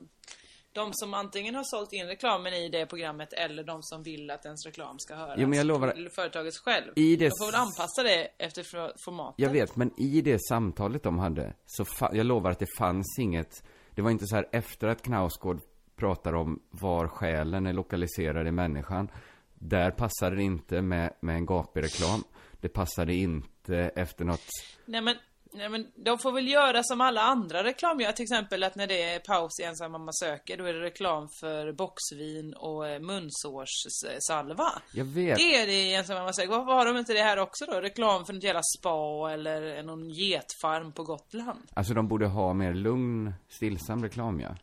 de 0.77 0.91
som 0.93 1.15
antingen 1.15 1.55
har 1.55 1.65
sålt 1.65 1.93
in 1.93 2.07
reklamen 2.07 2.53
i 2.55 2.69
det 2.69 2.87
programmet 2.87 3.33
eller 3.33 3.65
de 3.65 3.83
som 3.83 4.03
vill 4.03 4.31
att 4.31 4.45
ens 4.45 4.67
reklam 4.67 4.99
ska 4.99 5.15
höras. 5.15 5.35
Jo, 5.39 5.49
men 5.49 5.59
jag 5.59 5.67
lovar- 5.67 6.09
företaget 6.15 6.55
själv. 6.57 6.93
I 6.97 7.17
det- 7.17 7.25
De 7.25 7.31
får 7.31 7.47
väl 7.53 7.61
anpassa 7.61 8.03
det 8.03 8.29
efter 8.39 8.63
for- 8.63 8.93
formatet. 9.05 9.35
Jag 9.39 9.51
vet, 9.51 9.77
men 9.77 10.01
i 10.01 10.21
det 10.21 10.39
samtalet 10.49 11.03
de 11.03 11.19
hade, 11.19 11.55
så 11.67 11.85
jag 12.13 12.27
lovar 12.27 12.51
att 12.51 12.59
det 12.59 12.77
fanns 12.79 13.17
inget, 13.21 13.63
det 13.95 14.03
var 14.03 14.11
inte 14.11 14.27
så 14.27 14.37
här 14.37 14.49
efter 14.53 14.89
att 14.89 15.03
Knausgård 15.03 15.61
pratar 15.97 16.33
om 16.35 16.63
var 16.71 17.09
själen 17.09 17.67
är 17.67 17.73
lokaliserad 17.73 18.47
i 18.47 18.51
människan, 18.51 19.11
där 19.55 19.91
passade 19.91 20.37
det 20.37 20.43
inte 20.43 20.83
med, 20.83 21.13
med 21.21 21.37
en 21.37 21.47
gapig 21.47 21.83
reklam. 21.85 22.25
Det 22.61 22.69
passade 22.69 23.15
inte 23.15 23.77
efter 23.77 24.25
något, 24.25 24.41
Nej 24.85 25.01
men, 25.01 25.17
nej 25.57 25.69
men 25.69 25.87
de 25.95 26.19
får 26.19 26.33
väl 26.33 26.49
göra 26.49 26.83
som 26.83 27.01
alla 27.01 27.21
andra 27.21 27.65
reklam 27.65 28.01
gör. 28.01 28.13
Till 28.13 28.23
exempel 28.23 28.63
att 28.63 28.77
när 28.77 28.87
det 28.87 29.03
är 29.03 29.19
paus 29.19 29.61
i 29.61 29.63
ensam 29.63 29.93
mamma 29.93 30.13
söker, 30.13 30.57
då 30.57 30.65
är 30.65 30.73
det 30.73 30.81
reklam 30.81 31.29
för 31.41 31.73
boxvin 31.73 32.55
och 32.55 32.89
eh, 32.89 33.01
munsårssalva. 33.01 34.83
jag 34.93 35.05
vet. 35.05 35.37
Det 35.37 35.57
är 35.57 35.67
det 35.67 35.73
i 35.73 35.95
ensam 35.95 36.17
mamma 36.17 36.33
söker. 36.33 36.51
Varför 36.51 36.73
har 36.73 36.87
de 36.87 36.97
inte 36.97 37.13
det 37.13 37.23
här 37.23 37.39
också 37.39 37.65
då? 37.65 37.81
Reklam 37.81 38.27
för 38.27 38.33
något 38.33 38.43
jävla 38.43 38.63
spa 38.79 39.31
eller 39.33 39.83
någon 39.83 40.11
getfarm 40.11 40.93
på 40.93 41.03
Gotland. 41.03 41.63
Alltså 41.75 41.95
de 41.95 42.09
borde 42.09 42.27
ha 42.27 42.53
mer 42.53 42.75
lugn, 42.75 43.35
stillsam 43.49 44.03
reklam 44.03 44.41
ja. 44.41 44.57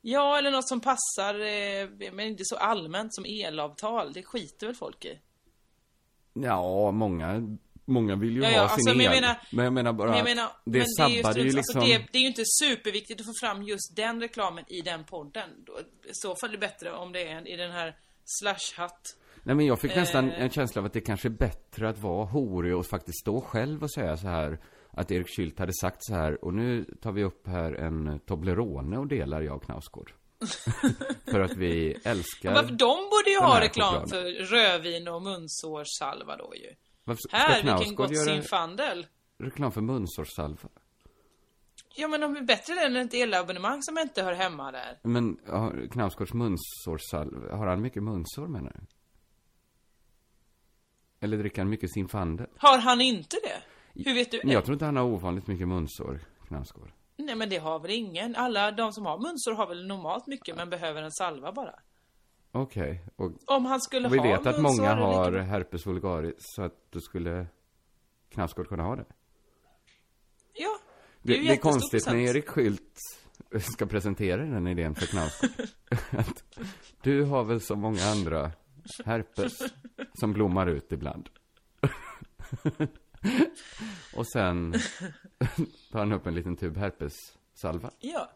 Ja, 0.00 0.38
eller 0.38 0.50
något 0.50 0.68
som 0.68 0.80
passar, 0.80 1.34
eh, 1.34 2.12
men 2.12 2.26
inte 2.26 2.42
så 2.44 2.56
allmänt 2.56 3.14
som 3.14 3.24
elavtal. 3.24 4.12
Det 4.12 4.22
skiter 4.22 4.66
väl 4.66 4.76
folk 4.76 5.04
i. 5.04 5.20
Ja, 6.32 6.90
många, 6.90 7.56
många 7.86 8.16
vill 8.16 8.36
ju 8.36 8.42
Ja, 8.42 8.48
ha 8.48 8.54
ja, 8.54 8.68
sin 8.68 8.72
alltså, 8.72 8.96
men 8.96 9.04
jag 9.04 9.10
menar- 9.14 9.36
men 9.50 9.64
jag 9.64 9.72
menar 9.74 9.92
bara 9.92 10.08
Men 10.08 10.18
jag 10.18 10.24
menar, 10.24 10.48
det 10.64 10.78
men 10.78 10.88
sabbade 10.88 11.40
är 11.40 11.44
ju 11.44 11.50
strunt- 11.50 11.54
liksom... 11.54 11.80
alltså, 11.80 11.98
det, 11.98 12.06
det 12.12 12.18
är 12.18 12.22
ju 12.22 12.28
inte 12.28 12.42
superviktigt 12.44 13.20
att 13.20 13.26
få 13.26 13.32
fram 13.46 13.62
just 13.62 13.96
den 13.96 14.20
reklamen 14.20 14.64
i 14.68 14.80
den 14.80 15.04
podden. 15.04 15.50
I 16.04 16.10
så 16.12 16.36
fall 16.36 16.48
är 16.48 16.52
det 16.52 16.58
bättre 16.58 16.92
om 16.92 17.12
det 17.12 17.28
är 17.28 17.48
i 17.48 17.56
den 17.56 17.70
här 17.72 17.96
slashhatt. 18.24 19.00
Nej 19.42 19.54
men 19.56 19.66
jag 19.66 19.80
fick 19.80 19.96
nästan 19.96 20.30
Eh. 20.30 20.42
en 20.42 20.50
känsla 20.50 20.80
av 20.80 20.86
att 20.86 20.92
det 20.92 21.00
kanske 21.00 21.28
är 21.28 21.30
bättre 21.30 21.88
att 21.88 21.98
vara 21.98 22.24
horig 22.24 22.76
och 22.76 22.86
faktiskt 22.86 23.20
stå 23.20 23.40
själv 23.40 23.82
och 23.82 23.92
säga 23.92 24.16
så 24.16 24.26
här 24.28 24.58
Att 24.90 25.10
Erik 25.10 25.26
Schüldt 25.38 25.58
hade 25.58 25.72
sagt 25.80 26.04
så 26.04 26.14
här 26.14 26.44
och 26.44 26.54
nu 26.54 26.84
tar 27.02 27.12
vi 27.12 27.24
upp 27.24 27.46
här 27.46 27.72
en 27.72 28.20
Toblerone 28.26 28.98
och 28.98 29.06
delar 29.06 29.42
jag 29.42 29.56
och 29.56 29.62
Knausgård 29.64 30.12
För 31.30 31.40
att 31.40 31.56
vi 31.56 31.96
älskar 32.04 32.54
Varför, 32.54 32.72
de 32.72 32.96
borde 33.10 33.30
ju 33.30 33.38
ha 33.38 33.60
reklam 33.60 34.08
för 34.08 34.44
rövin 34.44 35.08
och 35.08 35.22
munsårssalva 35.22 36.36
då 36.36 36.52
ju. 36.56 36.74
Varför 37.06 37.20
ska 37.20 37.36
Här, 37.36 37.54
vilken 37.54 37.76
Knausgård 37.76 37.96
gott 37.96 38.16
göra 38.16 38.24
sinfandel. 38.24 39.06
reklam 39.38 39.72
för 39.72 39.80
munsårssalva? 39.80 40.68
Ja 41.96 42.08
men 42.08 42.20
de 42.20 42.36
är 42.36 42.42
bättre 42.42 42.74
än 42.86 42.96
ett 42.96 43.14
elabonnemang 43.14 43.82
som 43.82 43.98
inte 43.98 44.22
hör 44.22 44.32
hemma 44.32 44.72
där. 44.72 44.98
Men 45.02 45.38
ja, 45.46 45.72
Knausgårds 45.92 46.32
munsårssalva, 46.32 47.56
har 47.56 47.66
han 47.66 47.82
mycket 47.82 48.02
munsår 48.02 48.46
menar 48.46 48.72
du? 48.74 48.86
Eller 51.20 51.38
dricker 51.38 51.62
han 51.62 51.70
mycket 51.70 51.92
Zinfandel? 51.92 52.46
Har 52.58 52.78
han 52.78 53.00
inte 53.00 53.36
det? 53.42 53.62
Hur 54.04 54.14
vet 54.14 54.30
du? 54.30 54.40
Jag 54.44 54.64
tror 54.64 54.72
inte 54.72 54.84
han 54.84 54.96
har 54.96 55.04
ovanligt 55.04 55.46
mycket 55.46 55.68
munsår, 55.68 56.20
Knausgård 56.48 56.92
Nej 57.16 57.36
men 57.36 57.48
det 57.48 57.58
har 57.58 57.78
väl 57.78 57.90
ingen. 57.90 58.36
Alla 58.36 58.72
de 58.72 58.92
som 58.92 59.06
har 59.06 59.18
munsår 59.18 59.54
har 59.54 59.66
väl 59.66 59.86
normalt 59.86 60.26
mycket 60.26 60.56
men 60.56 60.70
behöver 60.70 61.02
en 61.02 61.12
salva 61.12 61.52
bara. 61.52 61.74
Okej, 62.62 63.04
och 63.16 63.32
Om 63.46 63.64
han 63.64 63.80
skulle 63.80 64.08
Vi 64.08 64.16
ha 64.18 64.24
vet 64.24 64.46
att 64.46 64.62
många 64.62 64.94
har 64.94 65.30
vilken- 65.30 65.48
herpes 65.48 65.86
vulgaris, 65.86 66.34
så 66.38 66.62
att 66.62 66.74
då 66.90 67.00
skulle 67.00 67.46
Knausgård 68.30 68.68
kunna 68.68 68.82
ha 68.82 68.96
det. 68.96 69.04
Ja. 70.54 70.78
Det, 71.22 71.32
ju 71.32 71.38
det 71.40 71.46
är 71.46 71.50
jättestor 71.50 71.70
konstigt 71.70 72.06
när 72.06 72.12
procent. 72.12 72.36
Erik 72.36 72.48
Skylt 72.48 72.98
ska 73.60 73.86
presentera 73.86 74.44
den 74.44 74.66
idén 74.66 74.94
för 74.94 75.06
Knausgård. 75.06 75.50
Du 77.02 77.24
har 77.24 77.44
väl 77.44 77.60
som 77.60 77.80
många 77.80 78.02
andra 78.04 78.52
herpes 79.04 79.58
som 80.20 80.32
blommar 80.32 80.66
ut 80.66 80.92
ibland. 80.92 81.28
Och 84.16 84.26
sen 84.28 84.72
tar 85.92 85.98
han 85.98 86.12
upp 86.12 86.26
en 86.26 86.34
liten 86.34 86.56
tub 86.56 86.76
herpessalva. 86.76 87.90
Ja. 88.00 88.30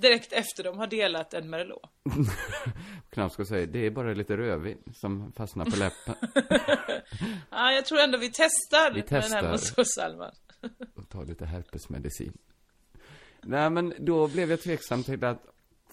Direkt 0.00 0.32
efter 0.32 0.64
de 0.64 0.78
har 0.78 0.86
delat 0.86 1.34
en 1.34 1.50
Merlot. 1.50 1.90
Knausgård 3.10 3.46
säger, 3.46 3.66
det 3.66 3.78
är 3.78 3.90
bara 3.90 4.14
lite 4.14 4.36
rödvin 4.36 4.78
som 4.94 5.32
fastnar 5.32 5.64
på 5.64 5.76
läppen. 5.76 6.14
Ja, 7.50 7.72
jag 7.72 7.86
tror 7.86 7.98
ändå 8.00 8.18
vi 8.18 8.30
testar, 8.32 8.90
Vi 8.90 8.94
med 8.94 9.06
den 9.08 9.22
testar. 9.22 9.42
här 9.42 9.50
munsårssalvan. 9.50 10.34
och 10.94 11.08
ta 11.08 11.22
lite 11.22 11.46
herpesmedicin. 11.46 12.38
Nej, 13.42 13.70
men 13.70 13.94
då 13.98 14.28
blev 14.28 14.50
jag 14.50 14.60
tveksam 14.62 15.02
till 15.02 15.24
att, 15.24 15.46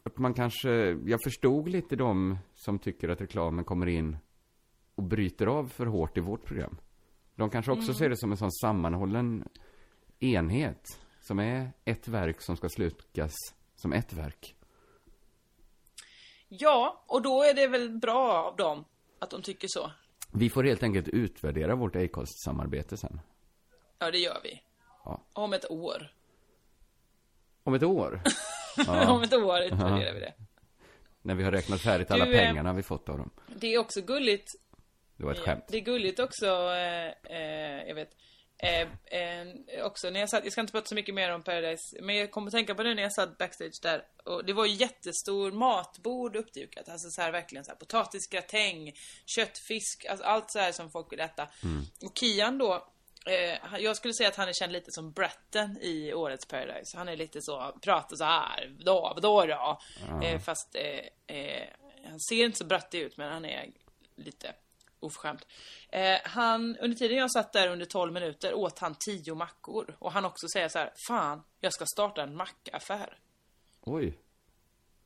att 0.04 0.18
man 0.18 0.34
kanske, 0.34 0.70
jag 1.06 1.20
förstod 1.24 1.68
lite 1.68 1.96
de 1.96 2.38
som 2.56 2.80
tycker 2.80 3.10
att 3.10 3.22
reklamen 3.22 3.66
kommer 3.66 3.88
in 3.88 4.18
och 4.96 5.04
bryter 5.04 5.48
av 5.48 5.68
för 5.68 5.86
hårt 5.86 6.18
i 6.18 6.22
vårt 6.22 6.46
program. 6.46 6.78
De 7.36 7.50
kanske 7.50 7.72
också 7.72 7.94
ser 7.94 8.10
det 8.10 8.18
som 8.18 8.32
en 8.32 8.38
sån 8.38 8.52
sammanhållen 8.52 9.48
enhet, 10.20 11.00
som 11.22 11.40
är 11.40 11.72
ett 11.86 12.08
verk 12.08 12.42
som 12.42 12.58
ska 12.58 12.70
slukas 12.70 13.34
som 13.82 13.94
ett 13.94 14.14
verk. 14.14 14.56
Ja, 16.48 17.04
och 17.08 17.22
då 17.22 17.44
är 17.44 17.54
det 17.54 17.68
väl 17.68 17.90
bra 17.90 18.44
av 18.44 18.56
dem 18.56 18.86
att 19.20 19.30
de 19.30 19.42
tycker 19.42 19.68
så. 19.72 19.92
Vi 20.34 20.50
får 20.50 20.64
helt 20.64 20.84
enkelt 20.84 21.08
utvärdera 21.08 21.76
vårt 21.76 21.96
Acast-samarbete 21.96 22.98
sen. 22.98 23.20
Ja, 24.00 24.12
det 24.12 24.18
gör 24.18 24.40
vi. 24.44 24.62
Ja. 25.06 25.22
Om 25.34 25.54
ett 25.54 25.72
år. 25.72 26.14
Om 27.64 27.74
ett 27.74 27.84
år, 27.84 28.22
Om 29.08 29.22
ett 29.22 29.34
år 29.34 29.62
utvärderar 29.62 30.14
vi 30.14 30.20
det. 30.20 30.34
när 31.22 31.36
vi 31.36 31.44
har 31.44 31.52
räknat 31.52 31.82
färdigt 31.82 32.12
alla 32.12 32.26
Du, 32.26 32.32
pengarna 32.34 32.74
vi 32.74 32.84
fått 32.84 33.10
av 33.10 33.18
dem. 33.18 33.30
Det 33.48 33.74
är 33.74 33.78
också 33.80 34.02
gulligt 34.02 34.48
Det 35.18 35.24
var 35.24 35.32
ett 35.32 35.38
Ja, 35.38 35.44
skämt. 35.46 35.64
Det 35.68 35.78
är 35.78 35.82
gulligt 35.82 36.20
också, 36.20 36.46
eh, 36.46 37.38
eh, 37.38 37.88
jag 37.88 37.96
vet. 37.96 38.10
Eh, 38.64 38.88
eh, 39.06 39.86
också 39.86 40.10
när 40.10 40.20
jag 40.20 40.30
satt, 40.30 40.44
jag 40.44 40.52
ska 40.52 40.62
inte 40.62 40.74
prata 40.74 40.88
så 40.88 40.96
mycket 40.96 41.16
mer 41.16 41.32
om 41.32 41.44
Paradise, 41.44 41.98
men 42.02 42.16
jag 42.16 42.32
kommer 42.32 42.48
att 42.48 42.54
tänka 42.54 42.76
på 42.76 42.84
det 42.84 42.96
när 42.96 43.04
jag 43.04 43.14
satt 43.14 43.38
backstage 43.38 43.80
där. 43.82 44.04
Och 44.24 44.46
det 44.46 44.54
var 44.54 44.66
ju 44.66 44.74
jättestor 44.74 45.52
matbord 45.52 46.36
uppdukat, 46.36 46.90
alltså 46.90 47.10
så 47.10 47.22
här 47.22 47.32
verkligen 47.32 47.66
så 47.66 47.72
här 47.72 47.78
potatisgratäng, 47.78 48.94
köttfisk, 49.26 50.06
alltså 50.06 50.26
allt 50.26 50.52
så 50.52 50.60
här 50.60 50.72
som 50.72 50.92
folk 50.92 51.12
vill 51.12 51.20
äta. 51.20 51.48
Och 52.06 52.18
Kian 52.18 52.58
då, 52.58 52.88
eh, 53.26 53.80
jag 53.80 53.98
skulle 53.98 54.14
säga 54.14 54.30
att 54.30 54.36
han 54.36 54.50
är 54.50 54.54
känd 54.54 54.72
lite 54.72 54.92
som 54.92 55.12
Bratten 55.12 55.78
i 55.82 56.14
årets 56.14 56.46
Paradise. 56.46 56.98
Han 56.98 57.10
är 57.10 57.16
lite 57.16 57.42
så, 57.42 57.80
pratar 57.82 58.16
så 58.16 58.24
här, 58.24 58.76
då, 58.80 59.18
då 59.22 59.46
då. 59.46 59.80
Eh, 60.24 60.40
fast 60.40 60.76
eh, 60.76 61.36
eh, 61.38 61.68
han 62.10 62.20
ser 62.20 62.46
inte 62.46 62.58
så 62.58 62.66
brattig 62.66 63.00
ut, 63.00 63.18
men 63.18 63.32
han 63.32 63.46
är 63.46 63.70
lite 64.16 64.54
oförskämt. 65.04 65.48
Eh, 65.90 66.18
han, 66.24 66.78
under 66.78 66.98
tiden 66.98 67.18
jag 67.18 67.32
satt 67.32 67.54
där 67.54 67.68
under 67.68 67.86
12 67.86 68.14
minuter 68.14 68.54
åt 68.54 68.80
han 68.80 68.96
10 69.00 69.36
mackor. 69.36 69.96
Och 70.00 70.12
han 70.12 70.26
också 70.26 70.48
säger 70.54 70.68
så 70.68 70.80
här, 70.80 70.94
fan, 71.08 71.44
jag 71.60 71.74
ska 71.74 71.86
starta 71.86 72.24
en 72.24 72.36
mackaffär. 72.36 73.18
Oj. 73.82 74.20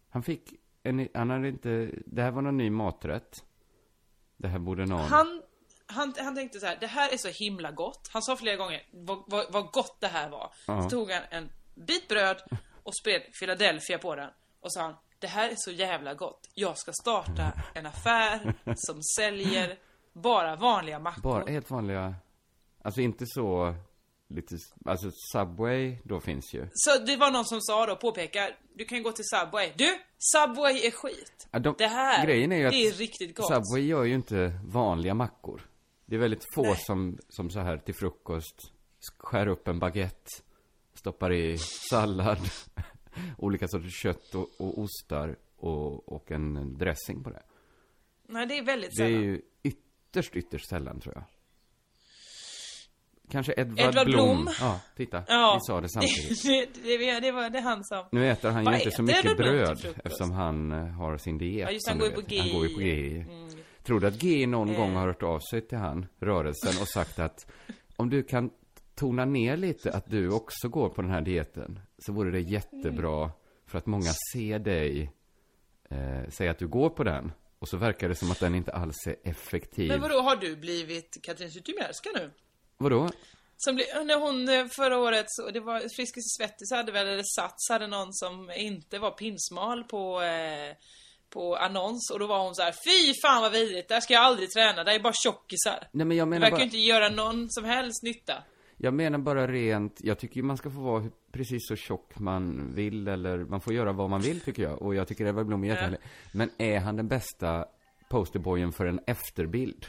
Han 0.09 0.23
fick 0.23 0.53
en, 0.83 1.07
han 1.13 1.29
hade 1.29 1.47
inte, 1.47 1.91
det 2.05 2.21
här 2.21 2.31
var 2.31 2.41
någon 2.41 2.57
ny 2.57 2.69
maträtt. 2.69 3.43
Det 4.37 4.47
här 4.47 4.59
borde 4.59 4.85
någon. 4.85 4.99
Han, 4.99 5.41
han, 5.85 6.13
han 6.17 6.35
tänkte 6.35 6.59
så 6.59 6.65
här, 6.65 6.77
det 6.79 6.87
här 6.87 7.13
är 7.13 7.17
så 7.17 7.27
himla 7.27 7.71
gott. 7.71 8.09
Han 8.11 8.21
sa 8.21 8.35
flera 8.35 8.55
gånger 8.55 8.87
vad, 8.91 9.23
vad, 9.27 9.53
vad 9.53 9.65
gott 9.71 9.97
det 9.99 10.07
här 10.07 10.29
var. 10.29 10.53
Så 10.65 10.89
tog 10.89 11.11
han 11.11 11.23
en 11.29 11.49
bit 11.75 12.07
bröd 12.07 12.41
och 12.83 12.95
spred 12.95 13.21
Philadelphia 13.39 13.97
på 13.97 14.15
den. 14.15 14.29
Och 14.59 14.73
sa 14.73 14.81
han, 14.81 14.95
det 15.25 15.29
här 15.29 15.49
är 15.49 15.55
så 15.57 15.71
jävla 15.71 16.13
gott. 16.13 16.49
Jag 16.53 16.77
ska 16.77 16.91
starta 17.01 17.51
en 17.73 17.85
affär 17.85 18.53
som 18.75 19.03
säljer 19.03 19.77
bara 20.13 20.55
vanliga 20.55 20.99
mackor. 20.99 21.21
Bara 21.21 21.45
helt 21.45 21.69
vanliga, 21.71 22.15
alltså 22.83 23.01
inte 23.01 23.25
så, 23.27 23.75
lite, 24.27 24.55
alltså 24.85 25.11
Subway, 25.31 25.97
då 26.03 26.19
finns 26.19 26.53
ju. 26.53 26.67
Så 26.73 26.99
det 27.05 27.15
var 27.17 27.31
någon 27.31 27.45
som 27.45 27.61
sa 27.61 27.85
då, 27.85 27.95
påpekar, 27.95 28.57
du 28.75 28.85
kan 28.85 29.03
gå 29.03 29.11
till 29.11 29.25
Subway. 29.25 29.71
Du, 29.75 29.97
Subway 30.17 30.85
är 30.87 30.91
skit. 30.91 31.47
Ja, 31.51 31.59
de- 31.59 31.75
det 31.77 31.87
här, 31.87 32.25
grejen 32.25 32.51
är 32.51 32.57
ju 32.57 32.65
att 32.65 32.71
det 32.71 32.87
är 32.87 32.91
riktigt 32.93 33.35
gott. 33.37 33.47
Subway 33.47 33.85
gör 33.87 34.03
ju 34.03 34.15
inte 34.15 34.59
vanliga 34.65 35.13
mackor. 35.13 35.61
Det 36.05 36.15
är 36.15 36.19
väldigt 36.19 36.53
få 36.55 36.75
som, 36.75 37.17
som 37.29 37.49
så 37.49 37.59
här 37.59 37.77
till 37.77 37.95
frukost 37.95 38.71
skär 39.17 39.47
upp 39.47 39.67
en 39.67 39.79
baguette, 39.79 40.31
stoppar 40.93 41.33
i 41.33 41.57
sallad, 41.89 42.37
olika 43.37 43.67
sorters 43.67 44.01
kött 44.01 44.35
och, 44.35 44.49
och 44.57 44.79
ostar 44.79 45.35
och, 45.57 46.09
och 46.09 46.31
en 46.31 46.77
dressing 46.77 47.23
på 47.23 47.29
det. 47.29 47.43
Nej, 48.27 48.45
det 48.45 48.57
är 48.57 48.63
väldigt 48.63 48.91
Det 48.97 49.03
är 49.03 49.07
sällan. 49.07 49.23
ju 49.23 49.41
ytterst, 49.63 50.35
ytterst 50.35 50.69
sällan 50.69 50.99
tror 50.99 51.15
jag. 51.15 51.23
Kanske 53.31 53.53
Edvard, 53.57 53.79
Edvard 53.79 54.05
Blom. 54.07 54.43
Blom. 54.43 54.53
Ja, 54.59 54.79
titta. 54.95 55.23
Ja. 55.27 55.59
Vi 55.61 55.73
sa 55.73 55.81
det 55.81 55.89
samtidigt. 55.89 56.43
Det, 56.83 56.97
det, 56.97 57.19
det, 57.19 57.31
var 57.31 57.49
det 57.49 57.59
han 57.59 57.83
som... 57.83 58.05
Nu 58.11 58.31
äter 58.31 58.49
han 58.49 58.61
ju 58.61 58.65
Vad 58.65 58.75
inte 58.75 58.91
så 58.91 59.03
mycket 59.03 59.37
bröd 59.37 59.85
eftersom 60.03 60.31
han 60.31 60.71
eh, 60.71 60.87
har 60.87 61.17
sin 61.17 61.37
diet. 61.37 61.67
Ja, 61.67 61.73
just 61.73 61.87
han 61.87 61.97
du 61.97 62.03
går 62.03 62.09
ju 62.09 62.15
på 62.15 62.35
Han 62.41 62.53
går 62.53 62.67
ju 62.67 62.75
på 62.75 62.81
GI. 62.81 63.19
Mm. 63.19 63.47
GI. 63.47 63.63
Tror 63.83 63.99
du 63.99 64.07
att 64.07 64.23
GI 64.23 64.45
någon 64.45 64.73
gång 64.73 64.95
har 64.95 65.07
hört 65.07 65.23
av 65.23 65.39
sig 65.39 65.61
till 65.61 65.77
han, 65.77 66.05
rörelsen, 66.19 66.81
och 66.81 66.87
sagt 66.87 67.19
att 67.19 67.51
om 67.95 68.09
du 68.09 68.23
kan 68.23 68.49
tona 68.95 69.25
ner 69.25 69.57
lite 69.57 69.91
att 69.91 70.09
du 70.09 70.31
också 70.31 70.67
går 70.69 70.89
på 70.89 71.01
den 71.01 71.11
här 71.11 71.21
dieten, 71.21 71.79
så 71.97 72.13
vore 72.13 72.31
det 72.31 72.39
jättebra 72.39 73.31
för 73.67 73.77
att 73.77 73.85
många 73.85 74.11
ser 74.33 74.59
dig 74.59 75.11
eh, 75.89 76.29
säga 76.29 76.51
att 76.51 76.59
du 76.59 76.67
går 76.67 76.89
på 76.89 77.03
den. 77.03 77.31
Och 77.59 77.67
så 77.69 77.77
verkar 77.77 78.09
det 78.09 78.15
som 78.15 78.31
att 78.31 78.39
den 78.39 78.55
inte 78.55 78.71
alls 78.71 79.07
är 79.07 79.15
effektiv. 79.29 79.87
Men 79.87 80.01
vadå, 80.01 80.21
har 80.21 80.35
du 80.35 80.55
blivit 80.55 81.17
Katrin 81.23 81.51
Zytomierska 81.51 82.09
nu? 82.15 82.31
Vadå? 82.77 83.09
Som 83.57 83.75
bli, 83.75 83.85
när 84.05 84.19
hon 84.19 84.49
eh, 84.49 84.65
förra 84.75 84.97
året, 84.97 85.25
så, 85.27 85.51
det 85.51 85.59
var 85.59 85.79
Friskis 85.95 86.23
Svettis 86.37 86.71
hade 86.71 86.91
väl, 86.91 87.07
eller 87.07 87.23
Sats 87.35 87.69
hade 87.69 87.87
någon 87.87 88.13
som 88.13 88.51
inte 88.57 88.99
var 88.99 89.11
pinsmal 89.11 89.83
på, 89.83 90.21
eh, 90.21 90.75
på 91.29 91.55
annons 91.55 92.11
och 92.13 92.19
då 92.19 92.27
var 92.27 92.43
hon 92.43 92.55
så 92.55 92.61
här: 92.61 92.71
Fy 92.71 93.13
fan 93.21 93.41
vad 93.41 93.51
vidrigt, 93.51 93.89
där 93.89 93.99
ska 93.99 94.13
jag 94.13 94.23
aldrig 94.23 94.51
träna, 94.51 94.83
det 94.83 94.91
är 94.93 94.99
bara 94.99 95.13
tjockisar. 95.13 95.87
Nej 95.91 96.05
men 96.05 96.17
jag 96.17 96.27
Det 96.27 96.29
menar 96.29 96.41
verkar 96.41 96.57
bara... 96.57 96.63
inte 96.63 96.77
göra 96.77 97.09
någon 97.09 97.49
som 97.49 97.63
helst 97.65 98.03
nytta. 98.03 98.43
Jag 98.77 98.93
menar 98.93 99.19
bara 99.19 99.47
rent, 99.47 99.99
jag 100.03 100.19
tycker 100.19 100.35
ju 100.35 100.43
man 100.43 100.57
ska 100.57 100.69
få 100.69 100.79
vara 100.79 101.05
precis 101.31 101.67
så 101.67 101.75
tjock 101.75 102.19
man 102.19 102.73
vill 102.75 103.07
eller 103.07 103.37
man 103.37 103.61
får 103.61 103.73
göra 103.73 103.91
vad 103.91 104.09
man 104.09 104.21
vill 104.21 104.41
tycker 104.41 104.63
jag. 104.63 104.81
Och 104.81 104.95
jag 104.95 105.07
tycker 105.07 105.25
Edvard 105.25 105.45
Blom 105.45 105.63
är 105.63 105.67
jättehärlig. 105.67 105.99
Men 106.33 106.49
är 106.57 106.79
han 106.79 106.95
den 106.95 107.07
bästa 107.07 107.65
posterboyen 108.09 108.71
för 108.71 108.85
en 108.85 108.99
efterbild? 109.07 109.85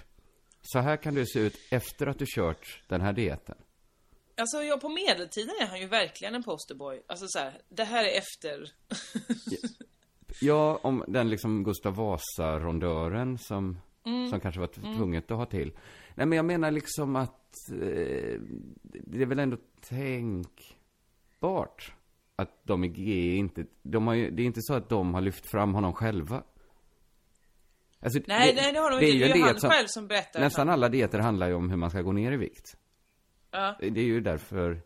Så 0.63 0.79
här 0.79 0.97
kan 0.97 1.15
det 1.15 1.27
se 1.27 1.41
ut 1.41 1.57
efter 1.71 2.07
att 2.07 2.19
du 2.19 2.25
kört 2.29 2.83
den 2.89 3.01
här 3.01 3.13
dieten. 3.13 3.57
Alltså 4.37 4.63
jag, 4.63 4.81
på 4.81 4.89
medeltiden 4.89 5.55
är 5.61 5.67
han 5.67 5.81
ju 5.81 5.87
verkligen 5.87 6.35
en 6.35 6.43
posterboy. 6.43 7.03
Alltså 7.07 7.27
så 7.29 7.39
här, 7.39 7.61
det 7.69 7.85
här 7.85 8.05
är 8.05 8.19
efter. 8.19 8.73
Ja, 10.41 10.79
om 10.83 11.05
den 11.09 11.31
liksom 11.31 11.65
Gustav 11.65 11.95
Vasa-rondören 11.95 13.39
som, 13.39 13.79
som 14.31 14.41
kanske 14.41 14.61
var 14.61 14.67
tvunget 14.97 15.31
att 15.31 15.37
ha 15.37 15.47
till. 15.47 15.73
Nej, 16.15 16.27
men 16.27 16.37
jag 16.37 16.45
menar 16.45 16.71
liksom 16.71 17.17
att 17.17 17.71
eh, 17.73 18.41
det 18.83 19.23
är 19.23 19.27
väl 19.27 19.39
ändå 19.39 19.57
tänkbart 19.89 21.93
att 22.37 22.61
de 22.65 22.85
i 22.85 22.89
G 22.89 23.37
inte, 23.37 23.65
de 23.83 24.07
har 24.07 24.15
ju, 24.15 24.31
det 24.31 24.43
är 24.43 24.47
inte 24.47 24.63
så 24.63 24.75
att 24.75 24.89
de 24.89 25.15
har 25.15 25.21
lyft 25.21 25.51
fram 25.51 25.75
honom 25.75 25.93
själva. 25.93 26.43
Alltså, 28.01 28.21
Nej, 28.27 28.55
nej 28.55 28.73
det 28.73 28.79
har 28.79 28.91
de 28.91 28.97
är 28.97 29.01
inte. 29.03 29.17
ju 29.17 29.25
Det 29.25 29.31
är 29.33 29.37
ju 29.37 29.43
han 29.43 29.61
som- 29.61 29.71
själv 29.71 29.87
som 29.87 30.07
berättar. 30.07 30.41
Nästan 30.41 30.69
alla 30.69 30.89
dieter 30.89 31.19
handlar 31.19 31.49
ju 31.49 31.55
om 31.55 31.71
hur 31.71 31.77
man 31.77 31.91
ska 31.91 32.03
gå 32.03 32.13
ner 32.13 32.33
i 32.33 32.37
vikt. 32.37 32.77
Ja. 33.51 33.77
Det 33.81 34.01
är 34.01 34.05
ju 34.05 34.21
därför, 34.21 34.81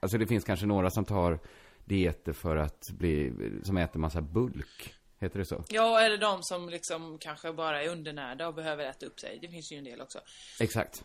alltså 0.00 0.18
det 0.18 0.26
finns 0.26 0.44
kanske 0.44 0.66
några 0.66 0.90
som 0.90 1.04
tar 1.04 1.38
dieter 1.84 2.32
för 2.32 2.56
att 2.56 2.90
bli, 2.92 3.32
som 3.62 3.76
äter 3.76 4.00
massa 4.00 4.20
bulk. 4.22 4.94
Heter 5.22 5.38
det 5.38 5.44
så? 5.44 5.64
Ja, 5.68 6.00
eller 6.00 6.18
de 6.18 6.42
som 6.42 6.68
liksom 6.68 7.18
kanske 7.18 7.52
bara 7.52 7.82
är 7.82 7.88
undernärda 7.88 8.48
och 8.48 8.54
behöver 8.54 8.84
äta 8.84 9.06
upp 9.06 9.20
sig. 9.20 9.38
Det 9.40 9.48
finns 9.48 9.72
ju 9.72 9.76
en 9.76 9.84
del 9.84 10.00
också. 10.00 10.20
Exakt. 10.60 11.04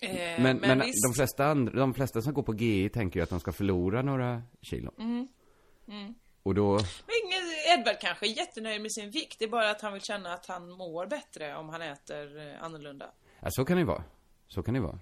Eh, 0.00 0.42
Men, 0.42 0.56
men, 0.56 0.80
visst. 0.80 1.08
de, 1.08 1.14
flesta 1.14 1.46
andra, 1.46 1.72
de 1.72 1.94
flesta 1.94 2.22
som 2.22 2.34
går 2.34 2.42
på 2.42 2.54
GI 2.54 2.88
tänker 2.90 3.20
ju 3.20 3.24
att 3.24 3.30
de 3.30 3.40
ska 3.40 3.52
förlora 3.52 4.02
några 4.02 4.42
kilo. 4.62 4.94
Mm. 4.98 5.28
Och 6.42 6.54
då, 6.54 6.72
Men 6.72 7.78
Edvard 7.78 8.00
kanske 8.00 8.26
är 8.26 8.30
jättenöjd 8.36 8.82
med 8.82 8.92
sin 8.92 9.10
vikt. 9.10 9.38
Det 9.38 9.44
är 9.44 9.48
bara 9.48 9.70
att 9.70 9.80
han 9.80 9.92
vill 9.92 10.02
känna 10.02 10.34
att 10.34 10.46
han 10.46 10.70
mår 10.70 11.06
bättre 11.06 11.56
om 11.56 11.68
han 11.68 11.82
äter 11.82 12.38
eh, 12.38 12.62
annorlunda. 12.62 13.10
ja, 13.40 13.48
så 13.50 13.64
kan 13.64 13.76
det 13.76 13.84
vara. 13.84 14.04
Så 14.48 14.62
kan 14.62 14.74
det 14.74 14.80
vara. 14.80 14.98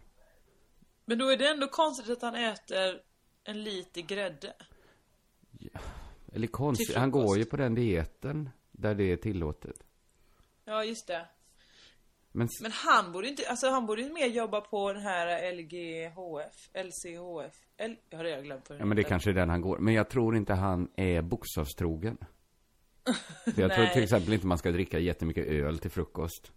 Men 1.05 1.19
då 1.19 1.29
är 1.29 1.37
det 1.37 1.49
ändå 1.49 1.69
konstigt 1.69 2.11
att 2.11 2.23
han 2.23 2.35
äter 2.35 3.01
en 3.45 3.65
liter 3.65 4.01
grädde. 4.01 4.55
Eller 6.33 6.47
konstigt, 6.47 6.97
han 6.97 7.11
går 7.11 7.39
ju 7.39 7.45
på 7.45 7.57
den 7.57 7.75
dieten 7.75 8.51
där 8.73 8.95
det 8.95 9.13
är 9.13 9.17
tillåtet. 9.17 9.77
Ja, 10.65 10.85
just 10.85 11.07
det. 11.07 11.27
Men, 12.33 12.49
Men 12.63 12.73
han 12.73 13.13
borde 13.13 13.29
inte, 13.29 13.49
alltså 13.49 13.71
han 13.71 13.87
borde 13.87 14.03
ju 14.03 14.13
mer 14.13 14.27
jobba 14.27 14.61
på 14.61 14.93
den 14.93 15.03
här 15.03 15.53
LGHF, 15.53 16.71
LCHF. 16.75 17.55
L, 17.77 17.97
jag 18.11 18.19
har 18.19 18.25
redan 18.25 18.45
glömt 18.45 18.67
ja, 18.69 18.75
men 18.85 18.89
det 18.89 18.97
heter. 18.97 19.09
kanske 19.09 19.31
är 19.31 19.35
den 19.35 19.51
han 19.51 19.61
går. 19.61 19.79
Men 19.79 19.95
jag 19.95 20.11
tror 20.11 20.37
inte 20.37 20.55
han 20.55 20.91
är 20.97 21.23
bokstavstrogen. 21.23 22.19
För 23.55 23.63
jag 23.63 23.75
tror 23.75 23.87
till 23.87 24.03
exempel 24.03 24.33
inte 24.33 24.47
man 24.47 24.59
ska 24.59 24.71
dricka 24.71 24.99
jättemycket 24.99 25.47
öl 25.47 25.79
till 25.79 25.91
frukost. 25.91 26.53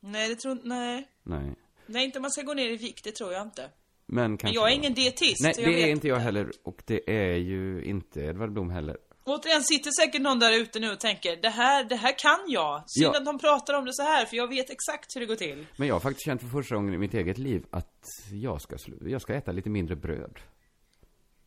Nej, 0.00 0.28
det 0.28 0.36
tror 0.36 0.58
nej. 0.62 1.08
Nej. 1.22 1.54
Nej, 1.86 2.04
inte 2.04 2.20
man 2.20 2.30
ska 2.30 2.42
gå 2.42 2.54
ner 2.54 2.70
i 2.70 2.76
vikt, 2.76 3.04
det 3.04 3.12
tror 3.12 3.32
jag 3.32 3.42
inte. 3.42 3.70
Men 4.08 4.38
Men 4.42 4.52
jag 4.52 4.70
är 4.70 4.74
ingen 4.74 4.94
dietist, 4.94 5.42
Nej, 5.42 5.52
det 5.56 5.82
är 5.82 5.86
inte 5.88 6.08
jag 6.08 6.16
heller. 6.16 6.52
Och 6.62 6.82
det 6.86 7.10
är 7.10 7.36
ju 7.36 7.84
inte 7.84 8.20
Edvard 8.20 8.52
Blom 8.52 8.70
heller. 8.70 8.96
Återigen 9.24 9.62
sitter 9.62 9.90
säkert 9.90 10.22
någon 10.22 10.38
där 10.38 10.52
ute 10.60 10.80
nu 10.80 10.92
och 10.92 11.00
tänker 11.00 11.36
det 11.36 11.48
här, 11.48 11.84
det 11.84 11.96
här 11.96 12.18
kan 12.18 12.38
jag. 12.46 12.84
Synd 12.86 13.06
Ja. 13.14 13.18
att 13.18 13.24
de 13.24 13.38
pratar 13.38 13.74
om 13.74 13.84
det 13.84 13.94
så 13.94 14.02
här 14.02 14.24
för 14.26 14.36
jag 14.36 14.48
vet 14.48 14.70
exakt 14.70 15.16
hur 15.16 15.20
det 15.20 15.26
går 15.26 15.36
till. 15.36 15.66
Men 15.76 15.88
jag 15.88 15.94
har 15.94 16.00
faktiskt 16.00 16.24
känt 16.24 16.40
för 16.40 16.48
första 16.48 16.74
gången 16.74 16.94
i 16.94 16.98
mitt 16.98 17.14
eget 17.14 17.38
liv 17.38 17.64
att 17.70 18.02
jag 18.32 18.60
ska, 18.62 18.76
jag 19.06 19.22
ska 19.22 19.34
äta 19.34 19.52
lite 19.52 19.70
mindre 19.70 19.96
bröd. 19.96 20.38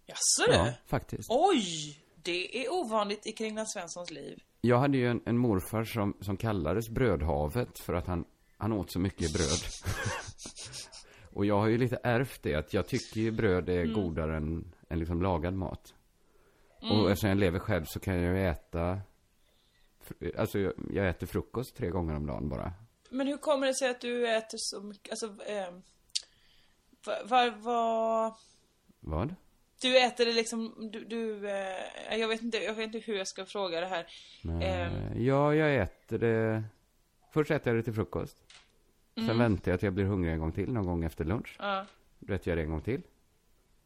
Jaså 0.06 0.52
du? 0.52 0.54
Ja, 0.54 0.74
faktiskt. 0.88 1.30
Oj! 1.32 1.64
Det 2.24 2.66
är 2.66 2.74
ovanligt 2.74 3.28
i 3.28 3.32
Kringland 3.32 3.70
Svenssons 3.70 4.12
liv. 4.12 4.40
Jag 4.62 4.80
hade 4.80 4.98
ju 4.98 5.08
en, 5.08 5.22
en 5.26 5.38
morfar 5.38 5.84
som, 5.84 6.18
som 6.22 6.38
kallades 6.38 6.90
Brödhavet 6.90 7.80
för 7.80 7.94
att 7.94 8.08
han, 8.08 8.26
han 8.58 8.72
åt 8.74 8.92
så 8.92 9.00
mycket 9.00 9.34
bröd. 9.34 9.60
Och 11.34 11.46
jag 11.46 11.60
har 11.60 11.68
ju 11.68 11.78
lite 11.78 12.00
ärvt 12.04 12.44
det, 12.44 12.56
att 12.56 12.74
jag 12.74 12.88
tycker 12.88 13.20
ju 13.22 13.32
bröd 13.32 13.70
är 13.70 13.86
godare 13.86 14.38
än, 14.38 14.74
än 14.90 15.00
liksom 15.00 15.22
lagad 15.22 15.54
mat. 15.54 15.94
Och 16.82 17.12
eftersom 17.12 17.30
jag 17.30 17.38
lever 17.38 17.60
själv 17.60 17.86
så 17.86 18.00
kan 18.00 18.22
jag 18.22 18.38
ju 18.38 18.48
äta, 18.48 19.02
alltså 20.38 20.60
jag, 20.60 20.74
jag 20.94 21.10
äter 21.10 21.28
frukost 21.28 21.76
tre 21.76 21.90
gånger 21.90 22.16
om 22.16 22.26
dagen 22.26 22.50
bara. 22.50 22.74
Men 23.10 23.28
hur 23.28 23.38
kommer 23.38 23.68
det 23.68 23.76
sig 23.76 23.90
att 23.90 24.02
du 24.02 24.30
äter 24.30 24.58
så 24.58 24.82
mycket, 24.82 25.12
alltså, 25.12 25.26
eh, 25.46 25.74
vad, 27.06 27.28
vad, 27.30 27.54
vad, 27.62 28.34
Vad? 29.00 29.36
du 29.82 30.00
äter 30.00 30.26
det 30.26 30.34
liksom, 30.34 30.90
du, 30.92 31.06
du 31.06 31.50
eh, 31.50 32.18
jag 32.18 32.28
vet 32.28 32.42
inte, 32.42 32.58
jag 32.58 32.74
vet 32.74 32.86
inte 32.86 33.12
hur 33.12 33.18
jag 33.18 33.28
ska 33.28 33.46
fråga 33.46 33.80
det 33.80 33.88
här. 33.88 34.08
Eh, 34.62 35.22
ja, 35.22 35.56
jag 35.56 35.76
äter 35.76 36.18
det, 36.18 36.64
först 37.34 37.52
äter 37.52 37.68
jag 37.68 37.80
det 37.80 37.84
till 37.84 37.94
frukost. 37.94 38.38
Sen 39.28 39.38
väntar 39.38 39.72
jag 39.72 39.80
till 39.80 39.88
jag 39.88 39.94
blir 39.94 40.06
hungrig 40.06 40.34
en 40.34 40.40
gång 40.40 40.52
till, 40.52 40.72
någon 40.74 40.86
gång 40.86 41.04
efter 41.04 41.26
lunch. 41.26 41.56
ja, 41.60 41.86
Då 42.20 42.34
äter 42.34 42.50
jag 42.50 42.58
det 42.58 42.64
en 42.64 42.70
gång 42.70 42.82
till. 42.82 43.02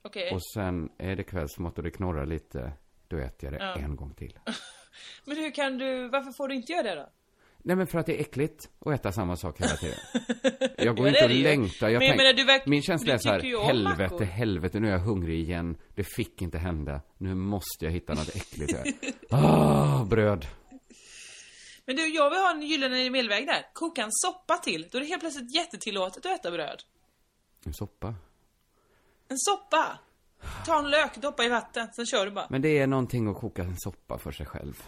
okej. 0.01 0.31
Och 0.34 0.45
sen 0.53 0.89
är 0.97 1.15
det 1.15 1.23
kvällsmat 1.23 1.77
och 1.77 1.84
det 1.84 1.91
knorrar 1.91 2.25
lite. 2.25 2.71
Då 3.07 3.17
äter 3.17 3.51
jag 3.51 3.53
det 3.61 3.65
Ja. 3.65 3.75
en 3.86 3.95
gång 3.95 4.13
till. 4.13 4.39
Men 5.25 5.38
hur 5.38 5.51
kan 5.51 5.77
du, 5.77 6.09
varför 6.09 6.31
får 6.31 6.47
du 6.47 6.55
inte 6.55 6.71
göra 6.71 6.84
det 6.84 6.95
då? 6.95 7.09
Nej 7.65 7.75
men 7.75 7.88
för 7.88 7.99
att 7.99 8.05
det 8.05 8.15
är 8.17 8.21
äckligt 8.21 8.69
att 8.86 8.93
äta 8.93 9.11
samma 9.11 9.36
sak 9.36 9.59
hela 9.61 9.71
tiden. 9.75 9.97
Jag 10.77 10.95
går 10.97 11.07
Ja, 11.07 11.13
inte 11.13 11.25
och 11.25 11.31
längtar. 11.31 11.89
Jag 11.89 11.99
Men 11.99 12.07
tänk- 12.09 12.17
menar, 12.21 12.34
du 12.34 12.43
verk- 12.45 12.65
Min 12.65 12.81
känsla 12.81 13.13
är 13.13 13.17
så 13.17 13.29
här, 13.29 13.65
helvete, 13.67 14.03
mackor. 14.13 14.23
helvete, 14.25 14.79
nu 14.79 14.88
är 14.88 14.91
jag 14.91 14.99
hungrig 14.99 15.39
igen. 15.39 15.77
Det 15.95 16.03
fick 16.03 16.41
inte 16.41 16.57
hända. 16.57 17.01
Nu 17.17 17.36
måste 17.36 17.86
jag 17.86 17.91
hitta 17.91 18.13
något 18.13 18.36
äckligt 18.36 18.73
här. 18.77 18.84
Ah, 19.29 20.05
bröd. 20.05 20.45
Men 21.86 21.95
du, 21.95 22.07
jag 22.07 22.29
vill 22.29 22.39
ha 22.39 22.51
en 22.51 22.61
gyllene 22.61 23.09
medelväg 23.09 23.47
där. 23.47 23.65
Koka 23.73 24.03
en 24.03 24.11
soppa 24.11 24.57
till. 24.57 24.88
Då 24.91 24.97
är 24.97 25.01
det 25.01 25.07
helt 25.07 25.21
plötsligt 25.21 25.55
jättetillåtet 25.55 26.25
att 26.25 26.39
äta 26.39 26.51
bröd. 26.51 26.84
En 27.65 27.73
soppa. 27.73 28.15
En 29.27 29.38
soppa! 29.38 29.99
Ta 30.65 30.79
en 30.79 30.89
lök, 30.89 31.15
doppa 31.15 31.43
i 31.43 31.49
vatten, 31.49 31.88
sen 31.93 32.05
kör 32.05 32.25
du 32.25 32.31
bara. 32.31 32.47
Men 32.49 32.61
det 32.61 32.77
är 32.77 32.88
någonting 32.88 33.27
att 33.27 33.38
koka 33.38 33.61
en 33.61 33.79
soppa 33.79 34.17
för 34.17 34.31
sig 34.31 34.45
själv. 34.45 34.84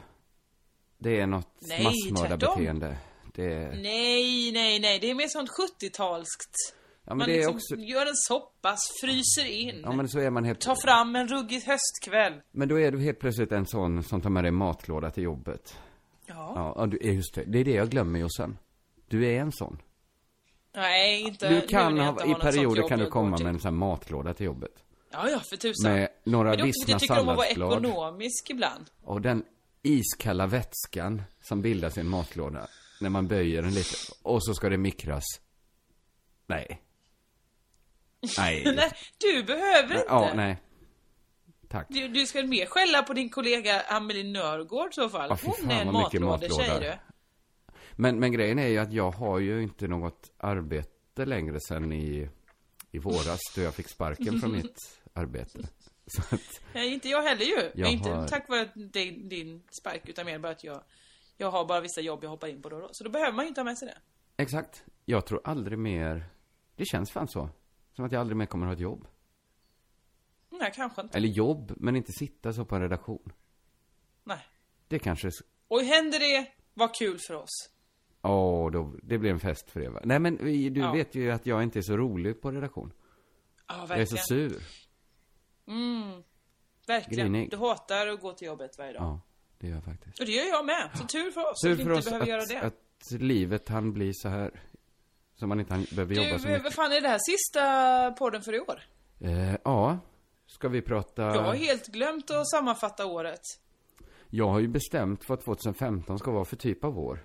Det 0.97 1.19
är 1.19 1.27
något 1.27 1.61
massmördarbeteende. 1.83 2.97
Det 3.33 3.53
är... 3.53 3.75
Nej, 3.75 4.51
nej, 4.51 4.79
nej. 4.79 4.99
Det 4.99 5.09
är 5.09 5.15
mer 5.15 5.27
sånt 5.27 5.49
70-talskt. 5.49 6.75
Ja, 7.03 7.15
men 7.15 7.17
man 7.17 7.27
liksom 7.27 7.55
också... 7.55 7.75
gör 7.75 8.05
en 8.05 8.15
soppa, 8.15 8.75
fryser 9.01 9.45
in. 9.45 9.81
Ja, 9.83 9.91
men 9.91 10.09
så 10.09 10.19
är 10.19 10.29
man 10.29 10.43
helt... 10.43 10.61
Ta 10.61 10.75
fram 10.75 11.15
en 11.15 11.27
ruggig 11.27 11.61
höstkväll. 11.61 12.41
Men 12.51 12.67
då 12.67 12.79
är 12.79 12.91
du 12.91 13.01
helt 13.01 13.19
plötsligt 13.19 13.51
en 13.51 13.65
sån 13.65 14.03
som 14.03 14.21
tar 14.21 14.29
med 14.29 14.43
dig 14.43 14.51
matlåda 14.51 15.11
till 15.11 15.23
jobbet. 15.23 15.77
Ja. 16.27 16.73
Ja, 16.77 16.85
du 16.85 16.97
är 17.01 17.11
just 17.13 17.35
det. 17.35 17.43
Det 17.43 17.59
är 17.59 17.63
det 17.65 17.71
jag 17.73 17.89
glömmer 17.89 18.19
ju 18.19 18.29
sen. 18.37 18.57
Du 19.07 19.25
är 19.25 19.39
en 19.41 19.51
sån. 19.51 19.81
Nej, 20.75 21.21
inte 21.21 21.49
Du 21.49 21.55
nu 21.55 21.61
kan 21.61 21.93
vill 21.93 22.03
jag 22.03 22.11
ha, 22.11 22.11
inte 22.11 22.23
i 22.25 22.27
något 22.27 22.41
sånt 22.41 22.53
perioder 22.53 22.81
jobb 22.81 22.89
kan 22.89 22.99
du 22.99 23.05
jag 23.05 23.11
komma 23.11 23.29
går 23.29 23.37
till. 23.37 23.45
med 23.45 23.53
en 23.55 23.59
sån 23.61 23.73
här 23.73 23.77
matlåda 23.79 24.33
till 24.33 24.45
jobbet. 24.45 24.71
Ja, 25.11 25.29
ja, 25.29 25.39
för 25.49 25.57
tusan. 25.57 25.91
Med 25.93 26.09
några 26.23 26.49
Men 26.49 26.57
det 26.57 26.63
är 26.63 26.67
också 26.67 26.85
för 26.85 26.93
att 26.93 26.93
vissna 26.93 26.93
jag 26.93 27.01
tycker 27.01 27.13
om 27.21 27.29
att 27.29 27.37
vara 27.37 27.47
salladsblad. 27.47 27.85
ekonomisk 27.85 28.49
ibland. 28.49 28.85
Och 29.03 29.21
den 29.21 29.43
iskalla 29.81 30.47
vätskan 30.47 31.21
som 31.41 31.61
bildas 31.61 31.97
i 31.97 31.99
en 31.99 32.07
matlåda. 32.09 32.67
När 33.01 33.09
man 33.09 33.27
böjer 33.27 33.61
den 33.61 33.73
lite. 33.73 33.95
Och 34.21 34.43
så 34.45 34.53
ska 34.53 34.69
det 34.69 34.77
mikras. 34.77 35.23
Nej. 36.47 36.81
Nej. 38.37 38.63
Nej, 38.75 38.91
du 39.17 39.43
behöver 39.43 39.93
inte. 39.95 40.05
Ja, 40.07 40.31
nej. 40.35 40.57
Tack. 41.75 41.85
Du, 41.89 42.07
du 42.07 42.25
ska 42.25 42.43
mer 42.43 42.65
skälla 42.65 43.03
på 43.03 43.13
din 43.13 43.29
kollega 43.29 43.81
Amelie 43.81 44.23
Nörgård 44.31 44.89
i 44.89 44.93
så 44.93 45.09
fall. 45.09 45.29
Ja, 45.29 45.37
Hon 45.59 45.71
är 45.71 45.81
en 45.81 45.93
matlåda. 45.93 46.79
du. 46.79 46.93
Men, 47.91 48.19
men 48.19 48.31
grejen 48.31 48.59
är 48.59 48.67
ju 48.67 48.77
att 48.77 48.93
jag 48.93 49.11
har 49.11 49.39
ju 49.39 49.63
inte 49.63 49.87
något 49.87 50.31
arbete 50.37 51.25
längre 51.25 51.59
sen 51.67 51.91
i, 51.93 52.29
i 52.91 52.99
våras 52.99 53.39
då 53.55 53.61
jag 53.61 53.73
fick 53.73 53.89
sparken 53.89 54.39
från 54.39 54.51
mitt 54.51 54.99
arbete. 55.13 55.59
Att, 56.31 56.61
Nej, 56.73 56.93
inte 56.93 57.09
jag 57.09 57.21
heller 57.23 57.45
ju. 57.45 57.71
Jag 57.75 57.91
inte 57.91 58.09
har- 58.09 58.27
tack 58.27 58.49
vare 58.49 58.69
din, 58.75 59.29
din 59.29 59.63
spark, 59.81 60.01
utan 60.09 60.25
mer 60.25 60.39
bara 60.39 60.51
att 60.51 60.63
jag, 60.63 60.83
jag 61.37 61.51
har 61.51 61.65
bara 61.65 61.81
vissa 61.81 62.01
jobb 62.01 62.23
jag 62.23 62.29
hoppar 62.29 62.47
in 62.47 62.61
på 62.61 62.69
då 62.69 62.75
och 62.75 62.81
då. 62.81 62.89
Så 62.91 63.03
då 63.03 63.09
behöver 63.09 63.31
man 63.33 63.45
ju 63.45 63.49
inte 63.49 63.61
ha 63.61 63.65
med 63.65 63.77
sig 63.77 63.87
det. 63.87 63.97
exakt. 64.43 64.83
Jag 65.05 65.25
tror 65.25 65.41
aldrig 65.43 65.79
mer, 65.79 66.25
det 66.75 66.85
känns 66.85 67.11
fan 67.11 67.27
så. 67.27 67.49
Som 67.95 68.05
att 68.05 68.11
jag 68.11 68.19
aldrig 68.19 68.37
mer 68.37 68.45
kommer 68.45 68.65
att 68.65 68.69
ha 68.69 68.73
ett 68.73 68.79
jobb. 68.79 69.07
Nej, 70.59 70.71
kanske 70.75 71.01
inte. 71.01 71.17
Eller 71.17 71.27
jobb, 71.27 71.73
men 71.77 71.95
inte 71.95 72.11
sitta 72.11 72.53
så 72.53 72.65
på 72.65 72.75
en 72.75 72.81
redaktion. 72.81 73.33
Nej. 74.23 74.39
Det 74.87 74.99
kanske, 74.99 75.29
Och 75.67 75.81
händer 75.81 76.19
det, 76.19 76.47
vad 76.73 76.95
kul 76.95 77.19
för 77.27 77.33
oss. 77.33 77.69
åh, 78.21 78.71
då, 78.71 78.93
det 79.03 79.17
blir 79.17 79.31
en 79.31 79.39
fest 79.39 79.69
för 79.71 79.81
er 79.81 79.89
va? 79.89 79.99
Nej 80.03 80.19
men 80.19 80.37
vi- 80.45 80.69
du 80.69 80.79
Ja. 80.81 80.91
vet 80.91 81.15
ju 81.15 81.31
att 81.31 81.45
jag 81.45 81.63
inte 81.63 81.79
är 81.79 81.81
så 81.81 81.97
rolig 81.97 82.41
på 82.41 82.51
redaktion. 82.51 82.93
Ja, 83.67 83.75
Jag 83.75 83.83
är 83.83 83.87
verkligen. 83.87 84.07
så 84.07 84.17
sur. 84.17 84.61
Verkligen. 86.87 87.31
grinig. 87.33 87.51
Du 87.51 87.57
hatar 87.57 88.07
att 88.07 88.21
gå 88.21 88.33
till 88.33 88.47
jobbet 88.47 88.71
varje 88.77 88.93
dag. 88.93 89.01
Ja, 89.03 89.21
det 89.57 89.67
gör 89.67 89.75
jag 89.75 89.83
faktiskt. 89.83 90.19
Och 90.19 90.25
det 90.25 90.31
gör 90.31 90.45
jag 90.45 90.65
med. 90.65 90.89
Så 90.93 91.03
tur 91.07 91.31
för 91.31 91.51
oss 91.51 91.61
Tur 91.61 91.71
att 91.71 91.77
vi 91.77 91.81
inte 91.81 91.93
oss 91.93 92.05
behöver 92.05 92.25
göra 92.27 92.41
att, 92.41 92.47
det. 92.49 92.61
att 92.61 93.21
livet 93.21 93.69
han 93.69 93.93
bli 93.93 94.11
så 94.13 94.29
här. 94.29 94.61
Så 95.35 95.47
man 95.47 95.59
inte 95.59 95.73
han 95.73 95.85
behöver 95.91 96.15
jobba 96.15 96.39
så 96.39 96.45
du, 96.45 96.49
mycket. 96.51 96.63
vad 96.63 96.73
fan 96.73 96.91
är 96.91 97.01
det 97.01 97.07
här 97.07 97.19
sista 97.31 98.11
podden 98.11 98.41
för 98.41 98.53
i 98.55 98.59
år? 98.59 98.81
Eh, 99.19 99.55
ja, 99.63 99.99
ska 100.55 100.67
vi 100.69 100.81
prata... 100.81 101.21
Jag 101.23 101.41
har 101.41 101.53
helt 101.53 101.87
glömt 101.87 102.31
att 102.31 102.47
sammanfatta 102.49 103.05
året. 103.05 103.41
Jag 104.29 104.47
har 104.47 104.59
ju 104.59 104.67
bestämt 104.67 105.29
vad 105.29 105.41
2015 105.41 106.19
ska 106.19 106.31
vara 106.31 106.45
för 106.45 106.55
typ 106.55 106.83
av 106.83 106.99
år. 106.99 107.19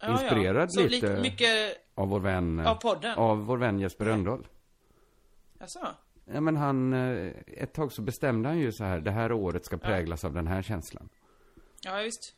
Ja, 0.00 0.10
Inspirerad 0.10 0.72
Så 0.72 0.80
lite. 0.86 1.20
mycket, 1.20 1.76
Av 1.94 2.08
vår 2.08 2.20
vän... 2.20 2.58
eh, 2.58 2.70
Av 2.70 2.74
podden? 2.74 3.18
Av 3.18 3.38
vår 3.46 3.58
vän 3.58 3.78
Jesper 3.80 4.04
Rönndahl. 4.04 4.46
alltså. 5.60 5.78
Ja 6.32 6.40
men 6.40 6.56
han, 6.56 6.92
eh, 6.92 7.32
ett 7.46 7.72
tag 7.74 7.92
så 7.92 8.02
bestämde 8.02 8.48
han 8.48 8.58
ju 8.58 8.72
så 8.72 8.84
här, 8.84 9.00
det 9.00 9.10
här 9.10 9.32
året 9.32 9.64
ska 9.64 9.78
präglas 9.78 10.24
av 10.24 10.32
den 10.32 10.46
här 10.46 10.62
känslan. 10.62 11.08
Ja, 11.80 11.96
visst. 11.96 12.34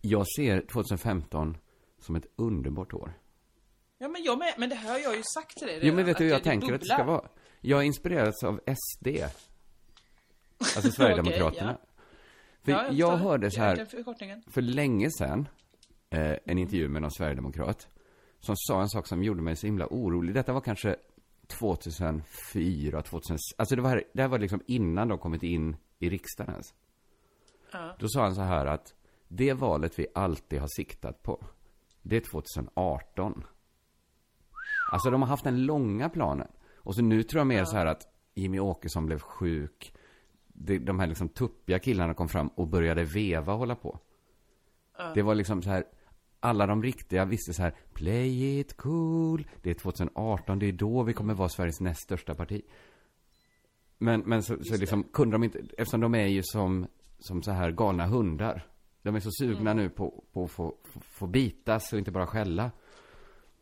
Jag 0.00 0.26
ser 0.36 0.60
2015 0.60 1.56
som 2.00 2.16
ett 2.16 2.26
underbart 2.36 2.94
år. 2.94 3.12
Ja, 3.98 4.08
men 4.08 4.22
jag 4.22 4.38
med. 4.38 4.54
Men 4.58 4.68
det 4.68 4.74
här 4.74 4.92
har 4.92 4.98
jag 4.98 5.16
ju 5.16 5.22
sagt 5.34 5.58
till 5.58 5.66
dig 5.66 5.78
Jo 5.82 5.86
men 5.86 5.96
redan, 5.96 6.06
vet 6.06 6.18
du 6.18 6.24
hur 6.24 6.30
jag 6.30 6.42
tänker 6.44 6.74
att 6.74 6.80
det 6.80 6.86
ska 6.86 6.96
bubblar. 6.96 7.12
vara? 7.14 7.28
Jag 7.60 7.84
inspirerats 7.84 8.44
av 8.44 8.60
SD. 8.66 9.08
Alltså 10.76 10.90
Sverigedemokraterna. 10.92 11.78
För 12.62 12.72
Ja, 12.72 12.84
jag, 12.90 13.10
förstår. 13.10 13.28
hörde 13.28 13.50
så 13.50 13.60
Jag 13.60 13.64
här, 13.64 14.50
för 14.50 14.62
länge 14.62 15.10
sedan, 15.10 15.48
eh, 16.10 16.36
en 16.44 16.58
intervju 16.58 16.88
med 16.88 17.02
någon 17.02 17.10
sverigedemokrat, 17.10 17.88
som 18.40 18.54
sa 18.58 18.80
en 18.80 18.88
sak 18.88 19.06
som 19.06 19.22
gjorde 19.22 19.42
mig 19.42 19.56
så 19.56 19.66
himla 19.66 19.86
orolig. 19.86 20.34
Detta 20.34 20.52
var 20.52 20.60
kanske 20.60 20.96
2004, 21.46 23.02
2000, 23.02 23.38
alltså 23.58 23.76
det 23.76 23.82
var, 23.82 24.04
det 24.12 24.22
här 24.22 24.28
var 24.28 24.38
liksom 24.38 24.60
innan 24.66 25.08
de 25.08 25.18
kommit 25.18 25.42
in 25.42 25.76
i 25.98 26.08
riksdagen 26.10 26.50
ens. 26.52 26.74
Då 27.98 28.08
sa 28.08 28.22
han 28.22 28.34
så 28.34 28.42
här 28.42 28.66
att 28.66 28.94
det 29.28 29.52
valet 29.52 29.98
vi 29.98 30.06
alltid 30.14 30.60
har 30.60 30.68
siktat 30.76 31.22
på, 31.22 31.44
det 32.02 32.16
är 32.16 32.20
2018. 32.20 33.44
Alltså 34.92 35.10
de 35.10 35.22
har 35.22 35.28
haft 35.28 35.44
den 35.44 35.66
långa 35.66 36.08
planen. 36.08 36.48
Och 36.82 36.94
så 36.94 37.02
nu 37.02 37.22
tror 37.22 37.40
jag 37.40 37.46
mer 37.46 37.64
så 37.64 37.76
här 37.76 37.86
att 37.86 38.02
Jimmy 38.34 38.58
Åkesson 38.58 39.06
blev 39.06 39.18
sjuk. 39.18 39.94
De, 40.46 40.78
de 40.78 41.00
här 41.00 41.06
liksom 41.06 41.28
tuppiga 41.28 41.78
killarna 41.78 42.14
kom 42.14 42.28
fram 42.28 42.48
och 42.48 42.68
började 42.68 43.04
veva 43.04 43.52
och 43.52 43.58
hålla 43.58 43.74
på. 43.74 43.98
Det 45.14 45.22
var 45.22 45.34
liksom 45.34 45.62
så 45.62 45.70
här, 45.70 45.84
alla 46.40 46.66
de 46.66 46.82
riktiga 46.82 47.24
visste 47.24 47.52
så 47.52 47.62
här, 47.62 47.74
play 47.92 48.58
it 48.60 48.76
cool, 48.76 49.48
det 49.62 49.70
är 49.70 49.74
2018, 49.74 50.58
det 50.58 50.66
är 50.66 50.72
då 50.72 51.02
vi 51.02 51.12
kommer 51.12 51.34
vara 51.34 51.48
Sveriges 51.48 51.80
näst 51.80 52.00
största 52.00 52.34
parti. 52.34 52.62
Men, 53.98 54.20
men 54.20 54.42
så, 54.42 54.64
så 54.64 54.76
liksom 54.76 55.02
kunde 55.02 55.34
de 55.34 55.44
inte, 55.44 55.58
eftersom 55.58 56.00
de 56.00 56.14
är 56.14 56.26
ju 56.26 56.42
som, 56.44 56.86
som 57.18 57.42
så 57.42 57.50
här 57.50 57.70
galna 57.70 58.06
hundar. 58.06 58.66
De 59.02 59.14
är 59.14 59.20
så 59.20 59.30
sugna 59.30 59.74
nu 59.74 59.90
på, 59.90 60.24
på 60.32 60.44
att 60.44 60.50
få, 60.50 60.76
få, 60.84 61.00
få 61.00 61.26
bitas 61.26 61.92
och 61.92 61.98
inte 61.98 62.10
bara 62.10 62.26
skälla. 62.26 62.70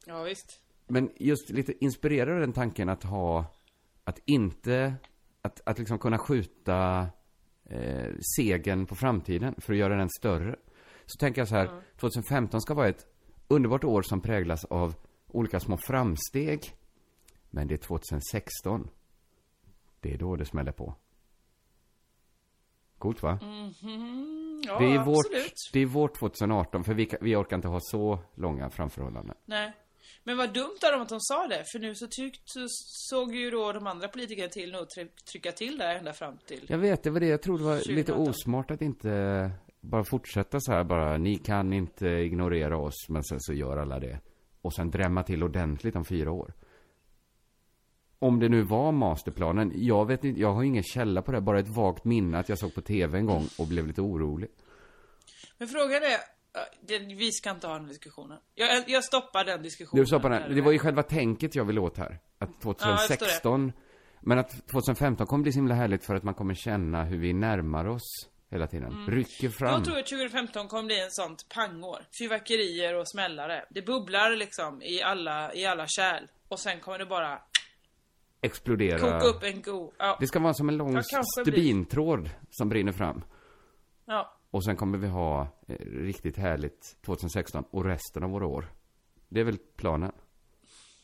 Ja, 0.06 0.22
visst. 0.22 0.60
Men 0.88 1.10
just 1.16 1.50
lite 1.50 1.84
inspirerad 1.84 2.34
av 2.34 2.40
den 2.40 2.52
tanken 2.52 2.88
att 2.88 3.02
ha, 3.02 3.44
att 4.04 4.20
inte, 4.24 4.94
att, 5.42 5.60
att 5.64 5.78
liksom 5.78 5.98
kunna 5.98 6.18
skjuta 6.18 7.06
eh, 7.64 8.14
segern 8.36 8.86
på 8.86 8.94
framtiden 8.94 9.54
för 9.58 9.72
att 9.72 9.78
göra 9.78 9.96
den 9.96 10.10
större. 10.10 10.56
Så 11.06 11.16
tänker 11.18 11.40
jag 11.40 11.48
så 11.48 11.54
här, 11.54 11.82
2015 12.00 12.60
ska 12.60 12.74
vara 12.74 12.88
ett 12.88 13.06
underbart 13.48 13.84
år 13.84 14.02
som 14.02 14.20
präglas 14.20 14.64
av 14.64 14.94
olika 15.26 15.60
små 15.60 15.76
framsteg. 15.76 16.60
Men 17.50 17.68
det 17.68 17.74
är 17.74 17.78
2016. 17.78 18.90
Det 20.00 20.14
är 20.14 20.18
då 20.18 20.36
det 20.36 20.44
smäller 20.44 20.72
på. 20.72 20.94
Coolt 22.98 23.22
va? 23.22 23.38
Ja, 24.66 24.78
det, 24.78 24.94
är 24.94 25.04
vårt, 25.04 25.26
det 25.72 25.80
är 25.80 25.86
vårt 25.86 26.18
2018, 26.18 26.84
för 26.84 26.94
vi, 26.94 27.10
vi 27.20 27.36
orkar 27.36 27.56
inte 27.56 27.68
ha 27.68 27.78
så 27.80 28.18
långa 28.34 28.70
framförhållanden. 28.70 29.36
Nej. 29.44 29.72
Men 30.28 30.36
vad 30.36 30.54
dumt 30.54 30.78
av 30.86 30.92
dem 30.92 31.02
att 31.02 31.08
de 31.08 31.20
sa 31.20 31.46
det, 31.46 31.64
för 31.72 31.78
nu 31.78 31.94
så, 31.94 32.06
tyck, 32.06 32.42
så 32.44 32.66
såg 33.10 33.34
ju 33.34 33.50
då 33.50 33.72
de 33.72 33.86
andra 33.86 34.08
politikerna 34.08 34.48
till 34.48 34.72
nog 34.72 34.90
tryck, 34.90 35.24
trycka 35.24 35.52
till 35.52 35.78
där 35.78 35.94
ända 35.94 36.12
fram 36.12 36.38
till... 36.46 36.66
Jag 36.68 36.78
vet, 36.78 37.02
det 37.02 37.10
var 37.10 37.20
det 37.20 37.26
jag 37.26 37.42
trodde 37.42 37.64
var 37.64 37.74
2018. 37.74 37.94
lite 37.96 38.12
osmart 38.12 38.70
att 38.70 38.82
inte 38.82 39.50
bara 39.80 40.04
fortsätta 40.04 40.60
så 40.60 40.72
här 40.72 40.84
bara, 40.84 41.18
ni 41.18 41.36
kan 41.36 41.72
inte 41.72 42.06
ignorera 42.08 42.76
oss, 42.76 43.08
men 43.08 43.24
sen 43.24 43.40
så 43.40 43.52
gör 43.52 43.76
alla 43.76 44.00
det. 44.00 44.20
Och 44.62 44.74
sen 44.74 44.90
drämma 44.90 45.22
till 45.22 45.42
ordentligt 45.42 45.96
om 45.96 46.04
fyra 46.04 46.32
år. 46.32 46.52
Om 48.18 48.40
det 48.40 48.48
nu 48.48 48.62
var 48.62 48.92
masterplanen, 48.92 49.72
jag 49.74 50.06
vet 50.06 50.24
inte, 50.24 50.40
jag 50.40 50.52
har 50.52 50.62
ingen 50.62 50.82
källa 50.82 51.22
på 51.22 51.32
det, 51.32 51.40
bara 51.40 51.60
ett 51.60 51.76
vagt 51.76 52.04
minne 52.04 52.38
att 52.38 52.48
jag 52.48 52.58
såg 52.58 52.74
på 52.74 52.80
tv 52.80 53.18
en 53.18 53.26
gång 53.26 53.48
och 53.58 53.66
blev 53.66 53.86
lite 53.86 54.00
orolig. 54.00 54.50
Men 55.58 55.68
frågan 55.68 56.02
är, 56.02 56.37
det, 56.80 56.98
vi 56.98 57.32
ska 57.32 57.50
inte 57.50 57.66
ha 57.66 57.74
den 57.74 57.88
diskussionen. 57.88 58.38
Jag, 58.54 58.88
jag 58.88 59.04
stoppar 59.04 59.44
den 59.44 59.62
diskussionen. 59.62 60.04
Du 60.04 60.10
Där 60.18 60.30
den, 60.30 60.54
det 60.54 60.60
var 60.60 60.72
ju 60.72 60.78
själva 60.78 61.02
tänket 61.02 61.54
jag 61.54 61.64
ville 61.64 61.80
åt 61.80 61.96
här. 61.98 62.18
Att 62.38 62.50
Ja, 62.64 62.68
jag 62.68 62.76
förstår 62.76 62.96
2016, 62.96 63.72
men 64.20 64.38
att 64.38 64.66
2015 64.70 65.26
kommer 65.26 65.42
bli 65.42 65.52
så 65.52 65.56
himla 65.58 65.74
härligt 65.74 66.04
för 66.04 66.14
att 66.14 66.22
man 66.22 66.34
kommer 66.34 66.54
känna 66.54 67.04
hur 67.04 67.18
vi 67.18 67.32
närmar 67.32 67.88
oss 67.88 68.28
hela 68.50 68.66
tiden. 68.66 69.06
Rycker 69.08 69.48
fram. 69.48 69.72
Jag 69.72 69.84
tror 69.84 69.98
att 69.98 70.06
2015 70.06 70.68
kommer 70.68 70.82
bli 70.84 71.00
en 71.00 71.10
sånt 71.10 71.46
pangår. 71.54 72.06
Fyrverkerier 72.18 72.94
och 72.94 73.08
smällare. 73.08 73.64
Det 73.70 73.82
bubblar 73.82 74.36
liksom 74.36 74.82
i 74.82 75.02
alla, 75.02 75.54
i 75.54 75.66
alla 75.66 75.86
kärl. 75.88 76.22
Och 76.48 76.60
sen 76.60 76.80
kommer 76.80 76.98
det 76.98 77.06
bara 77.06 77.38
Explodera. 78.40 78.98
koka 78.98 79.26
upp 79.26 79.42
en 79.42 79.62
god... 79.62 79.92
Ja. 79.98 80.16
Det 80.20 80.26
ska 80.26 80.38
vara 80.38 80.54
som 80.54 80.68
en 80.68 80.76
lång 80.76 80.94
Ja, 80.94 81.02
kanske 81.10 81.42
blir. 81.44 81.52
stubintråd 81.52 82.30
som 82.50 82.68
brinner 82.68 82.92
fram. 82.92 83.24
ja. 84.06 84.34
Och 84.50 84.64
sen 84.64 84.76
kommer 84.76 84.98
vi 84.98 85.08
ha 85.08 85.42
eh, 85.68 85.74
riktigt 85.86 86.36
härligt 86.36 86.96
2016 87.06 87.64
och 87.70 87.84
resten 87.84 88.22
av 88.24 88.30
våra 88.30 88.46
år. 88.46 88.72
Det 89.28 89.40
är 89.40 89.44
väl 89.44 89.58
planen? 89.76 90.12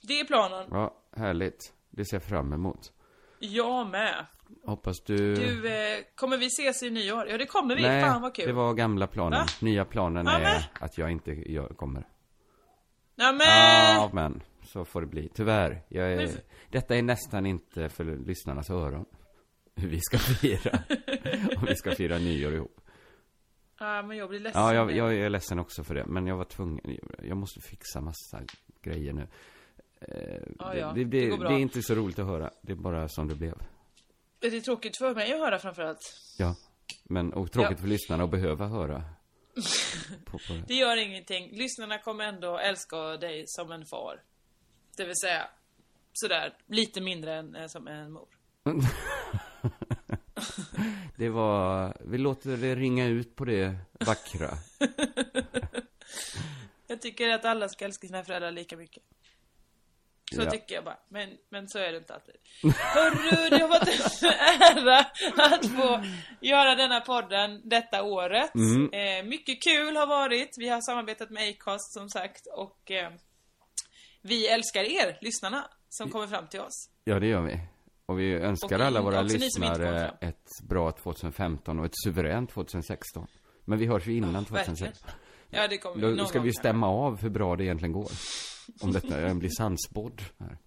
Det 0.02 0.20
är 0.20 0.24
planen. 0.24 0.68
Ja, 0.70 0.94
härligt. 1.16 1.72
Det 1.90 2.04
ser 2.04 2.16
jag 2.16 2.22
fram 2.22 2.52
emot. 2.52 2.92
Jag 3.38 3.86
med. 3.86 4.26
Hoppas 4.64 5.00
du... 5.06 5.34
Du, 5.34 5.68
eh, 5.68 5.98
kommer 6.14 6.36
vi 6.36 6.46
ses 6.46 6.82
i 6.82 6.90
nyår? 6.90 7.26
Ja, 7.28 7.38
det 7.38 7.46
kommer 7.46 7.76
vi. 7.76 7.82
Nej, 7.82 8.02
Fan 8.04 8.22
vad 8.22 8.34
kul. 8.34 8.46
det 8.46 8.52
var 8.52 8.74
gamla 8.74 9.06
planen. 9.06 9.38
Va? 9.40 9.46
Nya 9.60 9.84
planen 9.84 10.26
Ja, 10.26 10.32
är 10.32 10.40
men. 10.42 10.60
att 10.80 10.98
jag 10.98 11.10
inte 11.10 11.52
jag 11.52 11.76
kommer. 11.76 12.08
Ja, 13.14 13.32
men... 13.32 13.46
Ja, 13.96 14.10
men 14.12 14.42
så 14.66 14.84
får 14.84 15.00
det 15.00 15.06
bli. 15.06 15.28
Tyvärr. 15.34 15.82
Jag 15.88 16.12
är... 16.12 16.16
Men- 16.16 16.36
Detta 16.70 16.96
är 16.96 17.02
nästan 17.02 17.46
inte 17.46 17.88
för 17.88 18.04
lyssnarnas 18.04 18.70
öron. 18.70 19.04
Hur 19.76 19.88
vi 19.88 20.00
ska 20.00 20.18
fira. 20.18 20.78
Om 21.56 21.64
vi 21.68 21.76
ska 21.76 21.90
fira 21.90 22.18
nyår 22.18 22.54
ihop. 22.54 22.80
Ja, 23.78 24.02
men 24.02 24.16
jag 24.16 24.28
blir 24.28 24.40
ledsen. 24.40 24.62
Ja, 24.62 24.74
jag, 24.74 24.92
jag 24.96 25.14
är 25.14 25.30
ledsen 25.30 25.58
också 25.58 25.84
för 25.84 25.94
det. 25.94 26.04
Men 26.06 26.26
jag 26.26 26.36
var 26.36 26.44
tvungen. 26.44 26.98
Jag 27.22 27.36
måste 27.36 27.60
fixa 27.60 28.00
massa 28.00 28.42
grejer 28.82 29.12
nu. 29.12 29.28
Eh, 30.00 30.42
Ja, 30.58 30.74
ja, 30.76 30.92
det, 30.94 31.04
det 31.04 31.30
det, 31.30 31.36
det 31.36 31.54
är 31.54 31.58
inte 31.58 31.82
så 31.82 31.94
roligt 31.94 32.18
att 32.18 32.26
höra. 32.26 32.50
Det 32.62 32.72
är 32.72 32.76
bara 32.76 33.08
som 33.08 33.28
det 33.28 33.34
blev. 33.34 33.54
Det 34.38 34.46
är 34.46 34.60
tråkigt 34.60 34.98
för 34.98 35.14
mig 35.14 35.32
att 35.32 35.38
höra 35.40 35.58
framförallt. 35.58 35.98
Ja. 36.38 36.56
Men, 37.04 37.32
och 37.32 37.52
tråkigt 37.52 37.70
Ja. 37.70 37.80
för 37.80 37.88
lyssnarna 37.88 38.24
att 38.24 38.30
behöva 38.30 38.66
höra. 38.66 39.02
På, 40.24 40.30
på 40.38 40.52
det. 40.52 40.64
Det 40.68 40.74
gör 40.74 40.96
ingenting. 40.96 41.50
Lyssnarna 41.52 41.98
kommer 41.98 42.24
ändå 42.24 42.58
älska 42.58 42.96
dig 43.16 43.44
som 43.46 43.72
en 43.72 43.84
far. 43.86 44.22
Det 44.96 45.04
vill 45.04 45.16
säga, 45.16 45.48
sådär, 46.12 46.56
lite 46.66 47.00
mindre 47.00 47.34
än 47.34 47.54
eh, 47.56 47.66
som 47.66 47.88
en 47.88 48.12
mor. 48.12 48.28
det 51.16 51.28
var, 51.28 51.96
vi 52.00 52.18
låter 52.18 52.56
det 52.56 52.74
ringa 52.74 53.06
ut 53.06 53.36
på 53.36 53.44
det 53.44 53.76
vackra. 54.06 54.50
Jag 56.86 57.00
tycker 57.02 57.28
att 57.28 57.44
alla 57.44 57.68
ska 57.68 57.84
älska 57.84 58.06
sina 58.06 58.24
föräldrar 58.24 58.50
lika 58.50 58.76
mycket. 58.76 59.02
Så 60.34 60.42
Ja. 60.42 60.50
tycker 60.50 60.74
jag 60.74 60.84
bara. 60.84 60.98
Men, 61.08 61.30
men 61.50 61.68
så 61.68 61.78
är 61.78 61.92
det 61.92 61.98
inte 61.98 62.14
alltid. 62.14 62.34
Hörru, 62.76 63.48
det 63.50 63.58
har 63.58 63.68
varit 63.68 63.88
en 64.22 64.28
ära 64.86 64.98
att 65.54 65.66
få 65.66 66.04
göra 66.40 66.74
denna 66.74 67.00
podden 67.00 67.60
detta 67.64 68.02
året. 68.02 68.54
Mm. 68.54 68.90
Eh, 68.92 69.24
mycket 69.30 69.62
kul 69.62 69.96
har 69.96 70.06
varit. 70.06 70.54
Vi 70.58 70.68
har 70.68 70.80
samarbetat 70.80 71.30
med 71.30 71.48
Acast 71.50 71.92
som 71.92 72.08
sagt 72.08 72.46
och 72.56 72.90
eh, 72.90 73.12
vi 74.22 74.46
älskar 74.48 74.82
er, 74.84 75.18
lyssnarna. 75.20 75.64
som 75.88 76.10
kommer 76.10 76.26
fram 76.26 76.48
till 76.48 76.60
oss. 76.60 76.90
Ja, 77.04 77.20
det 77.20 77.26
gör 77.26 77.40
vi. 77.42 77.58
Och 78.06 78.20
vi 78.20 78.32
önskar 78.32 78.78
Och 78.78 78.86
alla 78.86 79.02
våra 79.02 79.22
lyssnare 79.22 80.14
ett 80.20 80.48
bra 80.62 80.92
2015 80.92 81.78
och 81.78 81.86
ett 81.86 81.92
suveränt 82.04 82.50
2016. 82.50 83.26
Men 83.64 83.78
vi 83.78 83.86
hörs 83.86 84.06
ju 84.06 84.16
innan 84.16 84.34
Ja, 84.34 84.44
2016. 84.44 85.10
Ja, 85.50 85.68
det 85.68 85.78
kommer 85.78 86.02
Då 86.02 86.08
någon 86.08 86.26
ska 86.26 86.40
vi 86.40 86.52
stämma 86.52 86.88
av 86.88 87.22
hur 87.22 87.30
bra 87.30 87.56
det 87.56 87.64
egentligen 87.64 87.92
går. 87.92 88.10
Om 88.80 88.92
detta 88.92 89.34
blir 89.34 89.50
sannspådd 89.50 90.22
här. 90.38 90.58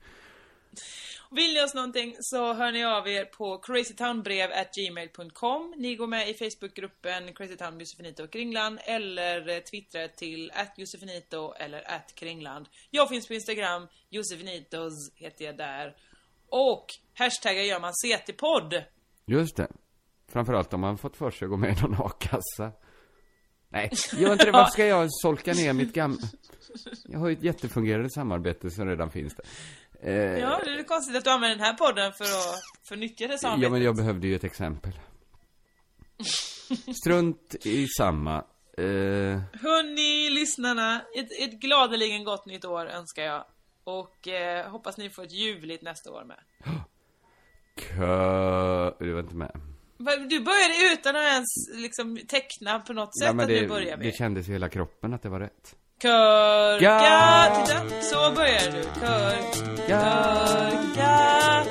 Vill 1.32 1.54
ni 1.54 1.64
oss 1.64 1.74
någonting 1.74 2.16
så 2.20 2.54
hör 2.54 2.72
ni 2.72 2.86
av 2.86 3.08
er 3.08 3.26
på 3.26 3.58
crazytownbrev@gmail.com. 3.58 5.74
Ni 5.78 5.96
går 5.96 6.08
med 6.08 6.30
i 6.30 6.34
Facebookgruppen 6.34 7.34
Crazytown 7.34 7.80
Josefinito 7.80 8.24
och 8.24 8.32
Kringland 8.32 8.80
eller 8.84 9.50
eh, 9.50 9.60
twittrar 9.60 10.08
till 10.08 10.52
@josefinito 10.78 11.54
eller 11.54 12.02
@kringland. 12.16 12.70
Jag 12.90 13.10
finns 13.10 13.28
på 13.28 13.34
Instagram, 13.34 13.88
Josefinitos 14.10 15.12
heter 15.16 15.46
jag 15.46 15.58
där. 15.58 15.96
Och 16.50 16.86
hashtaggar 17.14 17.62
gör 17.64 17.80
man 17.80 17.94
CT-podd. 17.94 18.84
Just 19.26 19.56
det. 19.56 19.68
Framförallt 20.32 20.74
om 20.74 20.82
man 20.82 20.98
fått 20.98 21.18
för 21.18 21.32
sig 21.32 21.46
att 21.46 21.50
gå 21.50 21.58
med 21.58 21.78
i 21.78 21.82
någon 21.82 21.96
a-kassa. 22.06 22.72
Nej, 23.70 23.92
gör 24.18 24.32
inte 24.34 24.46
det. 24.46 24.52
Varför 24.52 24.72
ska 24.72 24.86
jag 24.86 25.08
solka 25.12 25.54
ner 25.54 25.74
mitt 25.74 25.94
gamla... 25.94 26.18
Jag 27.06 27.20
har 27.20 27.28
ju 27.28 27.34
ett 27.36 27.44
jättefungerande 27.44 28.10
samarbete 28.10 28.70
som 28.70 28.88
redan 28.88 29.12
finns 29.12 29.36
där. 29.36 29.46
Eh, 30.02 30.40
Ja, 30.40 30.62
det 30.66 30.72
är 30.72 30.84
konstigt 30.84 31.16
att 31.18 31.24
du 31.24 31.30
använder 31.30 31.56
den 31.58 31.66
här 31.66 31.74
podden 31.74 32.14
för 32.14 32.24
att 32.24 32.56
förnyttja 32.90 33.28
det 33.28 33.38
samarbetet. 33.38 33.64
Ja, 33.64 33.70
men 33.70 33.82
jag 33.82 33.96
behövde 33.96 34.28
ju 34.28 34.36
ett 34.36 34.44
exempel. 34.44 34.92
Strunt 37.02 37.56
i 37.66 37.88
samma. 37.88 38.36
Eh, 38.78 38.84
Hörni, 39.62 40.30
lyssnarna, 40.30 41.02
ett, 41.16 41.32
ett 41.40 41.60
gladeligen 41.60 42.24
gott 42.24 42.46
nytt 42.46 42.66
år 42.66 42.86
önskar 42.86 43.24
jag. 43.24 43.46
Och 43.88 44.28
eh, 44.28 44.70
hoppas 44.70 44.98
ni 44.98 45.10
får 45.10 45.24
ett 45.24 45.32
ljuvligt 45.32 45.84
nästa 45.84 46.12
år 46.12 46.24
med. 46.24 46.38
kö... 47.76 48.92
Du 49.06 49.14
var 49.14 49.20
inte 49.20 49.36
med. 49.36 49.52
Du 50.30 50.40
började 50.40 50.94
utan 50.94 51.16
att 51.16 51.24
ens 51.24 51.46
liksom 51.76 52.18
teckna 52.28 52.80
på 52.80 52.94
något 52.94 53.20
sätt 53.20 53.36
men 53.36 53.44
att 53.44 53.48
det, 53.48 53.62
nu 53.62 53.68
börjar 53.68 53.98
vi. 53.98 54.06
det 54.06 54.18
kändes 54.18 54.50
i 54.50 54.52
hela 54.52 54.70
kroppen 54.70 55.14
att 55.14 55.24
det 55.24 55.30
var 55.30 55.40
rätt. 55.40 55.76
Körka, 56.02 56.86
Ga- 57.00 57.66
titta, 57.66 58.02
så 58.02 58.32
börjar 58.36 58.72
du. 58.72 58.84
Kör, 59.00 59.34
Ja. 59.90 61.64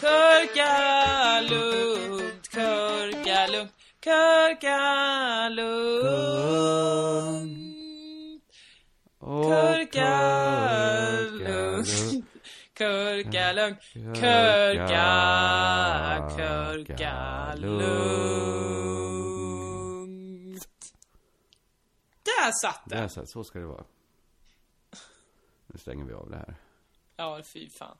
körka. 0.00 0.91
Körka 4.02 5.48
lugnt. 5.48 6.02
Körka 9.20 10.18
lugnt. 11.30 12.26
Körka 12.78 13.52
lugnt. 13.52 13.80
Körka, 14.16 15.06
körka 16.36 17.54
lugnt. 17.54 17.92
Där 22.22 22.52
satt 22.62 22.82
Där, 22.86 22.96
den! 23.00 23.10
så, 23.10 23.26
så 23.26 23.44
ska 23.44 23.58
det 23.58 23.66
vara. 23.66 23.84
Nu 25.66 25.78
stänger 25.78 26.04
vi 26.04 26.12
av 26.12 26.30
det 26.30 26.36
här. 26.36 26.54
Ja, 27.16 27.42
fy 27.42 27.68
fan. 27.70 27.96